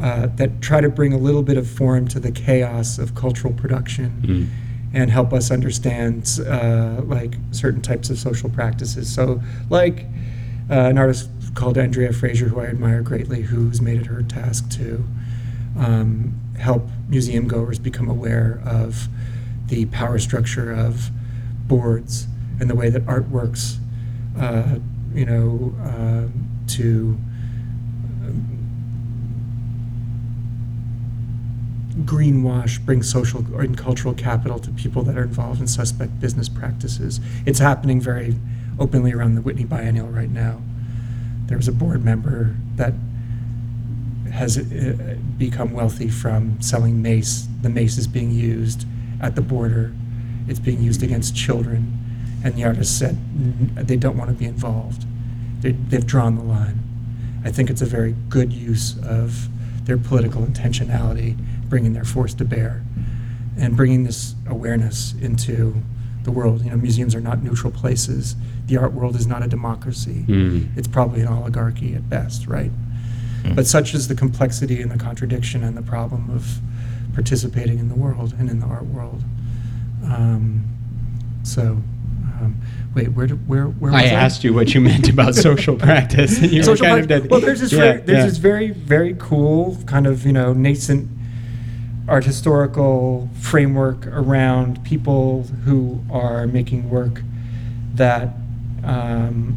uh, 0.00 0.26
that 0.36 0.60
try 0.60 0.80
to 0.80 0.88
bring 0.90 1.12
a 1.12 1.18
little 1.18 1.42
bit 1.42 1.56
of 1.56 1.68
form 1.68 2.06
to 2.08 2.20
the 2.20 2.30
chaos 2.30 2.98
of 2.98 3.14
cultural 3.14 3.52
production 3.54 4.10
Mm. 4.22 4.46
and 4.94 5.10
help 5.10 5.32
us 5.32 5.50
understand 5.50 6.38
uh, 6.46 7.00
like 7.04 7.34
certain 7.50 7.80
types 7.82 8.10
of 8.10 8.18
social 8.18 8.50
practices. 8.50 9.12
So, 9.12 9.40
like 9.70 10.04
uh, 10.70 10.74
an 10.74 10.98
artist 10.98 11.28
called 11.56 11.76
Andrea 11.76 12.12
Fraser, 12.12 12.48
who 12.48 12.60
I 12.60 12.66
admire 12.66 13.02
greatly, 13.02 13.42
who's 13.42 13.80
made 13.80 14.02
it 14.02 14.06
her 14.06 14.22
task 14.22 14.70
to 14.72 15.04
um, 15.76 16.38
help 16.58 16.88
museum 17.08 17.48
goers 17.48 17.78
become 17.78 18.08
aware 18.08 18.60
of 18.64 19.08
the 19.66 19.86
power 19.86 20.18
structure 20.20 20.70
of 20.72 21.10
boards 21.66 22.28
and 22.60 22.70
the 22.70 22.76
way 22.76 22.90
that 22.90 23.02
art 23.08 23.28
works. 23.28 23.78
Uh, 24.38 24.78
you 25.12 25.24
know, 25.24 25.74
um 25.82 26.48
to 26.68 27.16
greenwash, 32.04 32.84
bring 32.84 33.02
social 33.02 33.40
and 33.58 33.78
cultural 33.78 34.12
capital 34.12 34.58
to 34.58 34.70
people 34.70 35.02
that 35.02 35.16
are 35.16 35.22
involved 35.22 35.60
in 35.60 35.66
suspect 35.66 36.20
business 36.20 36.48
practices. 36.48 37.20
It's 37.46 37.58
happening 37.58 38.00
very 38.00 38.36
openly 38.78 39.12
around 39.12 39.34
the 39.34 39.40
Whitney 39.40 39.64
Biennial 39.64 40.08
right 40.08 40.30
now. 40.30 40.60
There 41.46 41.56
was 41.56 41.68
a 41.68 41.72
board 41.72 42.04
member 42.04 42.56
that 42.76 42.92
has 44.32 44.58
uh, 44.58 45.16
become 45.38 45.72
wealthy 45.72 46.08
from 46.08 46.60
selling 46.60 47.00
mace. 47.00 47.46
The 47.62 47.70
mace 47.70 47.96
is 47.96 48.06
being 48.06 48.32
used 48.32 48.86
at 49.20 49.34
the 49.34 49.42
border. 49.42 49.92
It's 50.48 50.60
being 50.60 50.82
used 50.82 51.02
against 51.02 51.34
children, 51.34 51.98
and 52.44 52.54
the 52.54 52.64
artist 52.64 52.98
said 52.98 53.16
they 53.76 53.96
don't 53.96 54.16
want 54.16 54.30
to 54.30 54.36
be 54.36 54.44
involved. 54.44 55.04
They, 55.60 55.72
they've 55.72 56.06
drawn 56.06 56.36
the 56.36 56.44
line. 56.44 56.80
I 57.44 57.50
think 57.50 57.70
it's 57.70 57.82
a 57.82 57.86
very 57.86 58.14
good 58.28 58.52
use 58.52 58.96
of 59.02 59.48
their 59.86 59.98
political 59.98 60.42
intentionality, 60.42 61.36
bringing 61.68 61.92
their 61.92 62.04
force 62.04 62.34
to 62.34 62.44
bear, 62.44 62.82
and 63.56 63.76
bringing 63.76 64.04
this 64.04 64.34
awareness 64.48 65.14
into 65.20 65.82
the 66.26 66.30
world. 66.32 66.62
You 66.62 66.70
know, 66.70 66.76
museums 66.76 67.14
are 67.14 67.20
not 67.20 67.42
neutral 67.42 67.72
places. 67.72 68.36
The 68.66 68.76
art 68.76 68.92
world 68.92 69.16
is 69.16 69.26
not 69.26 69.42
a 69.42 69.48
democracy. 69.48 70.24
Mm. 70.28 70.76
It's 70.76 70.86
probably 70.88 71.22
an 71.22 71.28
oligarchy 71.28 71.94
at 71.94 72.10
best, 72.10 72.46
right? 72.46 72.70
But 73.54 73.64
such 73.64 73.94
is 73.94 74.08
the 74.08 74.16
complexity 74.16 74.82
and 74.82 74.90
the 74.90 74.98
contradiction 74.98 75.62
and 75.62 75.76
the 75.76 75.82
problem 75.82 76.28
of 76.30 76.58
participating 77.14 77.78
in 77.78 77.88
the 77.88 77.94
world 77.94 78.34
and 78.38 78.50
in 78.50 78.58
the 78.58 78.66
art 78.66 78.86
world. 78.86 79.22
Um, 80.04 80.64
so, 81.44 81.62
um, 82.40 82.56
wait, 82.94 83.10
where 83.10 83.28
do, 83.28 83.36
where 83.36 83.66
where 83.66 83.92
was 83.92 84.02
I 84.02 84.06
asked 84.06 84.42
you 84.42 84.52
what 84.52 84.74
you 84.74 84.80
meant 84.80 85.08
about 85.08 85.34
social 85.48 85.76
practice, 85.76 86.40
and 86.40 86.50
you 86.50 86.64
Social 86.64 86.86
were 86.86 86.96
kind 86.96 87.06
prac- 87.08 87.18
of 87.18 87.22
dead. 87.22 87.30
well, 87.30 87.40
there's 87.40 87.60
this 87.60 87.72
Yeah, 87.72 87.78
very, 87.78 88.00
there's 88.02 88.18
yeah. 88.18 88.26
this 88.26 88.38
very 88.38 88.70
very 88.72 89.14
cool 89.16 89.78
kind 89.86 90.08
of 90.08 90.26
you 90.26 90.32
know 90.32 90.52
nascent 90.52 91.08
art 92.08 92.24
historical 92.24 93.28
framework 93.40 94.06
around 94.06 94.82
people 94.84 95.42
who 95.64 96.00
are 96.10 96.46
making 96.46 96.88
work 96.88 97.22
that 97.94 98.28
um, 98.84 99.56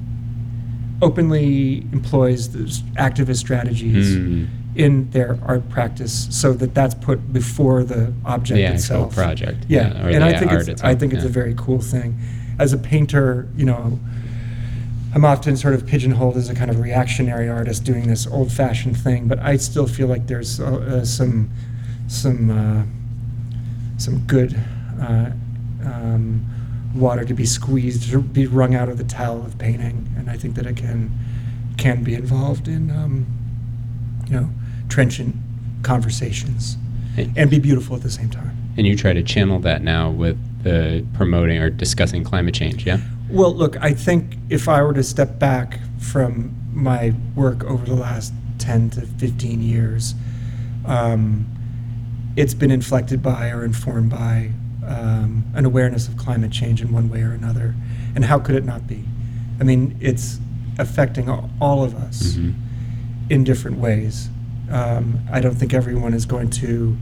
openly 1.02 1.80
employs 1.92 2.50
those 2.52 2.82
activist 2.98 3.38
strategies 3.38 4.16
Mm. 4.18 4.48
in 4.76 5.10
their 5.12 5.38
art 5.46 5.68
practice, 5.70 6.28
so 6.32 6.54
that 6.54 6.74
that's 6.74 6.96
put 6.96 7.32
before 7.34 7.84
the 7.84 8.14
object 8.26 8.58
the 8.58 8.74
itself. 8.74 9.14
project. 9.14 9.66
Yeah, 9.68 10.06
or 10.06 10.10
and 10.10 10.24
I 10.24 10.38
think 10.38 10.52
it's 10.52 10.68
itself, 10.68 10.90
I 10.90 10.96
think 10.96 11.14
it's 11.14 11.24
yeah. 11.24 11.30
a 11.30 11.34
very 11.34 11.54
cool 11.58 11.80
thing. 11.82 12.18
As 12.60 12.74
a 12.74 12.78
painter, 12.78 13.48
you 13.56 13.66
know, 13.66 14.00
I'm 15.14 15.26
often 15.26 15.58
sort 15.58 15.74
of 15.74 15.86
pigeonholed 15.88 16.38
as 16.38 16.50
a 16.50 16.56
kind 16.56 16.70
of 16.70 16.80
reactionary 16.80 17.50
artist 17.50 17.84
doing 17.84 18.08
this 18.08 18.28
old-fashioned 18.28 18.96
thing, 18.98 19.28
but 19.28 19.40
I 19.40 19.58
still 19.58 19.88
feel 19.88 20.08
like 20.08 20.28
there's 20.28 20.60
uh, 20.60 20.66
uh, 20.66 21.06
some 21.06 21.50
some 22.10 22.50
uh, 22.50 22.84
some 23.98 24.20
good 24.26 24.60
uh, 25.02 25.32
um, 25.86 26.46
water 26.94 27.24
to 27.24 27.34
be 27.34 27.46
squeezed, 27.46 28.10
to 28.10 28.22
be 28.22 28.48
wrung 28.48 28.76
out 28.76 28.90
of 28.90 28.98
the 28.98 29.04
towel 29.04 29.46
of 29.46 29.58
painting, 29.58 30.14
and 30.18 30.30
I 30.30 30.36
think 30.38 30.56
that 30.56 30.66
it 30.66 30.76
can 30.76 31.12
can 31.78 32.04
be 32.04 32.16
involved 32.16 32.68
in 32.68 32.92
um, 32.92 33.26
you 34.28 34.34
know 34.34 34.50
trenchant 34.90 35.36
conversations 35.84 36.76
And- 37.16 37.38
and 37.38 37.50
be 37.50 37.60
beautiful 37.60 37.96
at 37.96 38.02
the 38.02 38.12
same 38.12 38.30
time. 38.30 38.58
And 38.76 38.86
you 38.88 38.96
try 38.96 39.14
to 39.14 39.24
channel 39.24 39.60
that 39.60 39.82
now 39.84 40.10
with 40.10 40.38
the 40.64 41.06
promoting 41.14 41.60
or 41.60 41.70
discussing 41.70 42.24
climate 42.24 42.54
change, 42.54 42.86
yeah? 42.86 43.00
Well, 43.30 43.54
look, 43.54 43.78
I 43.82 43.94
think 43.94 44.38
if 44.50 44.68
I 44.68 44.82
were 44.82 44.94
to 44.94 45.04
step 45.04 45.38
back 45.40 45.80
from 46.00 46.56
my 46.74 47.14
work 47.36 47.64
over 47.64 47.86
the 47.86 47.96
last 47.96 48.34
10 48.58 48.90
to 48.92 49.02
15 49.02 49.62
years, 49.62 50.16
um, 50.86 51.46
it's 52.40 52.54
been 52.54 52.72
inflected 52.72 53.22
by 53.22 53.50
or 53.50 53.66
informed 53.66 54.10
by 54.10 54.50
um, 54.88 55.44
an 55.56 55.66
awareness 55.66 56.08
of 56.08 56.16
climate 56.16 56.52
change 56.52 56.82
in 56.82 56.90
one 56.90 57.10
way 57.10 57.22
or 57.22 57.32
another. 57.34 57.76
And 58.16 58.24
how 58.24 58.40
could 58.40 58.56
it 58.56 58.64
not 58.64 58.88
be? 58.88 59.04
I 59.60 59.66
mean, 59.66 59.98
it's 60.00 60.40
affecting 60.80 61.28
all 61.30 61.84
of 61.84 61.94
us 61.94 62.38
Mhm. 62.38 62.54
in 63.30 63.44
different 63.44 63.78
ways. 63.78 64.30
Um, 64.72 65.20
I 65.30 65.42
don't 65.42 65.56
think 65.56 65.74
everyone 65.74 66.14
is 66.14 66.26
going 66.26 66.50
to 66.52 66.96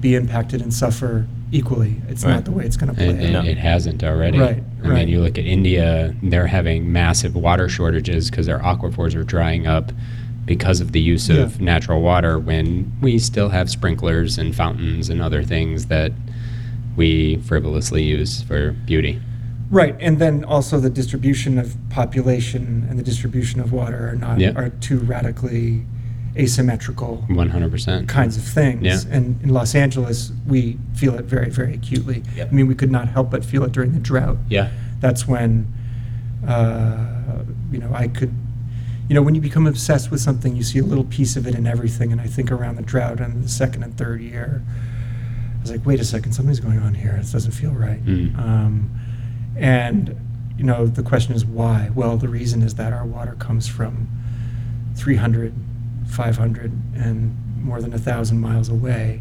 be 0.00 0.14
impacted 0.14 0.62
and 0.62 0.72
suffer 0.72 1.26
equally. 1.50 1.96
It's 2.08 2.24
Right. 2.24 2.34
not 2.34 2.44
the 2.44 2.52
way 2.52 2.64
it's 2.64 2.76
going 2.76 2.90
to 2.90 2.94
play 2.94 3.08
And, 3.08 3.34
out. 3.36 3.40
and 3.40 3.48
it 3.48 3.58
hasn't 3.58 4.04
already. 4.04 4.38
Right, 4.38 4.62
I 4.84 4.88
right. 4.88 4.94
mean, 5.00 5.08
you 5.08 5.20
look 5.20 5.36
at 5.38 5.44
India, 5.44 6.14
they're 6.22 6.46
having 6.46 6.92
massive 6.92 7.34
water 7.34 7.68
shortages 7.68 8.30
because 8.30 8.46
their 8.46 8.60
aquifers 8.60 9.16
are 9.16 9.24
drying 9.24 9.66
up 9.66 9.90
because 10.46 10.80
of 10.80 10.92
the 10.92 11.00
use 11.00 11.28
of 11.30 11.58
Yeah. 11.58 11.64
natural 11.64 12.02
water 12.02 12.38
when 12.38 12.92
we 13.00 13.18
still 13.18 13.48
have 13.50 13.70
sprinklers 13.70 14.36
and 14.38 14.54
fountains 14.54 15.08
and 15.08 15.20
other 15.22 15.42
things 15.42 15.86
that 15.86 16.12
we 16.96 17.36
frivolously 17.38 18.02
use 18.02 18.42
for 18.42 18.72
beauty. 18.72 19.20
Right, 19.70 19.96
and 20.00 20.18
then 20.18 20.44
also 20.44 20.78
the 20.78 20.90
distribution 20.90 21.58
of 21.58 21.74
population 21.88 22.86
and 22.88 22.98
the 22.98 23.02
distribution 23.02 23.60
of 23.60 23.72
water 23.72 24.10
are 24.10 24.16
not 24.16 24.38
Yeah. 24.38 24.52
are 24.54 24.68
two 24.68 24.98
radically 24.98 25.82
asymmetrical 26.36 27.24
100%. 27.28 28.08
kinds 28.08 28.36
of 28.36 28.42
things. 28.42 28.82
Yeah. 28.84 28.98
And 29.10 29.36
in 29.42 29.48
Los 29.50 29.74
Angeles, 29.74 30.32
we 30.46 30.76
feel 30.94 31.14
it 31.14 31.24
very, 31.24 31.48
very 31.48 31.74
acutely. 31.74 32.22
Yep. 32.36 32.48
I 32.50 32.54
mean, 32.54 32.66
we 32.66 32.74
could 32.74 32.90
not 32.90 33.08
help 33.08 33.30
but 33.30 33.44
feel 33.44 33.62
it 33.64 33.72
during 33.72 33.92
the 33.92 34.00
drought. 34.00 34.36
Yeah. 34.48 34.68
That's 35.00 35.26
when, 35.28 35.66
uh, 36.46 36.96
you 37.72 37.78
know, 37.78 37.90
I 37.94 38.08
could, 38.08 38.32
you 39.08 39.14
know, 39.14 39.22
when 39.22 39.34
you 39.34 39.40
become 39.40 39.66
obsessed 39.66 40.10
with 40.10 40.20
something, 40.20 40.56
you 40.56 40.62
see 40.62 40.78
a 40.78 40.84
little 40.84 41.04
piece 41.04 41.36
of 41.36 41.46
it 41.46 41.54
in 41.54 41.66
everything. 41.66 42.10
And 42.10 42.20
I 42.20 42.26
think 42.26 42.50
around 42.50 42.76
the 42.76 42.82
drought 42.82 43.20
and 43.20 43.44
the 43.44 43.48
second 43.48 43.82
and 43.82 43.96
third 43.96 44.20
year, 44.20 44.62
I 45.58 45.60
was 45.60 45.70
like, 45.70 45.84
wait 45.84 46.00
a 46.00 46.04
second, 46.04 46.32
something's 46.32 46.60
going 46.60 46.78
on 46.78 46.94
here. 46.94 47.14
This 47.18 47.32
doesn't 47.32 47.52
feel 47.52 47.72
right. 47.72 48.04
Mm. 48.04 48.38
Um, 48.38 48.90
and, 49.56 50.18
you 50.56 50.64
know, 50.64 50.86
the 50.86 51.02
question 51.02 51.34
is 51.34 51.44
why? 51.44 51.90
Well, 51.94 52.16
the 52.16 52.28
reason 52.28 52.62
is 52.62 52.74
that 52.74 52.92
our 52.92 53.04
water 53.04 53.34
comes 53.38 53.68
from 53.68 54.08
300, 54.96 55.52
500, 56.08 56.72
and 56.96 57.36
more 57.62 57.80
than 57.80 57.92
a 57.92 57.98
thousand 57.98 58.40
miles 58.40 58.68
away. 58.68 59.20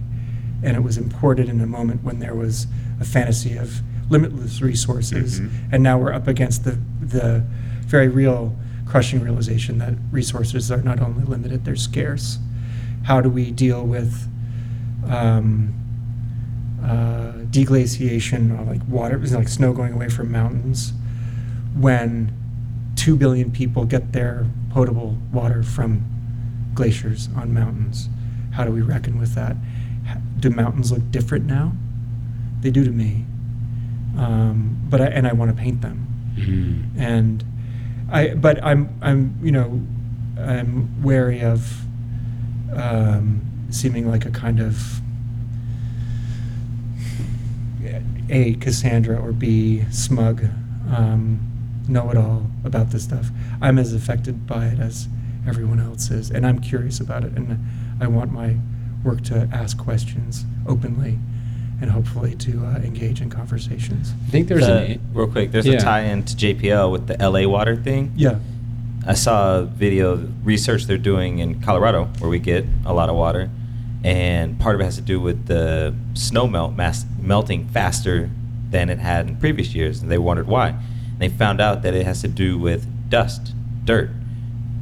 And 0.63 0.77
it 0.77 0.81
was 0.81 0.97
imported 0.97 1.49
in 1.49 1.59
a 1.59 1.67
moment 1.67 2.03
when 2.03 2.19
there 2.19 2.35
was 2.35 2.67
a 3.01 3.05
fantasy 3.05 3.57
of 3.57 3.81
limitless 4.09 4.61
resources. 4.61 5.41
Mhm. 5.41 5.51
And 5.73 5.83
now 5.83 5.97
we're 5.97 6.13
up 6.13 6.27
against 6.27 6.63
the, 6.63 6.77
the 7.01 7.43
very 7.85 8.07
real 8.07 8.55
crushing 8.93 9.21
realization 9.21 9.79
that 9.79 9.95
resources 10.11 10.71
are 10.71 10.83
not 10.83 10.99
only 11.01 11.23
limited, 11.23 11.65
they're 11.65 11.75
scarce. 11.75 12.37
How 13.05 13.21
do 13.21 13.27
we 13.27 13.49
deal 13.49 13.83
with 13.83 14.27
um, 15.09 15.73
uh, 16.83 17.31
deglaciation, 17.49 18.55
or 18.55 18.63
like 18.71 18.81
water, 18.87 19.17
like 19.17 19.47
snow 19.47 19.73
going 19.73 19.93
away 19.93 20.09
from 20.09 20.31
mountains, 20.31 20.93
when 21.75 22.31
two 22.95 23.15
billion 23.15 23.49
people 23.49 23.83
get 23.85 24.11
their 24.13 24.45
potable 24.69 25.17
water 25.31 25.63
from 25.63 26.05
glaciers 26.75 27.29
on 27.35 27.51
mountains? 27.51 28.09
How 28.51 28.63
do 28.63 28.71
we 28.71 28.83
reckon 28.83 29.17
with 29.19 29.33
that? 29.33 29.55
Do 30.39 30.51
mountains 30.51 30.91
look 30.91 31.09
different 31.09 31.45
now? 31.45 31.71
They 32.61 32.69
do 32.69 32.83
to 32.83 32.91
me. 32.91 33.25
Um, 34.19 34.77
but 34.87 35.01
I, 35.01 35.05
and 35.05 35.27
I 35.27 35.33
want 35.33 35.49
to 35.49 35.57
paint 35.59 35.81
them 35.81 36.07
Mm. 36.37 36.89
and 36.97 37.43
I 38.13 38.35
but 38.35 38.63
I'm 38.63 38.97
I'm 39.01 39.37
you 39.41 39.51
know 39.51 39.81
I'm 40.39 41.01
wary 41.03 41.41
of 41.41 41.81
um, 42.75 43.41
seeming 43.71 44.07
like 44.07 44.25
a 44.25 44.31
kind 44.31 44.59
of 44.59 45.01
a 48.29 48.53
Cassandra 48.55 49.19
or 49.19 49.31
B 49.31 49.83
smug 49.91 50.45
um, 50.89 51.39
know 51.87 52.09
it 52.11 52.17
all 52.17 52.47
about 52.63 52.91
this 52.91 53.03
stuff. 53.03 53.29
I'm 53.61 53.77
as 53.77 53.93
affected 53.93 54.47
by 54.47 54.67
it 54.67 54.79
as 54.79 55.07
everyone 55.47 55.79
else 55.79 56.09
is, 56.11 56.29
and 56.29 56.45
I'm 56.45 56.59
curious 56.59 56.99
about 56.99 57.23
it, 57.23 57.33
and 57.33 57.59
I 57.99 58.07
want 58.07 58.31
my 58.31 58.57
work 59.03 59.23
to 59.23 59.49
ask 59.51 59.77
questions 59.77 60.45
openly 60.65 61.19
and 61.83 61.91
hopefully 61.91 62.33
to 62.33 62.65
uh, 62.65 62.77
engage 62.77 63.19
in 63.19 63.29
conversations. 63.29 64.13
I 64.27 64.31
think 64.31 64.47
there's 64.47 64.65
The- 64.65 64.85
an. 64.93 64.99
real 65.13 65.27
quick. 65.27 65.51
There's 65.51 65.65
Yeah. 65.67 65.73
a 65.73 65.79
tie-in 65.81 66.23
to 66.23 66.35
JPL 66.35 66.89
with 66.89 67.07
the 67.07 67.21
LA 67.21 67.45
water 67.45 67.75
thing. 67.75 68.13
Yeah. 68.15 68.35
I 69.05 69.13
saw 69.15 69.57
a 69.59 69.63
video 69.65 70.11
of 70.11 70.45
research 70.45 70.85
they're 70.85 70.97
doing 70.97 71.39
in 71.39 71.59
Colorado 71.59 72.07
where 72.19 72.29
we 72.29 72.39
get 72.39 72.65
a 72.85 72.93
lot 72.93 73.09
of 73.09 73.15
water, 73.17 73.49
and 74.01 74.57
part 74.57 74.75
of 74.75 74.81
it 74.81 74.85
has 74.85 74.95
to 74.95 75.01
do 75.01 75.19
with 75.19 75.47
the 75.47 75.93
snow 76.13 76.47
melt 76.47 76.73
mass 76.77 77.05
melting 77.21 77.67
faster 77.67 78.29
than 78.71 78.89
it 78.89 78.99
had 78.99 79.27
in 79.27 79.35
previous 79.35 79.75
years, 79.75 80.01
and 80.01 80.09
they 80.09 80.17
wondered 80.17 80.47
why. 80.47 80.69
And 80.69 81.19
they 81.19 81.27
found 81.27 81.59
out 81.59 81.81
that 81.83 81.93
it 81.93 82.05
has 82.05 82.21
to 82.21 82.29
do 82.29 82.57
with 82.57 82.87
dust, 83.09 83.53
dirt, 83.83 84.09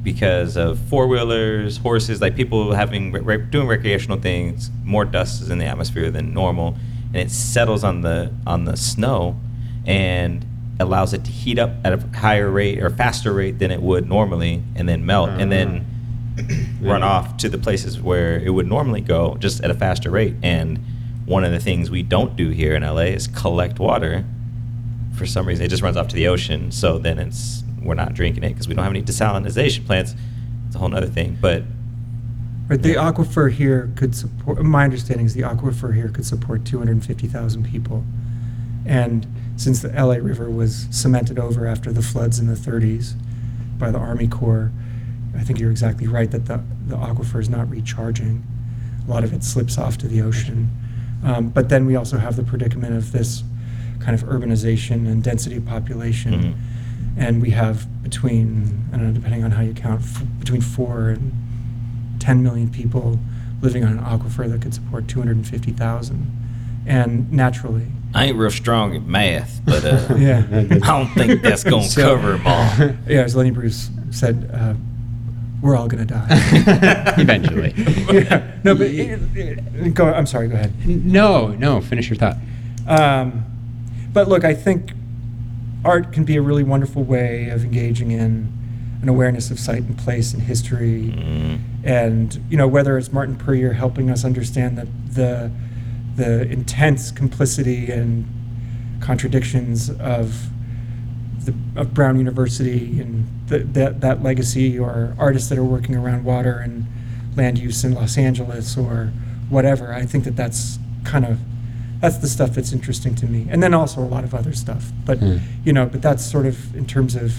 because 0.03 0.55
of 0.55 0.77
four 0.77 1.07
wheelers, 1.07 1.77
horses, 1.77 2.21
like 2.21 2.35
people 2.35 2.73
having 2.75 3.11
re- 3.11 3.21
re- 3.21 3.37
doing 3.49 3.67
recreational 3.67 4.17
things. 4.19 4.69
More 4.83 5.03
dust 5.05 5.41
is 5.41 5.49
in 5.49 5.57
the 5.57 5.65
atmosphere 5.65 6.09
than 6.11 6.31
normal, 6.33 6.75
and 7.13 7.17
it 7.17 7.31
settles 7.31 7.83
on 7.83 8.01
the 8.01 8.33
on 8.45 8.65
the 8.65 8.77
snow, 8.77 9.39
and 9.85 10.45
allows 10.79 11.13
it 11.13 11.23
to 11.25 11.31
heat 11.31 11.59
up 11.59 11.71
at 11.83 11.93
a 11.93 12.17
higher 12.17 12.49
rate 12.49 12.81
or 12.81 12.89
faster 12.89 13.33
rate 13.33 13.59
than 13.59 13.71
it 13.71 13.81
would 13.81 14.07
normally, 14.07 14.63
and 14.75 14.89
then 14.89 15.05
melt, 15.05 15.29
and 15.29 15.51
then 15.51 15.85
mm. 16.35 16.81
run 16.81 17.03
off 17.03 17.37
to 17.37 17.49
the 17.49 17.57
places 17.57 18.01
where 18.01 18.39
it 18.39 18.49
would 18.49 18.67
normally 18.67 19.01
go, 19.01 19.35
just 19.39 19.63
at 19.63 19.71
a 19.71 19.73
faster 19.73 20.09
rate. 20.09 20.35
And 20.41 20.79
one 21.25 21.43
of 21.43 21.51
the 21.51 21.59
things 21.59 21.89
we 21.89 22.03
don't 22.03 22.35
do 22.35 22.49
here 22.49 22.75
in 22.75 22.83
LA 22.83 23.13
is 23.13 23.27
collect 23.27 23.79
water. 23.79 24.25
For 25.15 25.25
some 25.25 25.47
reason, 25.47 25.65
it 25.65 25.69
just 25.69 25.83
runs 25.83 25.97
off 25.97 26.07
to 26.09 26.15
the 26.15 26.27
ocean. 26.27 26.71
So 26.71 26.97
then 26.97 27.19
it's 27.19 27.63
we're 27.81 27.95
not 27.95 28.13
drinking 28.13 28.43
it 28.43 28.49
because 28.49 28.67
we 28.67 28.75
don't 28.75 28.83
have 28.83 28.93
any 28.93 29.03
desalinization 29.03 29.85
plants. 29.85 30.15
It's 30.67 30.75
a 30.75 30.79
whole 30.79 30.93
other 30.95 31.07
thing. 31.07 31.37
But 31.39 31.63
Right, 32.71 32.81
the 32.81 32.93
aquifer 32.93 33.51
here 33.51 33.91
could 33.97 34.15
support, 34.15 34.63
my 34.63 34.85
understanding 34.85 35.25
is 35.25 35.33
the 35.33 35.41
aquifer 35.41 35.93
here 35.93 36.07
could 36.07 36.25
support 36.25 36.63
250,000 36.63 37.65
people. 37.65 38.05
And 38.85 39.27
since 39.57 39.81
the 39.81 39.89
LA 39.89 40.13
River 40.15 40.49
was 40.49 40.87
cemented 40.89 41.37
over 41.37 41.67
after 41.67 41.91
the 41.91 42.01
floods 42.01 42.39
in 42.39 42.47
the 42.47 42.53
30s 42.53 43.15
by 43.77 43.91
the 43.91 43.97
Army 43.97 44.29
Corps, 44.29 44.71
I 45.35 45.41
think 45.41 45.59
you're 45.59 45.69
exactly 45.69 46.07
right 46.07 46.31
that 46.31 46.45
the, 46.45 46.63
the 46.87 46.95
aquifer 46.95 47.41
is 47.41 47.49
not 47.49 47.69
recharging. 47.69 48.41
A 49.05 49.11
lot 49.11 49.25
of 49.25 49.33
it 49.33 49.43
slips 49.43 49.77
off 49.77 49.97
to 49.97 50.07
the 50.07 50.21
ocean. 50.21 50.69
Um, 51.25 51.49
but 51.49 51.67
then 51.67 51.85
we 51.85 51.97
also 51.97 52.19
have 52.19 52.37
the 52.37 52.43
predicament 52.43 52.95
of 52.95 53.11
this 53.11 53.43
kind 53.99 54.15
of 54.15 54.23
urbanization 54.29 55.11
and 55.11 55.21
density 55.21 55.57
of 55.57 55.65
population. 55.65 56.33
Mhm. 56.41 56.53
And 57.17 57.41
we 57.41 57.49
have 57.49 58.01
between, 58.01 58.85
I 58.93 58.95
don't 58.95 59.07
know, 59.07 59.11
depending 59.13 59.43
on 59.43 59.51
how 59.51 59.61
you 59.61 59.73
count, 59.73 60.03
f- 60.03 60.23
between 60.39 60.61
four 60.61 61.09
and 61.09 61.33
10 62.21 62.41
million 62.41 62.69
people 62.69 63.19
living 63.61 63.83
on 63.83 63.97
an 63.97 64.03
aquifer 64.03 64.49
that 64.49 64.61
could 64.61 64.73
support 64.73 65.07
250,000. 65.07 66.37
And 66.87 67.31
naturally, 67.31 67.87
I 68.13 68.25
ain't 68.25 68.37
real 68.37 68.49
strong 68.51 68.95
at 68.95 69.03
math, 69.03 69.61
but 69.65 69.83
uh, 69.85 70.15
Yeah. 70.17 70.45
I 70.51 70.63
don't 70.63 71.07
think 71.13 71.41
that's 71.41 71.63
gonna 71.63 71.83
So- 71.83 72.15
cover 72.15 72.33
them 72.33 72.47
all. 72.47 72.77
yeah, 73.07 73.21
as 73.23 73.35
Lenny 73.35 73.51
Bruce 73.51 73.89
said, 74.11 74.49
uh, 74.53 74.73
we're 75.61 75.75
all 75.75 75.87
going 75.87 76.05
to 76.07 76.11
die. 76.11 76.25
Eventually. 77.19 77.71
yeah. 77.77 78.51
No, 78.63 78.73
but 78.73 78.87
uh, 78.89 79.83
uh, 79.85 79.89
go. 79.89 80.11
I'm 80.11 80.25
sorry. 80.25 80.47
Go 80.47 80.55
ahead. 80.55 80.73
No, 80.87 81.49
no. 81.49 81.79
Finish 81.81 82.09
your 82.09 82.17
thought. 82.17 82.37
Um, 82.87 83.45
but 84.11 84.27
look, 84.27 84.43
I 84.43 84.55
think 84.55 84.93
art 85.85 86.11
can 86.13 86.23
be 86.23 86.35
a 86.35 86.41
really 86.41 86.63
wonderful 86.63 87.03
way 87.03 87.49
of 87.49 87.63
engaging 87.63 88.09
in 88.09 88.51
an 89.01 89.09
awareness 89.09 89.49
of 89.51 89.59
site 89.59 89.83
and 89.83 89.97
place 89.97 90.33
and 90.33 90.43
history, 90.43 91.13
Mm. 91.17 91.59
and 91.83 92.39
you 92.49 92.57
know 92.57 92.67
whether 92.67 92.97
it's 92.97 93.11
Martin 93.11 93.35
Puryear 93.35 93.73
helping 93.73 94.09
us 94.09 94.23
understand 94.25 94.77
the 94.77 94.87
the 95.13 95.51
the 96.15 96.41
intense 96.51 97.09
complicity 97.11 97.89
and 97.89 98.25
contradictions 98.99 99.89
of 99.89 100.49
the, 101.45 101.53
of 101.75 101.93
Brown 101.93 102.17
University 102.19 102.99
and 102.99 103.27
the, 103.47 103.59
that 103.59 104.01
that 104.01 104.21
legacy, 104.21 104.77
or 104.77 105.15
artists 105.17 105.49
that 105.49 105.57
are 105.57 105.63
working 105.63 105.95
around 105.95 106.23
water 106.23 106.57
and 106.59 106.85
land 107.35 107.57
use 107.57 107.83
in 107.83 107.93
Los 107.93 108.17
Angeles 108.17 108.77
or 108.77 109.11
whatever. 109.49 109.93
I 109.93 110.05
think 110.05 110.23
that 110.25 110.35
that's 110.35 110.77
kind 111.03 111.25
of 111.25 111.39
that's 111.99 112.17
the 112.17 112.27
stuff 112.27 112.51
that's 112.53 112.73
interesting 112.73 113.15
to 113.15 113.25
me, 113.25 113.47
and 113.49 113.61
then 113.63 113.73
also 113.73 114.01
a 114.01 114.05
lot 114.05 114.23
of 114.23 114.35
other 114.35 114.53
stuff. 114.53 114.91
But 115.05 115.17
Hmm. 115.19 115.37
you 115.63 115.73
know, 115.73 115.85
but 115.87 116.01
that's 116.03 116.23
sort 116.23 116.45
of 116.45 116.75
in 116.75 116.85
terms 116.85 117.15
of 117.15 117.33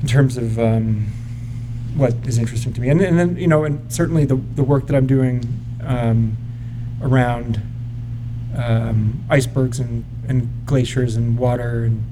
in 0.00 0.08
terms 0.08 0.36
of 0.36 0.58
um, 0.58 1.06
what 1.96 2.14
is 2.26 2.38
interesting 2.38 2.72
to 2.72 2.80
me, 2.80 2.88
and, 2.88 3.00
and 3.00 3.18
then 3.18 3.36
you 3.36 3.46
know, 3.46 3.64
and 3.64 3.92
certainly 3.92 4.24
the 4.24 4.36
the 4.36 4.64
work 4.64 4.86
that 4.86 4.96
I'm 4.96 5.06
doing 5.06 5.44
um, 5.84 6.36
around 7.02 7.62
um, 8.56 9.24
icebergs 9.30 9.78
and, 9.78 10.04
and 10.28 10.66
glaciers 10.66 11.16
and 11.16 11.38
water 11.38 11.84
and 11.84 12.04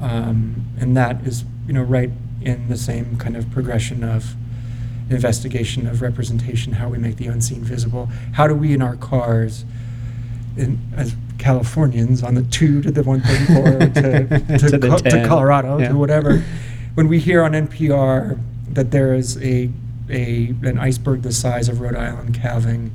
um, 0.00 0.64
and 0.78 0.96
that 0.96 1.26
is 1.26 1.44
you 1.66 1.72
know 1.72 1.82
right 1.82 2.10
in 2.42 2.68
the 2.68 2.76
same 2.76 3.16
kind 3.16 3.36
of 3.36 3.50
progression 3.50 4.04
of 4.04 4.34
investigation 5.10 5.86
of 5.86 6.02
representation, 6.02 6.74
how 6.74 6.88
we 6.88 6.98
make 6.98 7.16
the 7.16 7.26
unseen 7.26 7.62
visible, 7.62 8.08
how 8.32 8.46
do 8.46 8.54
we 8.54 8.72
in 8.72 8.82
our 8.82 8.96
cars, 8.96 9.64
in, 10.56 10.78
as 10.96 11.14
Californians 11.38 12.22
on 12.22 12.34
the 12.34 12.42
two 12.42 12.80
to 12.82 12.90
the 12.90 13.02
134 13.02 13.78
to, 13.78 14.58
to, 14.58 14.58
To 14.58 14.78
the 14.78 14.88
Co- 14.88 14.96
to 14.98 15.26
Colorado 15.26 15.78
yeah. 15.78 15.88
to 15.88 15.96
whatever, 15.96 16.42
when 16.94 17.08
we 17.08 17.18
hear 17.18 17.42
on 17.42 17.52
NPR 17.52 18.38
that 18.72 18.90
there 18.90 19.14
is 19.14 19.36
a, 19.38 19.70
a 20.08 20.54
an 20.62 20.78
iceberg 20.78 21.22
the 21.22 21.32
size 21.32 21.68
of 21.68 21.80
Rhode 21.80 21.96
Island 21.96 22.34
calving 22.34 22.94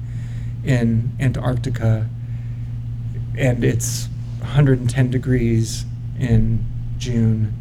in 0.63 1.11
Antarctica, 1.19 2.07
and 3.37 3.63
it's 3.63 4.07
110 4.39 5.09
degrees 5.11 5.85
in 6.19 6.65
June, 6.97 7.53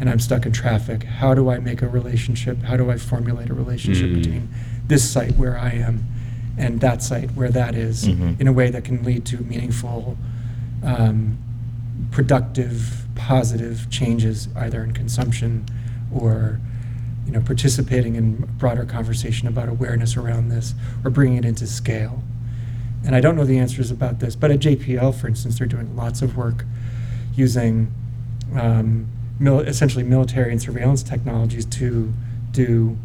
and 0.00 0.10
I'm 0.10 0.18
stuck 0.18 0.46
in 0.46 0.52
traffic. 0.52 1.04
How 1.04 1.34
do 1.34 1.50
I 1.50 1.58
make 1.58 1.82
a 1.82 1.88
relationship? 1.88 2.62
How 2.62 2.76
do 2.76 2.90
I 2.90 2.96
formulate 2.98 3.50
a 3.50 3.54
relationship 3.54 4.10
Mm. 4.10 4.14
between 4.14 4.48
this 4.88 5.08
site 5.08 5.36
where 5.36 5.56
I 5.56 5.70
am 5.70 6.04
and 6.58 6.80
that 6.80 7.02
site 7.02 7.30
where 7.34 7.50
that 7.50 7.74
is 7.74 8.06
Mhm. 8.06 8.40
in 8.40 8.46
a 8.48 8.52
way 8.52 8.70
that 8.70 8.84
can 8.84 9.02
lead 9.02 9.24
to 9.26 9.38
meaningful, 9.44 10.16
um, 10.82 11.36
productive, 12.10 13.03
positive 13.14 13.88
changes 13.90 14.48
either 14.56 14.82
in 14.82 14.92
consumption 14.92 15.64
or 16.12 16.60
you 17.26 17.32
know 17.32 17.40
participating 17.40 18.16
in 18.16 18.36
broader 18.58 18.84
conversation 18.84 19.48
about 19.48 19.68
awareness 19.68 20.16
around 20.16 20.48
this 20.48 20.74
or 21.04 21.10
bringing 21.10 21.38
it 21.38 21.44
into 21.44 21.66
scale. 21.66 22.22
And 23.04 23.14
I 23.14 23.20
don't 23.20 23.36
know 23.36 23.44
the 23.44 23.58
answers 23.58 23.90
about 23.90 24.20
this, 24.20 24.34
but 24.34 24.50
at 24.50 24.60
JPL, 24.60 25.14
for 25.14 25.26
instance, 25.28 25.58
they're 25.58 25.66
doing 25.66 25.94
lots 25.94 26.22
of 26.22 26.36
work 26.36 26.64
using 27.34 27.92
um, 28.54 29.06
mil- 29.38 29.60
essentially 29.60 30.04
military 30.04 30.52
and 30.52 30.60
surveillance 30.62 31.02
technologies 31.02 31.66
to 31.66 32.12
do 32.52 32.96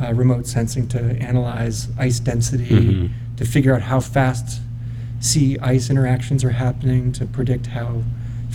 uh, 0.00 0.12
remote 0.14 0.46
sensing 0.46 0.86
to 0.88 1.00
analyze 1.20 1.88
ice 1.98 2.20
density, 2.20 2.66
Mhm. 2.68 3.10
to 3.36 3.44
figure 3.44 3.74
out 3.74 3.82
how 3.82 4.00
fast 4.00 4.60
sea 5.20 5.58
ice 5.60 5.90
interactions 5.90 6.44
are 6.44 6.50
happening, 6.50 7.12
to 7.12 7.24
predict 7.26 7.66
how 7.68 8.02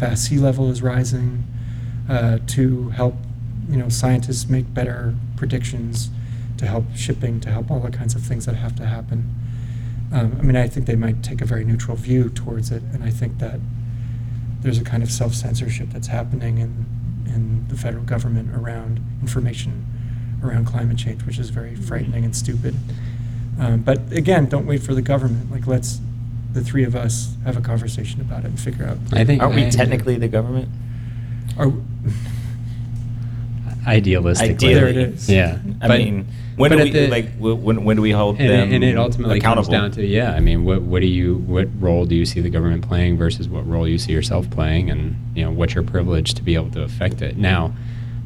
fast 0.02 0.26
sea 0.26 0.40
level 0.40 0.72
is 0.72 0.82
rising, 0.82 1.44
uh, 2.10 2.40
to 2.48 2.90
help 2.90 3.14
you 3.70 3.78
know 3.78 3.88
scientists 3.88 4.50
make 4.50 4.74
better 4.74 5.14
predictions, 5.38 6.10
to 6.58 6.66
help 6.66 6.86
shipping, 6.96 7.40
to 7.40 7.50
help 7.52 7.70
all 7.70 7.80
the 7.80 7.92
kinds 7.92 8.16
of 8.16 8.24
things 8.24 8.48
that 8.48 8.56
have 8.56 8.76
to 8.76 8.86
happen. 8.88 9.30
Um, 10.12 10.38
I 10.40 10.42
mean, 10.42 10.56
I 10.56 10.68
think 10.68 10.88
they 10.88 10.96
might 10.96 11.22
take 11.22 11.40
a 11.40 11.46
very 11.46 11.64
neutral 11.64 11.96
view 11.96 12.30
towards 12.30 12.72
it, 12.72 12.82
and 12.92 13.04
I 13.04 13.12
think 13.12 13.38
that 13.38 13.60
there's 14.62 14.80
a 14.80 14.84
kind 14.84 15.04
of 15.04 15.12
self 15.12 15.36
censorship 15.36 15.90
that's 15.92 16.08
happening 16.08 16.58
in, 16.58 16.86
in 17.28 17.68
the 17.68 17.76
federal 17.76 18.04
government 18.04 18.56
around 18.56 19.00
information 19.22 19.86
around 20.44 20.66
climate 20.66 20.98
change, 20.98 21.24
which 21.28 21.38
is 21.38 21.52
very 21.52 21.76
frightening 21.76 22.26
and 22.26 22.36
stupid. 22.36 22.74
Um, 23.60 23.82
but 23.82 24.12
again, 24.12 24.48
don't 24.48 24.66
wait 24.66 24.82
for 24.82 24.96
the 24.96 25.04
government. 25.04 25.52
Like, 25.52 25.68
let's 25.68 26.00
the 26.54 26.62
three 26.64 26.84
of 26.84 26.96
us 26.96 27.36
have 27.46 27.58
a 27.58 27.62
conversation 27.62 28.22
about 28.22 28.44
it 28.44 28.48
and 28.48 28.60
figure 28.60 28.86
out. 28.86 28.98
I 29.14 29.24
think 29.26 29.42
Aren't 29.42 29.56
we 29.56 29.66
I- 29.66 29.70
technically 29.70 30.18
the 30.18 30.28
government? 30.28 30.70
Are, 31.58 31.68
idealistically. 33.86 34.42
Ideally. 34.52 34.74
There 34.74 34.88
it 34.88 34.98
is. 34.98 35.30
Yeah, 35.30 35.58
I 35.82 35.88
but- 35.88 36.00
mean, 36.00 36.28
when 36.58 36.70
but 36.70 36.76
do 36.76 36.82
at 36.82 36.86
we 36.86 36.92
the- 36.92 37.08
like? 37.08 37.36
wh- 37.38 37.64
When 37.64 37.84
when 37.86 37.96
do 37.96 38.02
we 38.02 38.12
hold 38.12 38.38
and, 38.40 38.50
them 38.50 38.74
and 38.74 38.84
it 38.84 38.98
ultimately 38.98 39.38
accountable? 39.40 39.64
comes 39.72 39.72
down 39.72 39.92
to 39.92 40.06
yeah. 40.06 40.34
I 40.34 40.40
mean, 40.40 40.64
what 40.66 40.82
what 40.82 41.00
do 41.02 41.08
you 41.08 41.38
what 41.48 41.68
role 41.80 42.06
do 42.06 42.14
you 42.16 42.26
see 42.26 42.42
the 42.42 42.50
government 42.50 42.88
playing 42.88 43.18
versus 43.18 43.48
what 43.48 43.68
role 43.68 43.88
you 43.88 43.98
see 43.98 44.12
yourself 44.12 44.50
playing, 44.50 44.90
and 44.92 45.16
you 45.36 45.44
know 45.44 45.52
what's 45.52 45.74
your 45.74 45.84
privilege 45.84 46.34
to 46.36 46.44
be 46.44 46.56
able 46.56 46.70
to 46.72 46.84
affect 46.84 47.22
it. 47.22 47.38
Now, 47.38 47.74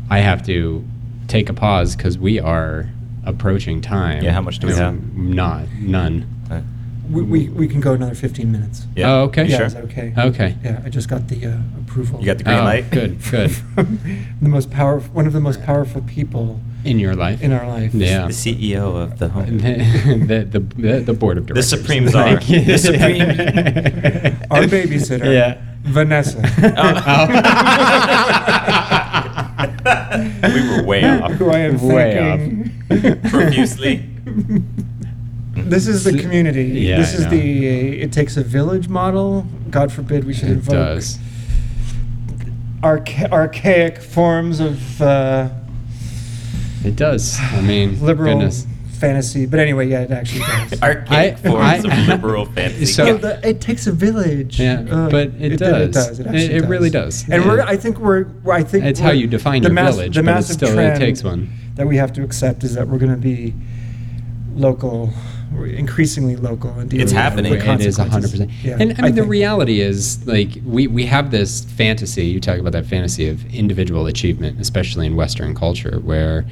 I 0.10 0.20
have 0.20 0.46
to 0.48 0.84
take 1.28 1.50
a 1.50 1.54
pause 1.54 1.96
because 1.96 2.18
we 2.18 2.40
are 2.40 2.90
approaching 3.26 3.80
time. 3.82 4.24
Yeah, 4.24 4.32
how 4.34 4.42
much 4.42 4.60
do 4.60 4.68
we 4.68 4.74
Um, 4.74 4.80
have? 4.80 5.16
Not 5.16 5.68
none. 5.80 6.26
Uh, 6.52 6.62
we, 7.10 7.22
we, 7.22 7.50
we 7.50 7.68
can 7.68 7.80
go 7.82 7.94
another 7.94 8.16
15 8.16 8.52
minutes. 8.52 8.86
yeah. 8.96 9.12
Oh, 9.12 9.24
okay. 9.24 9.46
Yeah, 9.46 9.58
Sure. 9.58 9.66
is 9.68 9.74
that 9.74 9.84
okay? 9.86 10.14
Okay. 10.18 10.56
Yeah, 10.64 10.82
I 10.86 10.90
just 10.90 11.08
got 11.10 11.28
the 11.28 11.46
uh, 11.46 11.58
approval. 11.82 12.20
You 12.20 12.26
got 12.28 12.38
the 12.38 12.44
green 12.44 12.58
Oh, 12.60 12.64
light. 12.64 12.90
good, 12.92 13.20
good. 13.32 13.50
the 14.42 14.50
most 14.50 14.70
powerful, 14.72 15.12
one 15.14 15.28
of 15.28 15.34
the 15.34 15.40
most 15.40 15.64
powerful 15.64 16.02
people 16.02 16.60
In 16.84 17.00
your 17.00 17.16
life. 17.16 17.42
in 17.42 17.52
our 17.52 17.68
life. 17.68 17.94
Yeah. 17.94 18.28
The 18.28 18.34
CEO 18.34 18.96
of 19.02 19.20
the 19.20 19.30
home. 19.30 19.58
the, 20.28 20.44
the, 20.50 20.60
the, 20.60 21.00
the 21.02 21.14
board 21.14 21.38
of 21.38 21.48
The 21.48 21.54
directors. 21.54 21.70
supreme 21.70 22.08
czar. 22.10 22.26
Like- 22.34 22.46
The 22.48 22.78
supreme- 22.78 23.22
Our 24.52 24.64
babysitter, 24.68 25.26
Yeah. 25.34 25.62
Vanessa. 25.84 26.42
we 30.54 30.62
were 30.70 30.84
way 30.84 31.04
off. 31.06 31.32
Who 31.34 31.50
I 31.52 31.58
am 31.60 31.80
Way 31.82 32.14
thanking 32.90 33.30
Profusely. 33.30 34.04
This 35.56 35.88
is 35.88 36.04
the 36.04 36.18
community. 36.20 36.64
Yeah, 36.66 36.98
this 36.98 37.14
I 37.14 37.18
is 37.18 37.24
know. 37.24 37.30
the 37.32 37.68
uh, 38.00 38.04
it 38.06 38.12
takes 38.14 38.38
a 38.38 38.44
village 38.44 38.88
model. 38.90 39.46
God 39.70 39.92
forbid 39.92 40.24
we 40.26 40.34
should 40.34 40.50
It 40.50 40.54
invoke 40.54 40.74
does. 40.76 41.18
archa- 42.84 43.32
archaic 43.32 44.00
forms 44.02 44.60
of 44.60 45.02
uh, 45.02 45.50
It 46.84 46.96
does. 46.96 47.40
I 47.40 47.62
mean, 47.62 48.00
liberal 48.04 48.36
goodness. 48.36 48.68
fantasy. 49.00 49.46
But 49.46 49.60
anyway, 49.60 49.88
yeah, 49.88 50.02
it 50.02 50.12
actually 50.12 50.42
does. 50.42 50.82
Archaic 50.84 51.34
I- 51.34 51.36
forms 51.38 51.86
I- 51.86 52.02
of 52.02 52.08
liberal 52.10 52.46
fantasy. 52.46 52.86
So- 52.86 53.06
So 53.06 53.18
the, 53.18 53.48
it 53.48 53.62
takes 53.62 53.88
a 53.88 53.92
village. 53.92 54.60
Yeah, 54.60 54.86
Uh, 54.90 55.10
but 55.10 55.30
it 55.40 55.58
does. 55.58 55.82
It, 55.88 55.92
does. 55.94 56.20
It, 56.20 56.26
It- 56.26 56.28
actually 56.28 56.56
it 56.56 56.66
really 56.66 56.90
does. 56.90 57.24
And 57.30 57.44
Yeah. 57.44 57.48
we're. 57.50 57.62
I 57.62 57.78
think 57.78 58.00
we're. 58.00 58.26
I 58.52 58.64
think 58.64 58.84
It's 58.86 59.00
how 59.00 59.12
you 59.12 59.28
define 59.28 59.62
the 59.62 59.70
your 59.70 59.74
mass- 59.74 59.96
village, 59.96 60.16
the 60.16 60.22
but 60.24 60.32
it 60.32 60.34
massive 60.34 60.54
still 60.56 60.70
it 60.70 60.74
trend 60.76 61.00
takes 61.00 61.24
one. 61.24 61.50
that 61.76 61.88
we 61.88 61.96
have 61.98 62.12
to 62.14 62.24
accept 62.24 62.64
is 62.64 62.76
that 62.76 62.88
we're 62.88 63.00
going 63.00 63.12
to 63.12 63.18
be 63.18 63.54
local, 64.56 65.08
we're 65.08 65.14
increasingly 65.64 66.36
local, 66.36 66.72
and 66.72 66.94
It's 66.94 67.12
happening. 67.12 67.52
the 67.54 67.58
It 67.60 67.82
is 67.82 67.98
consequences. 67.98 68.40
100%. 68.42 68.52
Yeah, 68.64 68.78
and 68.80 68.96
I 69.00 69.02
mean, 69.04 69.16
the 69.16 69.24
reality 69.24 69.80
is, 69.80 70.26
like, 70.28 70.50
we, 70.66 70.88
we 70.88 71.06
have 71.06 71.32
this 71.32 71.64
fantasy. 71.66 72.26
You 72.26 72.40
talk 72.40 72.60
about 72.60 72.74
that 72.74 72.86
fantasy 72.86 73.28
of 73.30 73.46
individual 73.54 74.08
achievement, 74.08 74.60
especially 74.60 75.06
in 75.06 75.16
Western 75.16 75.56
culture, 75.56 76.00
where, 76.04 76.46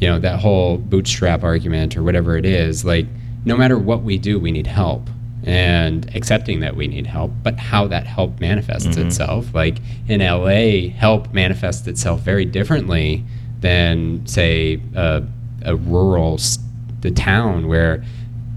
you 0.00 0.08
know, 0.08 0.18
that 0.20 0.38
whole 0.40 0.78
bootstrap 0.78 1.42
argument 1.42 1.96
or 1.96 2.02
whatever 2.02 2.36
it 2.36 2.44
is, 2.46 2.84
like, 2.84 3.06
no 3.44 3.56
matter 3.56 3.78
what 3.78 4.02
we 4.02 4.18
do, 4.18 4.38
we 4.38 4.50
need 4.52 4.66
help. 4.66 5.08
And 5.44 6.10
accepting 6.16 6.58
that 6.60 6.74
we 6.74 6.88
need 6.88 7.06
help, 7.06 7.30
but 7.44 7.56
how 7.56 7.86
that 7.88 8.04
help 8.06 8.40
manifests 8.40 8.96
Mhm. 8.96 9.06
itself. 9.06 9.54
Like 9.54 9.76
in 10.08 10.20
LA, 10.20 10.88
help 10.88 11.32
manifests 11.32 11.86
itself 11.86 12.22
very 12.22 12.44
differently 12.44 13.22
than, 13.60 14.22
say, 14.26 14.80
a, 14.96 15.22
a 15.62 15.76
rural, 15.76 16.34
s- 16.34 16.58
the 17.00 17.12
town 17.12 17.68
where 17.68 18.02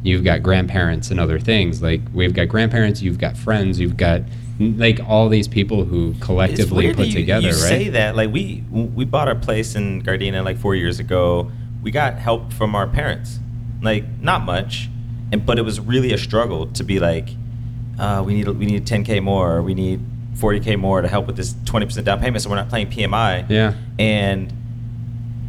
you've 0.04 0.24
got 0.24 0.42
grandparents 0.44 1.12
and 1.12 1.20
other 1.20 1.40
things. 1.40 1.82
Like 1.82 2.02
we've 2.14 2.34
got 2.34 2.48
grandparents, 2.48 3.02
you've 3.02 3.20
got 3.20 3.38
friends, 3.38 3.80
you've 3.80 3.98
got 3.98 4.22
like 4.60 5.00
all 5.08 5.30
these 5.30 5.48
people 5.48 5.86
who 5.86 6.14
collectively 6.20 6.94
put 6.94 7.08
you, 7.08 7.14
together, 7.14 7.48
you 7.48 7.54
right? 7.54 7.60
say 7.60 7.90
that 7.90 8.16
like 8.16 8.32
we 8.32 8.64
we 8.70 9.06
bought 9.06 9.28
our 9.28 9.36
place 9.36 9.76
in 9.76 10.02
Gardena 10.02 10.44
like 10.44 10.58
four 10.58 10.76
years 10.76 11.00
ago. 11.00 11.52
We 11.82 11.92
got 11.92 12.16
help 12.16 12.52
from 12.52 12.76
our 12.76 12.88
parents, 12.88 13.40
like 13.82 14.06
not 14.20 14.44
much, 14.44 14.90
and 15.32 15.46
but 15.46 15.58
it 15.58 15.64
was 15.64 15.80
really 15.80 16.12
a 16.12 16.18
struggle 16.18 16.68
to 16.68 16.84
be 16.84 17.00
like, 17.00 17.30
uh, 17.98 18.22
we 18.26 18.34
need 18.34 18.48
we 18.50 18.66
need 18.66 18.86
10k 18.86 19.24
more, 19.24 19.62
we 19.62 19.74
need 19.74 20.02
40k 20.36 20.78
more 20.78 21.02
to 21.02 21.08
help 21.08 21.28
with 21.28 21.36
this 21.36 21.54
20% 21.54 22.04
down 22.04 22.20
payment, 22.20 22.42
so 22.42 22.50
we're 22.50 22.56
not 22.56 22.70
playing 22.70 22.90
PMI. 22.90 23.50
Yeah. 23.50 23.74
and 23.98 24.54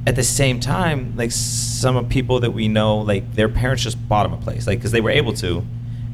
at 0.07 0.17
the 0.17 0.23
same 0.25 0.61
time, 0.61 1.15
like 1.17 1.31
some 1.31 1.97
of 1.97 2.09
people 2.09 2.41
that 2.41 2.53
we 2.53 2.69
know, 2.69 2.99
like 2.99 3.35
their 3.35 3.49
parents 3.49 3.83
just 3.83 4.09
bought 4.09 4.23
them 4.25 4.33
a 4.33 4.37
place, 4.43 4.67
like 4.67 4.79
because 4.79 4.93
they 4.93 5.01
were 5.01 5.11
able 5.11 5.33
to, 5.35 5.65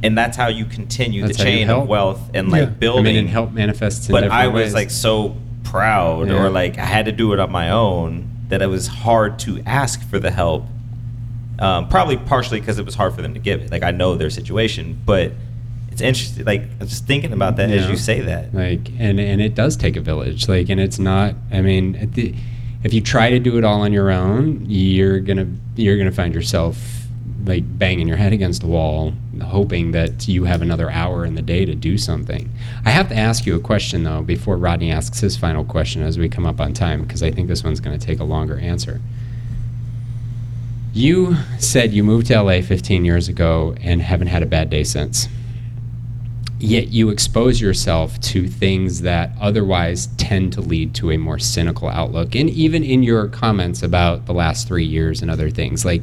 and 0.02 0.16
that's 0.18 0.36
how 0.36 0.48
you 0.48 0.64
continue 0.64 1.22
That's 1.26 1.38
the 1.38 1.44
chain 1.44 1.70
of 1.70 1.86
wealth 1.88 2.20
and 2.34 2.48
Yeah. 2.48 2.52
like 2.52 2.62
I 2.62 2.66
I 2.66 2.66
building. 2.74 3.04
mean, 3.04 3.16
and 3.18 3.28
help 3.28 3.52
manifest. 3.52 4.08
in 4.08 4.12
but 4.12 4.24
I 4.24 4.48
was 4.48 4.64
ways. 4.66 4.74
like 4.74 4.90
so 4.90 5.36
proud, 5.64 6.28
Yeah. 6.28 6.34
or 6.44 6.50
like 6.50 6.78
I 6.78 6.84
had 6.84 7.06
to 7.06 7.12
do 7.12 7.32
it 7.32 7.38
on 7.40 7.50
my 7.52 7.70
own 7.70 8.28
that 8.48 8.60
it 8.62 8.66
was 8.66 8.86
hard 8.86 9.38
to 9.40 9.62
ask 9.66 10.02
for 10.08 10.18
the 10.18 10.30
help. 10.30 10.64
Um, 11.58 11.88
probably 11.88 12.16
partially 12.18 12.60
because 12.60 12.78
it 12.78 12.84
was 12.84 12.94
hard 12.94 13.14
for 13.14 13.22
them 13.22 13.32
to 13.34 13.40
give 13.40 13.62
it. 13.62 13.70
Like 13.70 13.82
I 13.82 13.90
know 13.90 14.14
their 14.14 14.28
situation, 14.30 15.00
but 15.06 15.32
it's 15.90 16.02
interesting. 16.02 16.44
Like 16.44 16.62
I'm 16.80 16.86
just 16.86 17.06
thinking 17.06 17.32
about 17.32 17.56
that 17.56 17.70
as 17.70 17.88
you 17.88 17.96
say 17.96 18.20
that. 18.20 18.52
like 18.54 18.90
and 18.98 19.18
and 19.18 19.40
it 19.40 19.54
does 19.54 19.76
take 19.76 19.96
a 19.96 20.00
village 20.02 20.48
like 20.48 20.68
and 20.68 20.78
it's 20.78 20.98
not 20.98 21.34
i 21.50 21.62
mean 21.62 21.94
at 21.96 22.12
the, 22.12 22.34
if 22.86 22.94
you 22.94 23.00
try 23.00 23.30
to 23.30 23.40
do 23.40 23.58
it 23.58 23.64
all 23.64 23.80
on 23.80 23.92
your 23.92 24.12
own 24.12 24.64
you're 24.68 25.18
gonna 25.18 25.46
you're 25.74 25.98
gonna 25.98 26.12
find 26.12 26.32
yourself 26.32 26.78
like 27.44 27.64
banging 27.78 28.06
your 28.06 28.16
head 28.16 28.32
against 28.32 28.60
the 28.60 28.66
wall 28.68 29.12
hoping 29.42 29.90
that 29.90 30.28
you 30.28 30.44
have 30.44 30.62
another 30.62 30.88
hour 30.90 31.24
in 31.24 31.34
the 31.34 31.42
day 31.42 31.64
to 31.64 31.74
do 31.74 31.98
something. 31.98 32.50
I 32.84 32.90
have 32.90 33.08
to 33.10 33.16
ask 33.16 33.44
you 33.44 33.54
a 33.56 33.60
question 33.60 34.04
though 34.04 34.22
before 34.22 34.56
rodney 34.56 34.92
asks 34.92 35.18
his 35.18 35.36
final 35.36 35.64
question 35.64 36.02
as 36.02 36.16
we 36.16 36.28
come 36.28 36.46
up 36.46 36.60
on 36.60 36.72
time 36.72 37.02
because 37.02 37.22
i 37.24 37.30
think 37.30 37.48
this 37.48 37.64
one's 37.64 37.80
to 37.80 37.98
take 37.98 38.20
a 38.20 38.24
longer 38.24 38.58
answer. 38.58 39.00
You 40.92 41.36
said 41.58 41.92
you 41.92 42.04
moved 42.04 42.28
to 42.28 42.40
la 42.40 42.62
15 42.62 43.04
years 43.04 43.28
ago 43.28 43.74
and 43.82 44.00
haven't 44.00 44.28
had 44.28 44.44
a 44.44 44.46
bad 44.46 44.70
day 44.70 44.84
since 44.84 45.28
yet 46.58 46.88
you 46.88 47.10
expose 47.10 47.60
yourself 47.60 48.18
to 48.20 48.48
things 48.48 49.02
that 49.02 49.30
otherwise 49.40 50.06
tend 50.16 50.52
to 50.54 50.60
lead 50.60 50.94
to 50.94 51.10
a 51.10 51.16
more 51.18 51.38
cynical 51.38 51.88
outlook 51.88 52.34
and 52.34 52.48
even 52.50 52.82
in 52.82 53.02
your 53.02 53.28
comments 53.28 53.82
about 53.82 54.24
the 54.26 54.32
last 54.32 54.66
three 54.66 54.84
years 54.84 55.20
and 55.20 55.30
other 55.30 55.50
things 55.50 55.84
like 55.84 56.02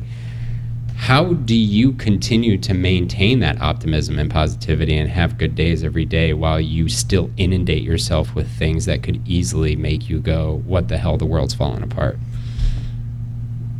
how 0.96 1.34
do 1.34 1.56
you 1.56 1.92
continue 1.94 2.56
to 2.58 2.74
maintain 2.74 3.40
that 3.40 3.60
optimism 3.60 4.20
and 4.20 4.30
positivity 4.30 4.96
and 4.96 5.10
have 5.10 5.40
good 5.40 5.56
days 5.56 5.84
every 5.84 6.06
day 6.06 6.34
while 6.34 6.62
you 6.62 6.88
still 6.88 7.32
inundate 7.36 7.82
yourself 7.82 8.36
with 8.36 8.48
things 8.52 8.86
that 8.86 9.02
could 9.02 9.28
easily 9.28 9.76
make 9.76 10.08
you 10.08 10.20
go 10.20 10.62
what 10.66 10.88
the 10.88 10.98
hell 10.98 11.18
the 11.18 11.26
world's 11.26 11.56
falling 11.56 11.82
apart 11.82 12.18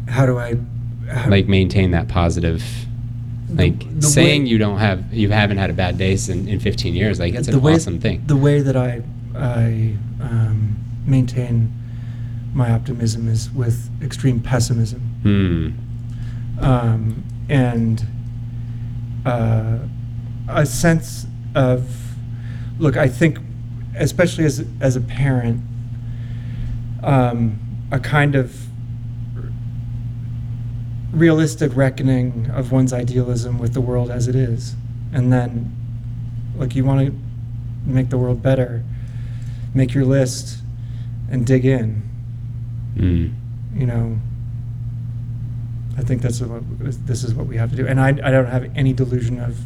How 0.08 0.26
do 0.26 0.40
I? 0.40 0.56
How, 1.08 1.30
like 1.30 1.48
maintain 1.48 1.92
that 1.92 2.08
positive 2.08 2.64
like 3.58 4.00
the 4.00 4.08
saying 4.08 4.44
way- 4.44 4.50
you 4.50 4.58
don't 4.58 4.78
have 4.80 5.14
you 5.14 5.30
haven't 5.30 5.58
had 5.58 5.70
a 5.70 5.74
bad 5.74 5.98
day 5.98 6.18
in, 6.30 6.48
in 6.48 6.60
15 6.60 6.94
years 6.96 7.20
like 7.20 7.34
that's 7.34 7.48
an 7.48 7.54
the 7.54 7.60
way, 7.60 7.74
awesome 7.76 8.00
thing 8.00 8.24
The 8.26 8.36
way 8.38 8.62
that 8.62 8.76
I 8.76 9.02
I 9.36 9.96
um, 10.22 10.76
maintain 11.06 11.72
my 12.54 12.72
optimism 12.72 13.28
is 13.28 13.50
with 13.52 13.90
extreme 14.02 14.40
pessimism. 14.40 15.00
Hmm. 15.24 16.64
um, 16.64 17.24
and 17.50 18.06
uh, 19.26 19.80
a 20.48 20.66
sense 20.66 21.26
of 21.56 21.90
look. 22.78 22.96
I 22.98 23.08
think, 23.08 23.40
especially 23.96 24.46
as 24.46 24.66
as 24.82 24.96
a 24.96 25.02
parent, 25.02 25.62
um, 27.02 27.60
a 27.92 28.00
kind 28.00 28.36
of 28.36 28.56
realistic 31.14 31.76
reckoning 31.76 32.50
of 32.52 32.72
one's 32.72 32.92
idealism 32.92 33.60
with 33.60 33.74
the 33.74 33.82
world 33.82 34.10
as 34.10 34.28
it 34.28 34.36
is, 34.36 34.76
and 35.14 35.32
then, 35.32 35.76
like, 36.58 36.76
you 36.76 36.84
want 36.84 37.06
to 37.08 37.16
make 37.86 38.10
the 38.10 38.18
world 38.18 38.42
better, 38.42 38.84
make 39.74 39.94
your 39.94 40.06
list, 40.06 40.60
and 41.30 41.46
dig 41.46 41.66
in 41.66 42.10
Hmm. 42.96 43.30
you 43.74 43.88
know, 43.88 44.20
I 45.98 46.02
think 46.02 46.22
that's 46.22 46.42
what 46.42 46.64
this 47.08 47.24
is 47.24 47.34
what 47.34 47.48
we 47.48 47.58
have 47.58 47.72
to 47.72 47.76
do. 47.76 47.88
And 47.88 48.00
I, 48.00 48.10
I 48.10 48.32
don't 48.32 48.46
have 48.46 48.72
any 48.76 48.94
delusion 48.94 49.40
of, 49.40 49.60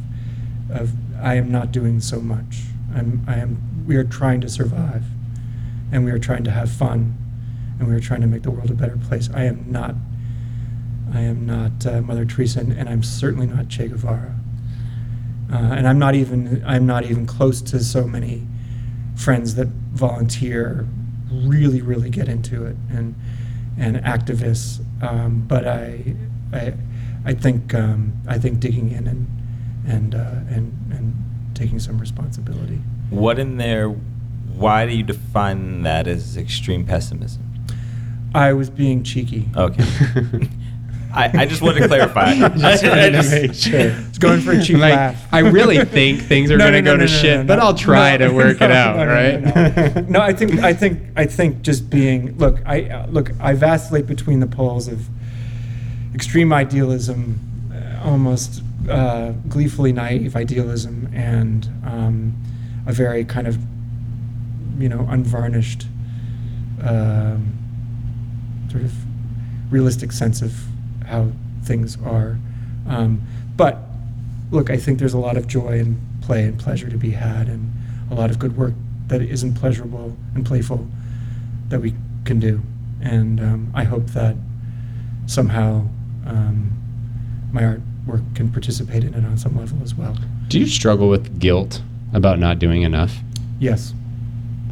of 0.69 0.91
I 1.21 1.35
am 1.35 1.51
not 1.51 1.71
doing 1.71 1.99
so 1.99 2.21
much. 2.21 2.63
I'm, 2.95 3.23
I 3.27 3.35
am. 3.35 3.83
We 3.85 3.95
are 3.97 4.03
trying 4.05 4.41
to 4.41 4.49
survive, 4.49 5.03
and 5.91 6.05
we 6.05 6.11
are 6.11 6.19
trying 6.19 6.43
to 6.45 6.51
have 6.51 6.71
fun, 6.71 7.17
and 7.79 7.87
we 7.87 7.95
are 7.95 7.99
trying 7.99 8.21
to 8.21 8.27
make 8.27 8.43
the 8.43 8.51
world 8.51 8.69
a 8.69 8.73
better 8.73 8.97
place. 8.97 9.29
I 9.33 9.43
am 9.43 9.65
not. 9.69 9.95
I 11.13 11.21
am 11.21 11.45
not 11.45 11.85
uh, 11.85 12.01
Mother 12.01 12.25
Teresa, 12.25 12.59
and, 12.59 12.71
and 12.73 12.89
I'm 12.89 13.03
certainly 13.03 13.47
not 13.47 13.69
Che 13.69 13.87
Guevara. 13.87 14.35
Uh, 15.51 15.55
and 15.55 15.87
I'm 15.87 15.97
not 15.97 16.15
even. 16.15 16.63
I'm 16.65 16.85
not 16.85 17.05
even 17.05 17.25
close 17.25 17.61
to 17.63 17.79
so 17.79 18.05
many 18.05 18.45
friends 19.15 19.55
that 19.55 19.67
volunteer, 19.67 20.85
really, 21.31 21.81
really 21.81 22.09
get 22.09 22.27
into 22.27 22.65
it, 22.65 22.75
and 22.89 23.15
and 23.77 23.97
activists. 23.97 24.83
Um, 25.01 25.45
but 25.47 25.67
I, 25.67 26.15
I, 26.51 26.73
I 27.25 27.33
think 27.33 27.73
um, 27.73 28.13
I 28.27 28.37
think 28.37 28.59
digging 28.59 28.91
in 28.91 29.07
and 29.07 29.27
and 29.87 30.15
uh, 30.15 30.19
and 30.49 30.73
and 30.91 31.15
taking 31.53 31.79
some 31.79 31.97
responsibility. 31.97 32.81
What 33.09 33.39
in 33.39 33.57
there? 33.57 33.87
Why 33.87 34.85
do 34.85 34.93
you 34.93 35.03
define 35.03 35.83
that 35.83 36.07
as 36.07 36.35
extreme 36.35 36.85
pessimism? 36.85 37.43
I 38.33 38.53
was 38.53 38.69
being 38.69 39.03
cheeky. 39.03 39.47
Okay. 39.55 39.85
I, 41.17 41.31
I 41.41 41.45
just 41.45 41.61
wanted 41.61 41.79
to 41.81 41.87
clarify. 41.87 42.33
Just 42.57 42.83
I- 42.83 42.87
I 42.87 42.89
wanted 42.89 43.05
to 43.11 43.11
just- 43.11 43.31
make 43.31 43.53
sure. 43.55 43.79
It's 44.07 44.17
going 44.19 44.41
for 44.41 44.51
a 44.51 44.61
cheap 44.63 44.77
Like, 44.77 44.93
laugh. 44.93 45.27
I 45.31 45.39
really 45.39 45.83
think 45.83 46.21
things 46.21 46.51
are 46.51 46.57
No, 46.57 46.65
going 46.71 46.73
to 46.73 46.81
no, 46.81 46.91
go 46.91 46.97
no, 46.97 47.05
to 47.07 47.11
no, 47.11 47.15
no, 47.17 47.21
shit, 47.21 47.37
no, 47.39 47.43
but 47.45 47.55
no. 47.57 47.61
I'll 47.63 47.73
try 47.73 48.17
No, 48.17 48.27
to 48.27 48.33
work 48.33 48.59
no, 48.59 48.65
it 48.67 48.71
out, 48.71 48.97
no, 48.97 49.05
no, 49.05 49.11
right? 49.13 49.41
No, 49.95 50.01
no. 50.01 50.07
No, 50.09 50.21
I 50.21 50.33
think 50.33 50.59
I 50.59 50.73
think 50.73 51.01
I 51.15 51.25
think 51.25 51.61
just 51.63 51.89
being 51.89 52.37
look. 52.37 52.59
I 52.65 52.83
uh, 52.89 53.07
look. 53.07 53.31
I 53.39 53.53
vacillate 53.53 54.05
between 54.07 54.39
the 54.39 54.47
poles 54.47 54.87
of 54.87 55.07
extreme 56.13 56.53
idealism, 56.53 57.39
uh, 57.73 58.07
almost 58.09 58.61
uh, 58.89 59.31
gleefully 59.49 59.91
naive 59.93 60.35
idealism, 60.35 61.09
and 61.13 61.67
um, 61.85 62.35
a 62.85 62.93
very 62.93 63.25
kind 63.25 63.47
of 63.47 63.57
you 64.79 64.87
know 64.89 65.07
unvarnished 65.09 65.87
um, 66.83 67.53
sort 68.69 68.83
of 68.83 68.93
realistic 69.71 70.11
sense 70.11 70.41
of 70.41 70.53
how 71.07 71.31
things 71.63 71.97
are. 72.03 72.37
Um, 72.87 73.21
but 73.55 73.79
look, 74.51 74.69
I 74.69 74.77
think 74.77 74.99
there's 74.99 75.13
a 75.13 75.19
lot 75.19 75.37
of 75.37 75.47
joy 75.47 75.79
and 75.79 75.97
play 76.21 76.43
and 76.43 76.59
pleasure 76.59 76.89
to 76.89 76.97
be 76.97 77.11
had, 77.11 77.47
and 77.47 77.71
a 78.11 78.15
lot 78.15 78.29
of 78.29 78.39
good 78.39 78.57
work 78.57 78.73
that 79.07 79.21
isn't 79.21 79.55
pleasurable 79.55 80.15
and 80.35 80.45
playful 80.45 80.87
that 81.69 81.81
we 81.81 81.93
can 82.25 82.39
do. 82.39 82.61
And 83.01 83.39
um, 83.39 83.71
I 83.73 83.83
hope 83.83 84.07
that 84.07 84.35
somehow 85.25 85.87
um, 86.25 86.71
my 87.51 87.61
artwork 87.61 88.35
can 88.35 88.51
participate 88.51 89.03
in 89.03 89.13
it 89.13 89.25
on 89.25 89.37
some 89.37 89.57
level 89.57 89.77
as 89.83 89.95
well. 89.95 90.17
Do 90.47 90.59
you 90.59 90.65
struggle 90.67 91.09
with 91.09 91.39
guilt 91.39 91.81
about 92.13 92.39
not 92.39 92.59
doing 92.59 92.83
enough? 92.83 93.15
Yes. 93.59 93.93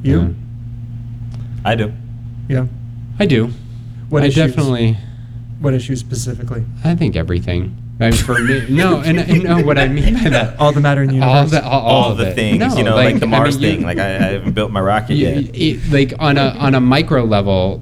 You? 0.04 0.36
I 1.64 1.76
do. 1.76 1.92
Yeah. 2.48 2.68
I 3.20 3.26
do. 3.26 3.50
What 4.10 4.24
I 4.24 4.28
issues? 4.28 4.48
definitely. 4.48 4.98
What 5.66 5.74
issues 5.74 6.00
specifically? 6.00 6.64
I 6.84 6.94
think 6.94 7.16
everything. 7.16 7.76
I 8.00 8.12
mean, 8.12 8.14
for 8.14 8.40
me, 8.40 8.68
no, 8.70 9.00
and 9.02 9.20
I 9.20 9.26
know 9.38 9.66
what 9.66 9.80
I 9.80 9.88
mean 9.88 10.14
by 10.14 10.30
that. 10.30 10.60
All 10.60 10.72
the 10.72 10.80
matter 10.80 11.02
in 11.02 11.08
the 11.08 11.16
universe. 11.16 11.34
all 11.36 11.46
the 11.48 11.66
all, 11.66 11.82
all 11.82 12.04
All 12.10 12.16
the 12.16 12.30
it. 12.30 12.36
things, 12.36 12.60
No, 12.60 12.78
you 12.78 12.84
know, 12.84 12.94
like, 12.96 13.20
the 13.20 13.26
I 13.26 13.30
Mars 13.30 13.58
mean, 13.60 13.64
you- 13.70 13.76
thing. 13.78 13.84
Like 13.86 13.98
I, 13.98 14.10
I 14.16 14.20
haven't 14.34 14.52
built 14.54 14.70
my 14.70 14.80
rocket 14.80 15.16
you- 15.16 15.28
yet. 15.28 15.56
it- 15.56 15.92
like 15.92 16.14
on 16.20 16.38
a 16.38 16.50
on 16.50 16.76
a 16.76 16.80
micro 16.80 17.24
level 17.24 17.82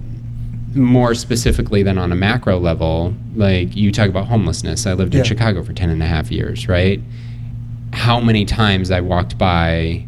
more 0.74 1.14
specifically 1.14 1.84
than 1.84 1.98
on 1.98 2.14
a 2.14 2.16
macro 2.16 2.58
level 2.58 3.14
like 3.36 3.76
you 3.76 3.92
talk 3.92 4.10
about 4.10 4.26
homelessness 4.28 4.88
i 4.88 4.94
lived 4.94 5.14
in 5.14 5.24
chicago 5.24 5.62
for 5.62 5.72
10 5.72 5.92
and 5.92 6.02
a 6.02 6.08
half 6.08 6.32
years 6.32 6.68
right 6.68 7.00
how 7.92 8.20
many 8.20 8.44
times 8.44 8.90
i 8.90 9.00
walked 9.00 9.38
by 9.38 10.04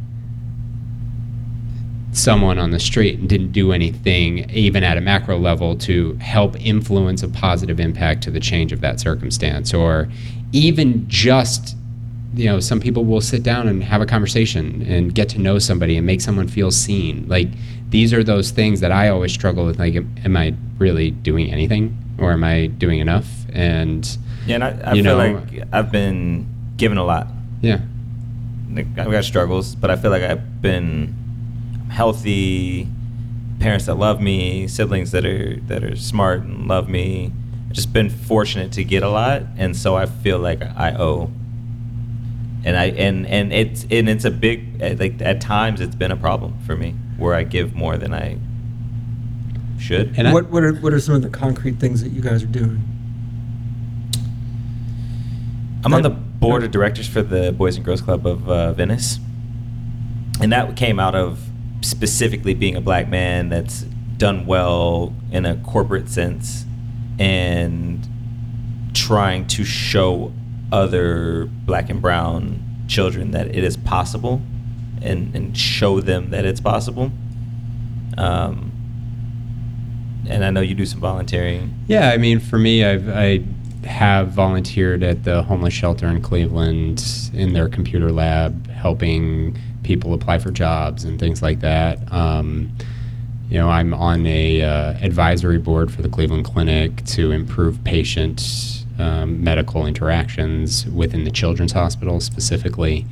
someone 2.17 2.57
on 2.57 2.71
the 2.71 2.79
street 2.79 3.19
and 3.19 3.27
didn't 3.29 3.51
do 3.51 3.71
anything 3.71 4.49
even 4.49 4.83
at 4.83 4.97
a 4.97 5.01
macro 5.01 5.37
level 5.37 5.75
to 5.77 6.13
help 6.21 6.55
influence 6.63 7.21
a 7.23 7.27
positive 7.29 7.79
impact 7.79 8.23
to 8.23 8.31
the 8.31 8.39
change 8.39 8.71
of 8.71 8.81
that 8.81 8.99
circumstance. 8.99 9.73
Or 9.73 10.07
even 10.51 11.07
just 11.07 11.75
you 12.35 12.45
know 12.45 12.59
some 12.59 12.79
people 12.81 13.05
will 13.05 13.21
sit 13.21 13.43
down 13.43 13.67
and 13.67 13.83
have 13.83 14.01
a 14.01 14.05
conversation 14.05 14.81
and 14.83 15.13
get 15.15 15.29
to 15.29 15.39
know 15.39 15.57
somebody 15.59 15.95
and 15.97 16.05
make 16.05 16.21
someone 16.21 16.47
feel 16.47 16.71
seen. 16.71 17.25
Like 17.27 17.47
these 17.89 18.13
are 18.13 18.23
those 18.23 18.51
things 18.51 18.79
that 18.81 18.91
i 18.91 19.07
always 19.09 19.31
struggle 19.31 19.65
with 19.65 19.79
like 19.79 19.95
am, 19.95 20.35
i 20.37 20.53
really 20.79 21.11
doing 21.11 21.51
anything? 21.51 21.97
Or 22.17 22.31
am 22.31 22.43
i 22.43 22.67
doing 22.67 22.99
enough? 22.99 23.27
And 23.53 24.17
Yeah, 24.47 24.55
and 24.55 24.63
I, 24.63 24.91
I 24.91 24.93
feel 24.93 25.03
know- 25.03 25.17
like 25.17 25.63
I've 25.71 25.91
been 25.91 26.45
given 26.77 26.97
a 26.97 27.03
lot. 27.05 27.27
yeah. 27.61 27.79
Like, 28.73 28.87
I've 28.97 29.09
got 29.11 29.23
struggles, 29.23 29.73
but 29.75 29.89
I 29.89 29.95
feel 29.95 30.11
like 30.11 30.23
I've 30.23 30.61
been 30.61 31.15
healthy, 31.89 32.87
parents 33.59 33.85
that 33.85 33.95
love 33.95 34.21
me, 34.21 34.67
siblings 34.67 35.11
that 35.11 35.25
are 35.25 35.59
that 35.61 35.83
are 35.83 35.95
smart 35.95 36.41
and 36.41 36.67
love 36.67 36.89
me. 36.89 37.31
I've 37.67 37.73
just 37.73 37.93
been 37.93 38.09
fortunate 38.09 38.71
to 38.73 38.83
get 38.83 39.03
a 39.03 39.09
lot, 39.09 39.43
and 39.57 39.75
so 39.75 39.95
I 39.95 40.05
feel 40.05 40.39
like 40.39 40.61
I 40.61 40.93
owe. 40.93 41.31
And 42.63 42.77
I 42.77 42.85
and 42.85 43.27
and 43.27 43.53
it's 43.53 43.85
and 43.91 44.09
it's 44.09 44.25
a 44.25 44.31
big 44.31 44.81
eh, 44.81 44.95
like 44.97 45.21
at 45.21 45.39
times 45.39 45.81
it's 45.81 45.95
been 45.95 46.11
a 46.11 46.17
problem 46.17 46.57
for 46.65 46.75
me 46.75 46.95
where 47.17 47.35
I 47.35 47.43
give 47.43 47.75
more 47.75 47.97
than 47.97 48.13
I 48.13 48.37
should. 49.79 50.17
and 50.17 50.27
I, 50.27 50.33
what 50.33 50.49
what 50.49 50.63
are 50.63 50.73
what 50.73 50.93
are 50.93 50.99
some 50.99 51.15
of 51.15 51.21
the 51.21 51.29
concrete 51.29 51.79
things 51.79 52.01
that 52.01 52.11
you 52.11 52.21
guys 52.21 52.43
are 52.43 52.47
doing? 52.47 52.81
I'm 55.83 55.93
on 55.93 56.01
the 56.01 56.09
board 56.09 56.63
of 56.63 56.71
directors 56.71 57.07
for 57.07 57.21
the 57.21 57.51
Boys 57.51 57.75
and 57.75 57.85
Girls 57.85 58.01
Club 58.01 58.25
of 58.25 58.49
uh, 58.49 58.73
Venice, 58.73 59.19
and 60.41 60.51
that 60.51 60.75
came 60.75 60.99
out 60.99 61.13
of 61.13 61.44
specifically 61.85 62.53
being 62.53 62.75
a 62.75 62.81
black 62.81 63.07
man 63.07 63.49
that's 63.49 63.81
done 64.17 64.45
well 64.45 65.13
in 65.31 65.45
a 65.45 65.55
corporate 65.57 66.09
sense 66.09 66.65
and 67.19 68.07
trying 68.93 69.45
to 69.45 69.63
show 69.63 70.33
other 70.71 71.45
black 71.65 71.89
and 71.89 72.01
brown 72.01 72.59
children 72.87 73.31
that 73.31 73.47
it 73.47 73.63
is 73.63 73.77
possible 73.77 74.41
and, 75.01 75.35
and 75.35 75.57
show 75.57 76.01
them 76.01 76.31
that 76.31 76.45
it's 76.45 76.61
possible. 76.61 77.11
Um, 78.17 78.71
and 80.27 80.43
I 80.43 80.49
know 80.49 80.61
you 80.61 80.73
do 80.73 80.85
some 80.85 80.99
volunteering. 80.99 81.77
Yeah, 81.87 82.09
I 82.09 82.17
mean, 82.17 82.39
for 82.39 82.57
me, 82.57 82.83
I've 82.83 83.07
I 83.09 83.43
have 83.85 84.29
volunteered 84.29 85.03
at 85.03 85.23
the 85.23 85.43
homeless 85.43 85.73
shelter 85.73 86.07
in 86.07 86.21
Cleveland 86.21 87.03
in 87.33 87.53
their 87.53 87.69
computer 87.69 88.11
lab, 88.11 88.67
helping 88.67 89.57
people 89.85 90.13
apply 90.13 90.39
for 90.39 90.51
jobs 90.51 91.05
and 91.05 91.17
things 91.19 91.41
like 91.41 91.61
that. 91.61 92.11
Um, 92.11 92.75
you 93.49 93.57
know, 93.57 93.69
I'm 93.69 93.93
on 93.93 94.25
a 94.25 94.61
uh, 94.61 94.93
advisory 95.01 95.59
board 95.59 95.93
for 95.93 96.01
the 96.01 96.09
Cleveland 96.09 96.45
Clinic 96.45 97.05
to 97.05 97.31
improve 97.31 97.81
patient 97.83 98.85
um, 98.97 99.43
medical 99.43 99.85
interactions 99.85 100.85
within 100.87 101.23
the 101.23 101.31
children's 101.31 101.71
hospital 101.71 102.19
specifically. 102.19 103.05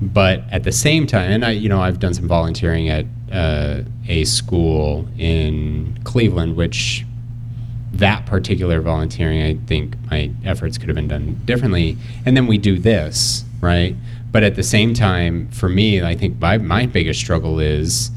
But 0.00 0.44
at 0.50 0.64
the 0.64 0.72
same 0.72 1.06
time, 1.06 1.30
and 1.30 1.44
I, 1.44 1.50
you 1.50 1.68
know, 1.68 1.82
I've 1.82 1.98
done 1.98 2.14
some 2.14 2.26
volunteering 2.26 2.88
at 2.88 3.04
uh, 3.30 3.82
a 4.08 4.24
school 4.24 5.06
in 5.18 5.98
Cleveland, 6.04 6.56
which 6.56 7.04
that 7.92 8.24
particular 8.24 8.80
volunteering, 8.80 9.42
I 9.42 9.56
think 9.66 9.96
my 10.10 10.30
efforts 10.44 10.78
could 10.78 10.88
have 10.88 10.96
been 10.96 11.08
done 11.08 11.40
differently. 11.44 11.98
And 12.24 12.34
then 12.34 12.46
we 12.46 12.56
do 12.56 12.78
this, 12.78 13.44
right? 13.60 13.94
But 14.32 14.44
at 14.44 14.54
the 14.54 14.62
same 14.62 14.94
time, 14.94 15.48
for 15.50 15.68
me, 15.68 16.02
I 16.02 16.14
think 16.14 16.40
my, 16.40 16.58
my 16.58 16.86
biggest 16.86 17.20
struggle 17.20 17.58
is 17.58 18.10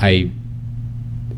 I 0.00 0.30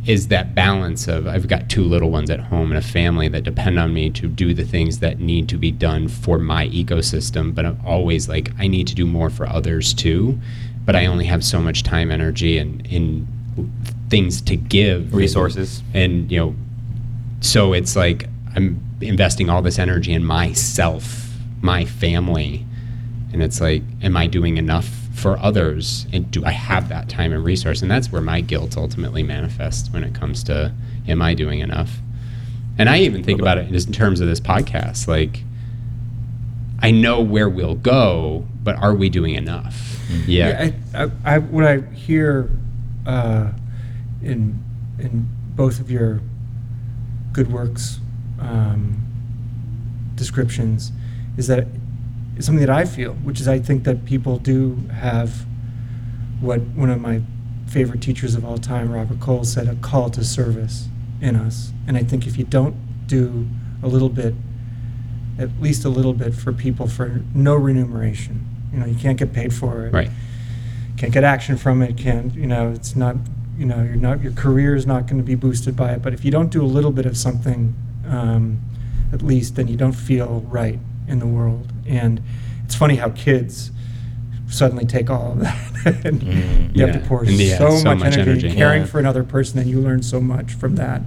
is 0.07 0.29
that 0.29 0.55
balance 0.55 1.09
of 1.09 1.27
I've 1.27 1.49
got 1.49 1.71
two 1.71 1.83
little 1.83 2.11
ones 2.11 2.29
at 2.29 2.39
home 2.39 2.71
and 2.71 2.79
a 2.79 2.87
family 2.87 3.27
that 3.29 3.43
depend 3.43 3.79
on 3.79 3.95
me 3.95 4.11
to 4.11 4.29
do 4.29 4.53
the 4.53 4.65
things 4.65 4.99
that 4.99 5.19
need 5.19 5.49
to 5.49 5.57
be 5.57 5.71
done 5.71 6.09
for 6.09 6.39
my 6.39 6.69
ecosystem, 6.69 7.55
but 7.55 7.65
I'm 7.65 7.81
always 7.87 8.29
like 8.29 8.53
I 8.59 8.67
need 8.67 8.87
to 8.89 8.95
do 8.95 9.07
more 9.07 9.31
for 9.31 9.49
others 9.49 9.95
too, 9.95 10.39
but 10.85 10.95
I 10.95 11.07
only 11.07 11.25
have 11.25 11.43
so 11.43 11.59
much 11.59 11.85
time, 11.85 12.11
energy, 12.11 12.59
and 12.59 12.87
in 12.87 13.27
things 14.11 14.43
to 14.43 14.57
give. 14.57 15.15
Resources, 15.15 15.83
and, 15.95 16.13
and 16.13 16.33
you 16.33 16.39
know, 16.39 16.55
so 17.41 17.73
it's 17.73 17.97
like 17.97 18.29
I'm 18.55 18.83
investing 19.01 19.49
all 19.49 19.63
this 19.63 19.79
energy 19.79 20.13
in 20.13 20.25
myself, 20.25 21.31
my 21.63 21.87
family, 21.87 22.67
and 23.35 23.43
it's 23.43 23.61
like, 23.61 23.83
am 24.01 24.17
I 24.17 24.29
doing 24.29 24.59
enough 24.59 24.89
for 25.13 25.37
others? 25.39 26.07
And 26.13 26.31
do 26.31 26.45
i 26.45 26.53
have 26.53 26.89
that 26.89 27.09
time 27.09 27.33
and 27.33 27.45
resource? 27.45 27.83
And 27.83 27.91
that's 27.91 28.11
where 28.11 28.23
my 28.23 28.41
guilt 28.41 28.77
ultimately 28.77 29.25
manifests 29.25 29.93
when 29.93 30.05
it 30.05 30.15
comes 30.15 30.45
to 30.45 30.73
am 31.09 31.21
i 31.21 31.35
doing 31.35 31.59
enough? 31.59 31.99
And 32.79 32.89
i 32.89 32.99
even 33.01 33.25
think 33.25 33.41
about 33.41 33.59
it 33.59 33.69
in 33.69 33.93
terms 33.93 34.21
of 34.21 34.29
this 34.29 34.41
podcast 34.41 35.07
like 35.07 35.43
i 36.81 36.91
know 36.91 37.21
where 37.21 37.49
we'll 37.49 37.77
go 37.77 38.47
but 38.63 38.77
are 38.77 38.95
we 38.95 39.09
doing 39.09 39.35
enough? 39.35 39.75
Mm-hmm. 40.09 40.31
yeah, 40.31 40.71
yeah 40.95 41.09
I, 41.25 41.35
I, 41.35 41.39
what 41.39 41.65
i 41.65 41.81
hear 41.93 42.51
uh, 43.07 43.53
in 44.23 44.63
in 44.99 45.29
both 45.55 45.81
of 45.81 45.91
your 45.91 46.21
good 47.33 47.53
works 47.53 47.99
um, 48.41 49.05
descriptions 50.15 50.93
is 51.37 51.47
that 51.49 51.67
is 52.37 52.47
something 52.47 52.65
that 52.65 52.75
I 52.75 52.85
feel, 52.85 53.13
which 53.15 53.41
is 53.41 53.49
I 53.49 53.59
think 53.59 53.85
that 53.85 54.05
people 54.05 54.39
do 54.39 54.77
have 54.93 55.47
what 56.41 56.61
one 56.61 56.91
of 56.91 57.01
my 57.01 57.23
favorite 57.67 58.03
teachers 58.03 58.35
of 58.35 58.45
all 58.45 58.59
time, 58.59 58.93
Robert 58.93 59.21
Coles, 59.21 59.53
said 59.53 59.69
a 59.69 59.75
call 59.77 60.11
to 60.11 60.25
service 60.25 60.89
in 61.21 61.37
us. 61.37 61.73
And 61.87 61.97
I 61.97 62.03
think 62.03 62.27
if 62.27 62.37
you 62.37 62.45
don't 62.45 62.77
do 63.07 63.49
a 63.83 63.89
little 63.89 64.09
bit, 64.09 64.35
at 65.39 65.51
least 65.61 65.85
a 65.85 65.89
little 65.89 66.13
bit 66.13 66.35
for 66.35 66.53
people 66.53 66.87
for 66.87 67.23
no 67.35 67.55
remuneration, 67.55 68.47
you 68.73 68.79
know, 68.79 68.87
you 68.87 68.97
can't 68.97 69.19
get 69.19 69.33
paid 69.33 69.55
for 69.55 69.87
it. 69.87 69.93
Right. 69.93 70.11
Can't 70.97 71.13
get 71.13 71.25
action 71.25 71.57
from 71.57 71.83
it. 71.83 71.97
Can't, 71.97 72.35
you 72.35 72.47
know, 72.47 72.71
it's 72.71 72.95
not, 72.95 73.17
you 73.57 73.67
know, 73.67 73.83
you're 73.83 73.97
not, 73.97 74.23
your 74.23 74.33
career 74.33 74.75
is 74.75 74.87
not 74.87 75.07
going 75.07 75.19
to 75.19 75.25
be 75.25 75.35
boosted 75.35 75.77
by 75.77 75.93
it. 75.93 76.03
But 76.03 76.13
if 76.15 76.25
you 76.25 76.31
don't 76.31 76.51
do 76.51 76.63
a 76.63 76.67
little 76.67 76.93
bit 76.93 77.07
of 77.07 77.17
something, 77.17 77.75
um, 78.07 78.61
at 79.13 79.23
least, 79.23 79.57
then 79.57 79.69
you 79.69 79.77
don't 79.77 79.93
feel 79.93 80.41
right 80.49 80.79
in 81.09 81.19
the 81.19 81.27
world. 81.27 81.73
And 81.87 82.23
it's 82.65 82.75
funny 82.75 82.97
how 82.97 83.11
kids 83.11 83.71
suddenly 84.49 84.85
take 84.85 85.11
all 85.11 85.33
of 85.33 85.41
that 85.41 85.75
and 86.05 86.21
mm, 86.21 86.75
you 86.77 86.87
yeah. 86.87 86.93
have 86.93 87.03
to 87.03 87.09
pour 87.09 87.25
yeah, 87.25 87.59
so, 87.59 87.77
so, 87.77 87.85
much, 87.85 87.99
much 87.99 88.13
energy, 88.17 88.47
energy, 88.47 88.55
caring 88.55 88.83
yeah. 88.83 88.87
for 88.87 89.01
another 89.01 89.25
person 89.25 89.59
and 89.59 89.69
you 89.69 89.81
learn 89.81 90.03
so 90.03 90.21
much 90.21 90.55
from 90.55 90.77
that. 90.77 91.03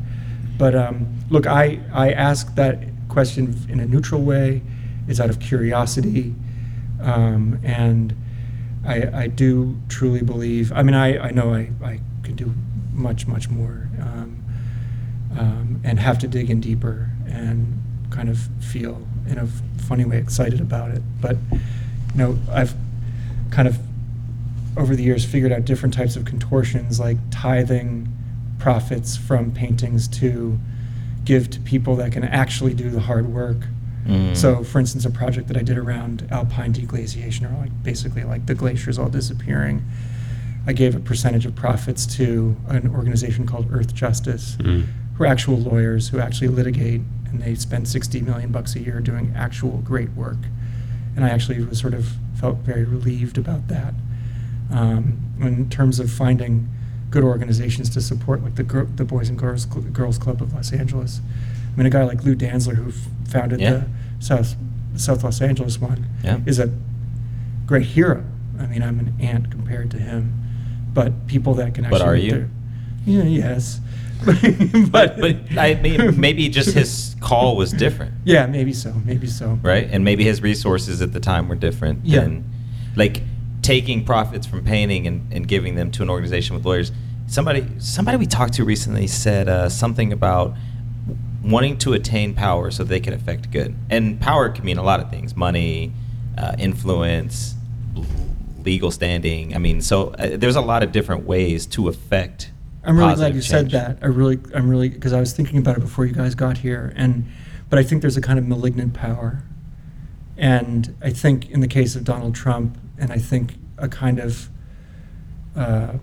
But 0.58 0.76
um, 0.76 1.20
look 1.30 1.48
I, 1.48 1.80
I 1.94 2.12
ask 2.12 2.56
that 2.56 2.84
question 3.10 3.56
in 3.70 3.80
a 3.80 3.86
neutral 3.86 4.22
way. 4.22 4.62
It's 5.08 5.20
out 5.20 5.30
of 5.30 5.40
curiosity. 5.40 6.36
Um, 7.02 7.60
and 7.64 8.16
I, 8.88 9.24
I 9.24 9.28
do 9.28 9.78
truly 9.90 10.22
believe 10.22 10.72
i 10.72 10.82
mean 10.82 10.96
i, 10.96 11.18
I 11.20 11.32
know 11.32 11.54
I, 11.54 11.72
I 11.84 12.00
could 12.24 12.38
do 12.38 12.54
much 12.94 13.28
much 13.28 13.50
more 13.50 13.90
um, 14.02 14.44
um 15.38 15.82
and 15.84 16.00
have 16.00 16.18
to 16.20 16.28
dig 16.28 16.50
in 16.50 16.62
deeper 16.62 17.12
and 17.28 17.84
kind 18.10 18.30
of 18.30 18.40
feel 18.60 19.06
in 19.30 19.38
a 19.38 19.48
funny 19.88 20.06
way 20.06 20.18
excited 20.18 20.62
about 20.62 20.92
it. 20.92 21.02
But 21.22 21.38
you 21.52 22.18
know, 22.18 22.38
I've 22.52 22.74
kind 23.52 23.68
of 23.68 23.78
over 24.76 24.96
the 24.96 25.04
years 25.04 25.26
figured 25.26 25.52
out 25.52 25.66
different 25.66 25.94
types 25.94 26.16
of 26.16 26.26
contortions 26.26 27.00
like 27.00 27.18
tithing 27.32 28.08
profits 28.60 29.18
from 29.18 29.52
paintings 29.52 30.08
to 30.08 30.60
give 31.26 31.50
to 31.50 31.60
people 31.62 31.96
that 31.98 32.12
can 32.12 32.24
actually 32.24 32.74
do 32.74 32.90
the 32.90 33.02
hard 33.02 33.28
work. 33.28 33.58
Mm. 34.06 34.36
So, 34.38 34.64
for 34.64 34.80
instance, 34.80 35.04
a 35.04 35.10
project 35.10 35.48
that 35.50 35.58
I 35.58 35.62
did 35.62 35.78
around 35.78 36.28
alpine 36.32 36.74
deglaciation, 36.74 37.52
or 37.52 37.58
like 37.58 37.84
basically 37.84 38.24
like 38.24 38.46
the 38.46 38.56
glaciers 38.56 38.98
all 38.98 39.10
disappearing, 39.10 39.84
I 40.66 40.74
gave 40.74 40.96
a 40.96 41.00
percentage 41.00 41.46
of 41.46 41.56
profits 41.56 42.06
to 42.18 42.56
an 42.68 42.88
organization 42.96 43.46
called 43.46 43.68
Earth 43.72 43.94
Justice, 43.94 44.56
mm. 44.60 44.86
who 45.16 45.24
are 45.24 45.28
actual 45.28 45.58
lawyers 45.58 46.10
who 46.10 46.20
actually 46.20 46.48
litigate 46.48 47.02
and 47.32 47.42
they 47.42 47.56
spend 47.56 47.88
60 47.88 48.22
million 48.22 48.52
bucks 48.52 48.76
a 48.76 48.80
year 48.80 49.00
doing 49.00 49.34
actual 49.36 49.78
great 49.80 50.12
work. 50.12 50.38
And 51.16 51.26
I 51.26 51.30
actually 51.30 51.64
was 51.64 51.80
sort 51.80 51.94
of 51.94 52.14
felt 52.40 52.58
very 52.58 52.84
relieved 52.84 53.38
about 53.38 53.68
that. 53.68 53.94
Um, 54.72 55.20
in 55.40 55.70
terms 55.70 56.00
of 56.00 56.12
finding 56.12 56.68
good 57.10 57.24
organizations 57.24 57.90
to 57.92 58.02
support, 58.02 58.44
like 58.44 58.56
the 58.56 58.64
the 58.96 59.06
Boys 59.06 59.30
and 59.30 59.38
Girls 59.38 59.66
Girls 59.66 60.18
Club 60.18 60.42
of 60.42 60.54
Los 60.54 60.74
Angeles. 60.74 61.22
I 61.74 61.78
mean, 61.78 61.86
a 61.86 61.90
guy 61.90 62.04
like 62.04 62.24
Lou 62.24 62.36
Dantzler, 62.36 62.76
who 62.76 62.92
founded 63.30 63.62
yeah. 63.62 63.72
the 63.72 63.86
South 64.20 64.56
South 64.96 65.24
Los 65.24 65.42
Angeles 65.42 65.80
one, 65.80 66.08
yeah. 66.24 66.40
is 66.46 66.60
a 66.60 66.74
great 67.66 67.86
hero. 67.86 68.26
I 68.60 68.66
mean, 68.66 68.82
I'm 68.82 69.00
an 69.00 69.16
ant 69.20 69.52
compared 69.52 69.92
to 69.92 69.98
him, 69.98 70.34
but 70.94 71.28
people 71.28 71.54
that 71.56 71.76
can 71.76 71.86
actually. 71.86 72.00
But 72.00 72.08
are 72.08 72.16
you? 72.16 72.50
yeah, 73.06 73.24
yes. 73.24 73.80
but 74.92 75.20
but 75.20 75.58
I 75.58 75.80
mean, 75.82 76.20
maybe 76.20 76.50
just 76.50 76.74
his 76.74 77.16
call 77.20 77.56
was 77.56 77.72
different. 77.72 78.14
Yeah, 78.26 78.46
maybe 78.46 78.74
so. 78.74 78.94
Maybe 79.06 79.28
so. 79.28 79.60
Right, 79.62 79.88
and 79.92 80.04
maybe 80.04 80.24
his 80.24 80.42
resources 80.42 81.02
at 81.02 81.14
the 81.14 81.20
time 81.20 81.48
were 81.48 81.56
different. 81.56 82.06
Yeah. 82.06 82.22
Than, 82.22 82.52
like 82.96 83.22
taking 83.62 84.06
profits 84.06 84.48
from 84.48 84.64
painting 84.64 85.08
and, 85.08 85.32
and 85.32 85.48
giving 85.48 85.76
them 85.76 85.92
to 85.92 86.02
an 86.02 86.10
organization 86.10 86.56
with 86.56 86.66
lawyers. 86.66 86.92
Somebody 87.28 87.68
somebody 87.80 88.18
we 88.18 88.26
talked 88.26 88.54
to 88.54 88.64
recently 88.64 89.08
said 89.08 89.50
uh, 89.50 89.70
something 89.70 90.14
about 90.14 90.56
wanting 91.44 91.78
to 91.80 91.94
attain 91.94 92.34
power 92.34 92.72
so 92.72 92.84
they 92.84 93.00
can 93.00 93.14
affect 93.14 93.52
good. 93.52 93.76
And 93.90 94.20
power 94.20 94.50
can 94.50 94.66
mean 94.66 94.78
a 94.78 94.84
lot 94.84 95.00
of 95.00 95.10
things: 95.10 95.36
money, 95.36 95.92
uh, 96.38 96.56
influence, 96.58 97.56
legal 98.64 98.92
standing. 98.92 99.54
I 99.56 99.60
mean, 99.60 99.82
so 99.82 100.10
uh, 100.12 100.38
there's 100.38 100.56
a 100.56 100.62
lot 100.62 100.82
of 100.84 100.92
different 100.92 101.26
ways 101.26 101.66
to 101.68 101.88
affect 101.90 102.52
I'm 102.88 102.98
really 102.98 103.16
glad 103.16 103.36
you 103.36 103.42
change. 103.42 103.46
said 103.46 103.72
that. 103.72 104.00
I 104.02 104.06
really, 104.06 104.40
I'm 104.56 104.70
really, 104.70 104.88
because 104.88 105.12
I 105.12 105.20
was 105.20 105.34
thinking 105.34 105.60
about 105.60 105.78
it 105.78 105.82
before 105.82 106.06
you 106.06 106.14
guys 106.14 106.36
got 106.36 106.60
here, 106.60 106.94
and 106.96 107.28
but 107.70 107.78
I 107.78 107.84
think 107.84 108.02
there's 108.02 108.16
a 108.16 108.22
kind 108.22 108.40
of 108.40 108.48
malignant 108.48 108.94
power, 108.94 109.44
and 110.38 110.96
I 111.02 111.10
think 111.10 111.50
in 111.52 111.60
the 111.60 111.68
case 111.68 111.98
of 111.98 112.06
Donald 112.06 112.34
Trump, 112.34 112.78
and 112.98 113.12
I 113.12 113.18
think 113.18 113.56
a 113.78 113.90
kind 113.90 114.20
of 114.20 114.50
uh, 115.54 115.98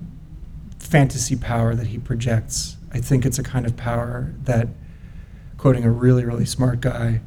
fantasy 0.78 1.37
power 1.37 1.74
that 1.74 1.87
he 1.87 1.99
projects. 1.99 2.76
I 2.93 3.01
think 3.01 3.24
it's 3.24 3.39
a 3.39 3.43
kind 3.43 3.64
of 3.64 3.76
power 3.76 4.35
that, 4.43 4.68
quoting 5.57 5.85
a 5.85 5.91
really, 5.91 6.24
really 6.24 6.45
smart 6.45 6.80
guy, 6.80 7.22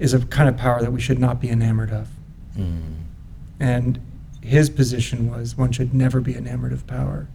is 0.00 0.12
a 0.12 0.26
kind 0.26 0.48
of 0.48 0.56
power 0.56 0.82
that 0.82 0.92
we 0.92 1.00
should 1.00 1.20
not 1.20 1.40
be 1.40 1.48
enamored 1.48 1.92
of. 1.92 2.08
Mm. 2.56 3.04
And 3.60 4.00
his 4.42 4.68
position 4.68 5.30
was 5.30 5.56
one 5.56 5.70
should 5.70 5.94
never 5.94 6.20
be 6.20 6.36
enamored 6.36 6.72
of 6.72 6.86
power 6.86 7.28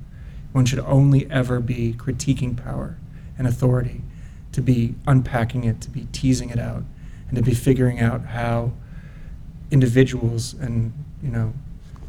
one 0.54 0.66
should 0.66 0.80
only 0.80 1.30
ever 1.30 1.60
be 1.60 1.94
critiquing 1.94 2.56
power 2.56 2.96
and 3.38 3.46
authority, 3.48 4.02
to 4.54 4.62
be 4.62 4.96
unpacking 5.06 5.64
it, 5.66 5.82
to 5.82 5.90
be 5.90 6.08
teasing 6.12 6.50
it 6.50 6.60
out, 6.60 6.84
and 7.28 7.36
to 7.36 7.44
be 7.44 7.54
figuring 7.54 8.00
out 8.00 8.28
how 8.28 8.72
individuals 9.72 10.54
and 10.54 10.94
you 11.22 11.30
know 11.30 11.54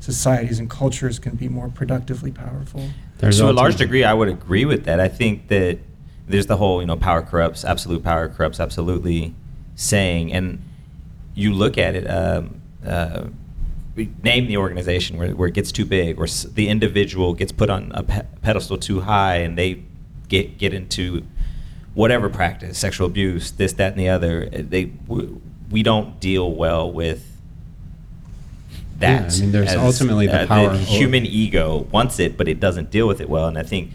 societies 0.01 0.59
and 0.59 0.69
cultures 0.69 1.19
can 1.19 1.35
be 1.35 1.49
more 1.49 1.69
productively 1.69 2.31
powerful. 2.31 2.91
There's 3.19 3.39
to 3.39 3.51
a 3.51 3.53
large 3.53 3.77
degree, 3.77 4.05
I 4.05 4.13
would 4.13 4.29
agree 4.29 4.67
with 4.67 4.85
that. 4.85 5.01
I 5.01 5.09
think 5.09 5.49
that 5.49 5.79
there's 6.29 6.47
the 6.47 6.59
whole 6.59 6.81
you 6.81 6.87
know 6.87 6.97
power 6.97 7.23
corrupts, 7.23 7.65
absolute 7.65 8.05
power 8.05 8.29
corrupts 8.29 8.61
absolutely 8.61 9.35
saying, 9.75 10.33
and 10.33 10.63
you 11.35 11.53
look 11.53 11.79
at 11.79 11.97
it. 11.97 12.07
Um, 12.09 12.61
uh, 12.87 13.25
we 13.97 14.11
name 14.23 14.47
the 14.47 14.57
organization 14.57 15.17
where, 15.17 15.31
where 15.37 15.49
it 15.49 15.55
gets 15.55 15.71
too 15.71 15.85
big 15.85 16.19
or 16.19 16.27
the 16.27 16.69
individual 16.69 17.35
gets 17.35 17.53
put 17.53 17.71
on 17.71 17.93
a 17.95 18.03
pe- 18.03 18.27
pedestal 18.43 18.77
too 18.79 19.01
high 19.01 19.37
and 19.37 19.57
they 19.57 19.83
get 20.29 20.59
get 20.59 20.73
into 20.75 21.25
whatever 21.95 22.29
practice 22.29 22.77
sexual 22.79 23.07
abuse 23.07 23.53
this 23.53 23.73
that 23.75 23.93
and 23.93 24.01
the 24.01 24.09
other 24.09 24.49
uh, 24.53 24.63
they 24.69 24.91
we 25.71 25.83
don't 25.83 26.19
deal 26.21 26.53
well 26.53 26.91
with 26.91 27.31
that 28.99 29.31
Yeah, 29.33 29.37
I 29.37 29.41
mean, 29.41 29.53
there's 29.53 29.75
ultimately 29.75 30.27
the 30.27 30.47
power 30.47 30.71
of- 30.71 30.81
human 30.81 31.27
ego 31.27 31.87
wants 31.93 32.19
it 32.19 32.37
but 32.37 32.49
it 32.49 32.59
doesn't 32.61 32.91
deal 32.91 33.07
with 33.07 33.21
it 33.21 33.29
well 33.29 33.47
and 33.47 33.59
i 33.59 33.63
think 33.63 33.91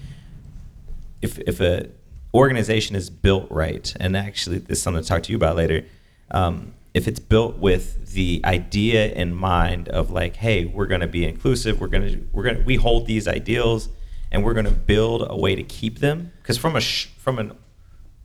if 1.21 1.39
if 1.39 1.59
a 1.59 1.89
organization 2.33 2.95
is 2.95 3.09
built 3.09 3.47
right, 3.49 3.93
and 3.99 4.15
actually 4.15 4.59
this 4.59 4.77
is 4.77 4.83
something 4.83 5.01
to 5.01 5.07
talk 5.09 5.23
to 5.23 5.31
you 5.31 5.35
about 5.35 5.55
later. 5.55 5.83
Um, 6.31 6.73
if 6.93 7.07
it's 7.07 7.19
built 7.19 7.57
with 7.57 8.13
the 8.13 8.41
idea 8.43 9.11
in 9.11 9.35
mind 9.35 9.89
of 9.89 10.09
like, 10.09 10.37
hey, 10.37 10.65
we're 10.65 10.87
going 10.87 11.01
to 11.01 11.07
be 11.07 11.25
inclusive, 11.25 11.79
we're 11.79 11.87
going 11.87 12.07
to 12.11 12.27
we're 12.31 12.43
going 12.43 12.57
to 12.57 12.63
we 12.63 12.75
hold 12.75 13.05
these 13.05 13.27
ideals, 13.27 13.89
and 14.31 14.43
we're 14.43 14.53
going 14.53 14.65
to 14.65 14.71
build 14.71 15.25
a 15.29 15.37
way 15.37 15.55
to 15.55 15.63
keep 15.63 15.99
them. 15.99 16.31
Because 16.41 16.57
from 16.57 16.75
a 16.75 16.81
from 16.81 17.39
an 17.39 17.57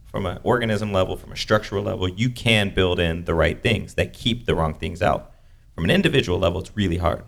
from 0.07 0.27
an 0.27 0.39
organism 0.45 0.93
level, 0.93 1.17
from 1.17 1.33
a 1.33 1.37
structural 1.37 1.83
level, 1.83 2.09
you 2.09 2.31
can 2.31 2.73
build 2.73 3.01
in 3.01 3.25
the 3.25 3.35
right 3.35 3.61
things 3.63 3.95
that 3.95 4.13
keep 4.13 4.47
the 4.47 4.55
wrong 4.55 4.73
things 4.73 5.03
out. 5.03 5.33
From 5.75 5.85
an 5.85 5.91
individual 5.91 6.39
level, 6.39 6.61
it's 6.61 6.75
really 6.77 6.99
hard, 6.99 7.25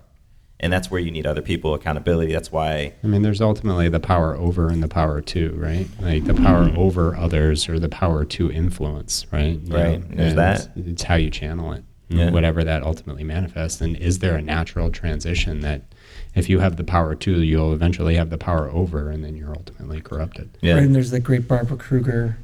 and 0.58 0.72
that's 0.72 0.90
where 0.90 1.00
you 1.00 1.10
need 1.10 1.26
other 1.26 1.42
people 1.42 1.74
accountability. 1.74 2.32
That's 2.32 2.50
why 2.50 2.94
I 3.02 3.06
mean, 3.06 3.22
there's 3.22 3.40
ultimately 3.40 3.88
the 3.88 4.00
power 4.00 4.34
over 4.36 4.68
and 4.68 4.82
the 4.82 4.88
power 4.88 5.20
to, 5.20 5.52
right? 5.52 5.86
Like 6.00 6.24
the 6.24 6.34
power 6.34 6.64
mm-hmm. 6.64 6.78
over 6.78 7.14
others 7.14 7.68
or 7.68 7.78
the 7.78 7.88
power 7.88 8.24
to 8.24 8.50
influence, 8.50 9.26
right? 9.32 9.58
You 9.60 9.74
Right. 9.74 10.16
There's 10.16 10.30
and 10.30 10.38
that. 10.38 10.68
It's, 10.76 10.88
it's 10.88 11.02
how 11.02 11.16
you 11.16 11.30
channel 11.30 11.72
it, 11.72 11.84
Yeah. 12.08 12.30
whatever 12.30 12.64
that 12.64 12.82
ultimately 12.82 13.24
manifests. 13.24 13.80
And 13.80 13.96
is 13.96 14.20
there 14.20 14.36
a 14.36 14.42
natural 14.42 14.90
transition 14.90 15.60
that 15.60 15.82
if 16.34 16.48
you 16.48 16.60
have 16.60 16.76
the 16.76 16.84
power 16.84 17.14
to, 17.14 17.42
you'll 17.42 17.74
eventually 17.74 18.16
have 18.16 18.30
the 18.30 18.38
power 18.38 18.70
over 18.70 19.10
and 19.10 19.22
then 19.22 19.36
you're 19.36 19.54
ultimately 19.54 20.00
corrupted? 20.00 20.50
yeah. 20.62 20.74
Right, 20.74 20.84
and 20.84 20.94
there's 20.94 21.10
that 21.10 21.20
great 21.20 21.46
Barbara 21.46 21.76
Kruger 21.76 22.38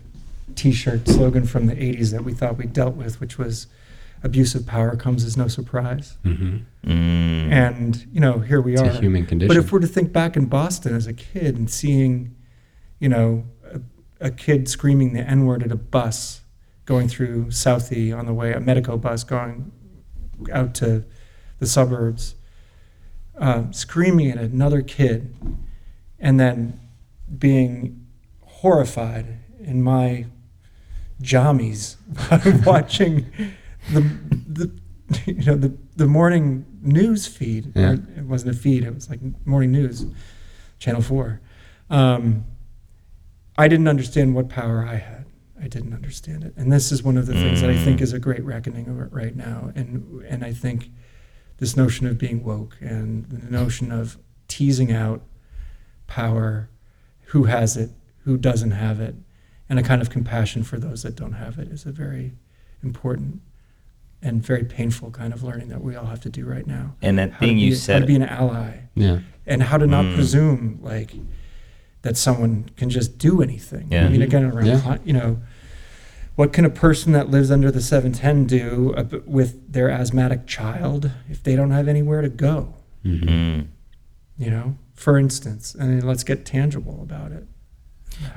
T-shirt 0.55 1.09
slogan 1.09 1.47
from 1.47 1.67
the 1.67 1.75
'80s 1.75 2.13
that 2.13 2.25
we 2.25 2.35
thought 2.35 2.59
we 2.59 2.67
dealt 2.67 2.95
with, 2.95 3.21
which 3.21 3.39
was 3.39 3.69
"Abuse 4.23 4.55
of 4.55 4.67
power 4.67 4.97
comes 4.97 5.25
as 5.25 5.37
no 5.37 5.49
surprise." 5.49 6.17
Mm-hmm. 6.25 6.57
Mm. 6.91 7.53
And 7.53 8.07
you 8.13 8.21
know, 8.21 8.41
here 8.41 8.61
we 8.61 8.73
It's 8.75 8.83
are. 8.83 8.87
a 8.87 9.01
human 9.01 9.27
condition. 9.27 9.49
But 9.49 9.57
if 9.57 9.73
we're 9.73 9.81
to 9.81 9.87
think 9.87 10.13
back 10.13 10.37
in 10.37 10.47
Boston 10.47 10.95
as 10.95 11.07
a 11.07 11.13
kid 11.13 11.57
and 11.57 11.71
seeing, 11.71 12.35
you 12.99 13.09
know, 13.09 13.45
a, 13.65 13.81
a 14.27 14.31
kid 14.31 14.69
screaming 14.69 15.13
the 15.13 15.21
N 15.21 15.47
word 15.47 15.63
at 15.63 15.71
a 15.71 15.77
bus 15.77 16.41
going 16.85 17.09
through 17.09 17.47
Southie 17.47 18.17
on 18.17 18.27
the 18.27 18.35
way, 18.35 18.53
a 18.53 18.61
medical 18.61 18.99
bus 18.99 19.25
going 19.25 19.71
out 20.53 20.75
to 20.75 21.05
the 21.61 21.67
suburbs, 21.67 22.35
uh, 23.39 23.71
screaming 23.71 24.31
at 24.31 24.39
another 24.39 24.83
kid, 24.83 25.35
and 26.19 26.41
then 26.41 26.81
being 27.39 28.05
horrified 28.45 29.39
in 29.61 29.81
my 29.83 30.27
jammies 31.23 31.97
watching 32.67 33.27
the, 33.91 34.01
the 34.49 34.81
you 35.27 35.45
know 35.45 35.57
the 35.57 35.77
the 35.97 36.07
morning 36.07 36.65
news 36.81 37.27
feed. 37.27 37.73
Yeah. 37.75 37.95
It 38.17 38.25
wasn't 38.25 38.55
a 38.55 38.59
feed; 38.59 38.85
it 38.85 38.95
was 38.95 39.11
like 39.11 39.21
morning 39.47 39.73
news, 39.73 40.07
Channel 40.79 41.03
Four. 41.03 41.41
Um, 41.91 42.45
I 43.59 43.69
didn't 43.69 43.89
understand 43.89 44.35
what 44.35 44.49
power 44.49 44.87
I 44.87 44.97
had. 44.97 45.27
I 45.61 45.69
didn't 45.69 45.93
understand 45.95 46.43
it, 46.45 46.55
and 46.57 46.73
this 46.73 46.91
is 46.91 47.03
one 47.03 47.17
of 47.17 47.27
the 47.27 47.35
things 47.35 47.61
that 47.61 47.71
I 47.71 47.77
think 47.77 48.01
Mm. 48.01 48.03
is 48.03 48.13
a 48.13 48.19
great 48.19 48.43
reckoning 48.45 48.89
of 48.89 48.99
it 49.01 49.13
right 49.13 49.37
now. 49.37 49.71
And 49.75 50.23
and 50.29 50.45
I 50.45 50.53
think 50.53 50.91
this 51.59 51.77
notion 51.77 52.07
of 52.07 52.19
being 52.19 52.43
woke 52.43 52.77
and 52.81 53.27
the 53.27 53.51
notion 53.51 53.93
of 53.93 54.19
teasing 54.49 54.91
out 54.93 55.23
power, 56.07 56.69
who 57.27 57.45
has 57.45 57.77
it, 57.77 57.91
who 58.25 58.37
doesn't 58.37 58.73
have 58.73 58.99
it, 59.01 59.15
and 59.69 59.79
a 59.79 59.83
kind 59.83 60.03
of 60.03 60.11
compassion 60.11 60.63
for 60.65 60.79
those 60.79 61.03
that 61.03 61.15
don't 61.15 61.35
have 61.35 61.59
it 61.59 61.69
is 61.69 61.87
a 61.87 61.93
very 61.93 62.33
important 62.83 63.41
and 64.23 64.45
very 64.45 64.65
painful 64.65 65.11
kind 65.11 65.33
of 65.33 65.43
learning 65.43 65.69
that 65.69 65.83
we 65.83 65.97
all 65.97 66.07
have 66.07 66.21
to 66.21 66.29
do 66.31 66.45
right 66.45 66.67
now. 66.67 66.95
And 67.03 67.19
that 67.19 67.33
How 67.33 67.41
to 67.41 67.47
thing 67.47 67.57
be, 67.57 67.63
you 67.63 67.71
how 67.73 67.77
to 67.77 67.81
said, 67.81 68.07
be 68.07 68.17
an 68.17 68.23
ally, 68.23 68.73
yeah. 68.95 69.19
and 69.47 69.63
how 69.65 69.79
to 69.79 69.87
not 69.87 70.05
Mm. 70.05 70.15
presume 70.15 70.79
like 70.83 71.13
that 72.03 72.17
someone 72.17 72.67
can 72.77 72.89
just 72.91 73.19
do 73.19 73.43
anything. 73.43 73.89
Yeah. 73.91 74.07
I 74.07 74.09
mean, 74.09 74.23
again, 74.23 74.45
around 74.45 74.67
Yeah. 74.67 74.99
you 75.05 75.13
know, 75.13 75.39
what 76.37 76.53
can 76.53 76.65
a 76.65 76.71
person 76.71 77.13
that 77.13 77.31
lives 77.31 77.51
under 77.51 77.71
the 77.71 77.81
710 77.81 78.47
do 78.47 78.95
with 79.27 79.73
their 79.73 79.91
asthmatic 79.91 80.47
child 80.47 81.11
if 81.29 81.43
they 81.43 81.55
don't 81.57 81.71
have 81.73 81.89
anywhere 81.89 82.23
to 82.23 82.29
go? 82.29 82.75
Mhm. 83.05 83.25
Mm. 83.29 83.67
You 84.39 84.51
know, 84.51 84.77
for 84.95 85.19
instance, 85.19 85.75
and 85.79 86.03
let's 86.03 86.25
get 86.25 86.45
tangible 86.45 87.01
about 87.03 87.33
it. 87.33 87.47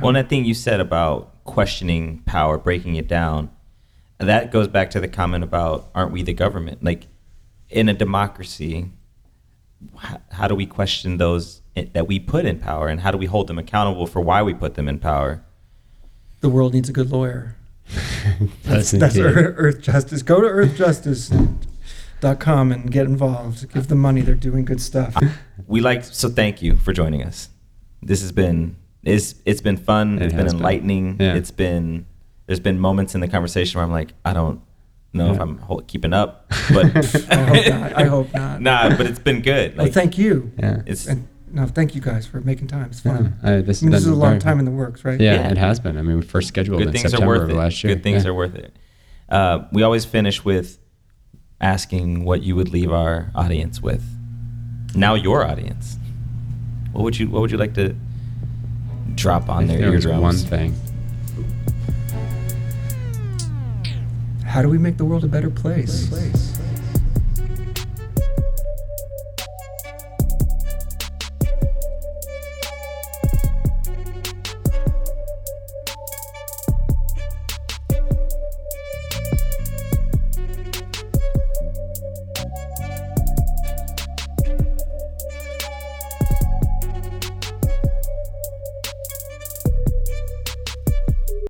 Well, 0.02 0.10
and 0.10 0.16
that 0.18 0.30
thing 0.30 0.46
you 0.46 0.54
said 0.54 0.80
about 0.80 1.44
questioning 1.44 2.22
power, 2.26 2.58
breaking 2.58 2.96
it 2.96 3.08
down, 3.08 3.50
that 4.20 4.52
goes 4.52 4.68
back 4.68 4.92
to 4.92 5.00
the 5.00 5.08
comment 5.08 5.44
about 5.44 5.90
aren't 5.96 6.12
we 6.12 6.24
the 6.24 6.34
government? 6.34 6.84
Like 6.84 7.08
in 7.70 7.90
a 7.90 7.94
democracy, 7.94 8.92
how, 9.98 10.22
how 10.32 10.48
do 10.48 10.56
we 10.56 10.66
question 10.66 11.18
those 11.18 11.62
that 11.94 12.08
we 12.08 12.20
put 12.20 12.46
in 12.46 12.60
power, 12.60 12.88
and 12.88 13.02
how 13.02 13.12
do 13.12 13.18
we 13.18 13.26
hold 13.26 13.48
them 13.48 13.60
accountable 13.60 14.08
for 14.08 14.22
why 14.22 14.42
we 14.42 14.54
put 14.54 14.76
them 14.76 14.88
in 14.88 15.00
power? 15.00 15.44
the 16.46 16.50
world 16.50 16.74
needs 16.76 16.88
a 16.90 16.94
good 16.94 17.12
lawyer. 17.12 17.56
That's, 18.64 18.92
That's 18.92 18.92
that's. 18.92 19.18
Earth, 19.18 19.58
Earthjustice. 19.58 20.24
Go 20.24 20.42
to 20.42 20.48
earthjustice.com 20.48 22.72
and 22.72 22.92
get 22.92 23.08
involved. 23.08 23.74
Give 23.74 23.88
them 23.88 23.98
money. 24.00 24.22
They're 24.22 24.36
doing 24.36 24.64
good 24.64 24.80
stuff. 24.82 25.18
Uh, 25.18 25.30
we 25.68 25.82
like 25.82 26.04
so. 26.04 26.30
Thank 26.30 26.62
you 26.62 26.78
for 26.78 26.94
joining 26.94 27.24
us. 27.24 27.50
This 28.02 28.22
has 28.22 28.32
been 28.32 28.76
it's 29.04 29.36
it's 29.46 29.62
been 29.62 29.78
fun. 29.78 30.20
It 30.20 30.26
it's 30.26 30.34
been 30.34 30.46
has 30.46 30.54
been. 30.54 30.62
enlightening. 30.62 31.18
Yeah. 31.20 31.34
It's 31.36 31.52
been 31.52 32.06
there's 32.48 32.60
been 32.60 32.80
moments 32.80 33.16
in 33.16 33.22
the 33.22 33.28
conversation 33.28 33.78
where 33.78 33.86
I'm 33.86 33.92
like 33.92 34.14
I 34.24 34.34
don't 34.34 34.62
know 35.14 35.32
if 35.32 35.40
I'm 35.40 35.58
ho- 35.60 35.84
keeping 35.88 36.14
up, 36.14 36.48
but 36.74 36.86
I 37.32 37.44
hope 37.46 37.68
not. 37.70 37.94
I 37.98 38.04
hope 38.04 38.34
not. 38.34 38.62
nah, 38.68 38.90
but 38.98 39.06
it's 39.08 39.20
been 39.20 39.42
good. 39.42 39.78
Well, 39.78 39.88
thank 39.88 40.18
you. 40.18 40.52
Yeah. 40.60 40.82
it's 40.86 41.08
And 41.08 41.28
no, 41.52 41.66
thank 41.68 41.96
you 41.96 42.02
guys 42.02 42.28
for 42.28 42.42
making 42.42 42.68
time. 42.68 42.88
It's 42.92 43.04
Yeah. 43.06 43.16
fun. 43.16 43.40
Uh, 43.42 43.62
this 43.62 43.82
I 43.82 43.86
mean, 43.86 43.92
this 43.94 44.02
is 44.02 44.08
a 44.10 44.16
long 44.16 44.40
time 44.40 44.60
in 44.60 44.66
the 44.66 44.72
works, 44.72 45.06
right? 45.06 45.20
Yeah, 45.20 45.36
Yeah. 45.36 45.52
it 45.52 45.58
has 45.58 45.80
been. 45.80 45.98
I 45.98 46.02
mean, 46.02 46.18
we 46.18 46.22
first 46.22 46.50
scheduled 46.50 46.80
good 46.80 46.88
in 46.88 46.94
things 46.94 47.04
September 47.10 47.26
are 47.36 47.38
worth 47.40 47.44
of 47.44 47.50
it. 47.52 47.56
last 47.56 47.82
year. 47.84 47.96
Good 47.96 48.04
things 48.04 48.24
Yeah. 48.26 48.32
are 48.32 48.34
worth 48.34 48.56
it. 48.56 48.76
Uh, 49.30 49.60
we 49.72 49.82
always 49.84 50.04
finish 50.06 50.44
with 50.44 50.78
asking 51.62 52.26
what 52.26 52.44
you 52.44 52.56
would 52.58 52.70
leave 52.74 52.92
our 52.92 53.32
audience 53.34 53.82
with. 53.82 54.04
Now 54.96 55.16
your 55.16 55.46
audience. 55.46 55.98
What 56.92 57.04
would 57.06 57.18
you 57.18 57.30
What 57.30 57.42
would 57.42 57.52
you 57.52 57.58
like 57.58 57.74
to 57.76 57.96
drop 59.16 59.50
on 59.50 59.64
If 59.64 59.70
their 59.70 59.78
there 59.80 59.92
was 59.92 60.06
eardrums? 60.06 60.22
one 60.22 60.36
thing. 60.50 60.76
How 64.56 64.62
do 64.62 64.70
we 64.70 64.78
make 64.78 64.96
the 64.96 65.04
world 65.04 65.26
a 65.26 65.28
better 65.28 65.50
place? 65.50 66.10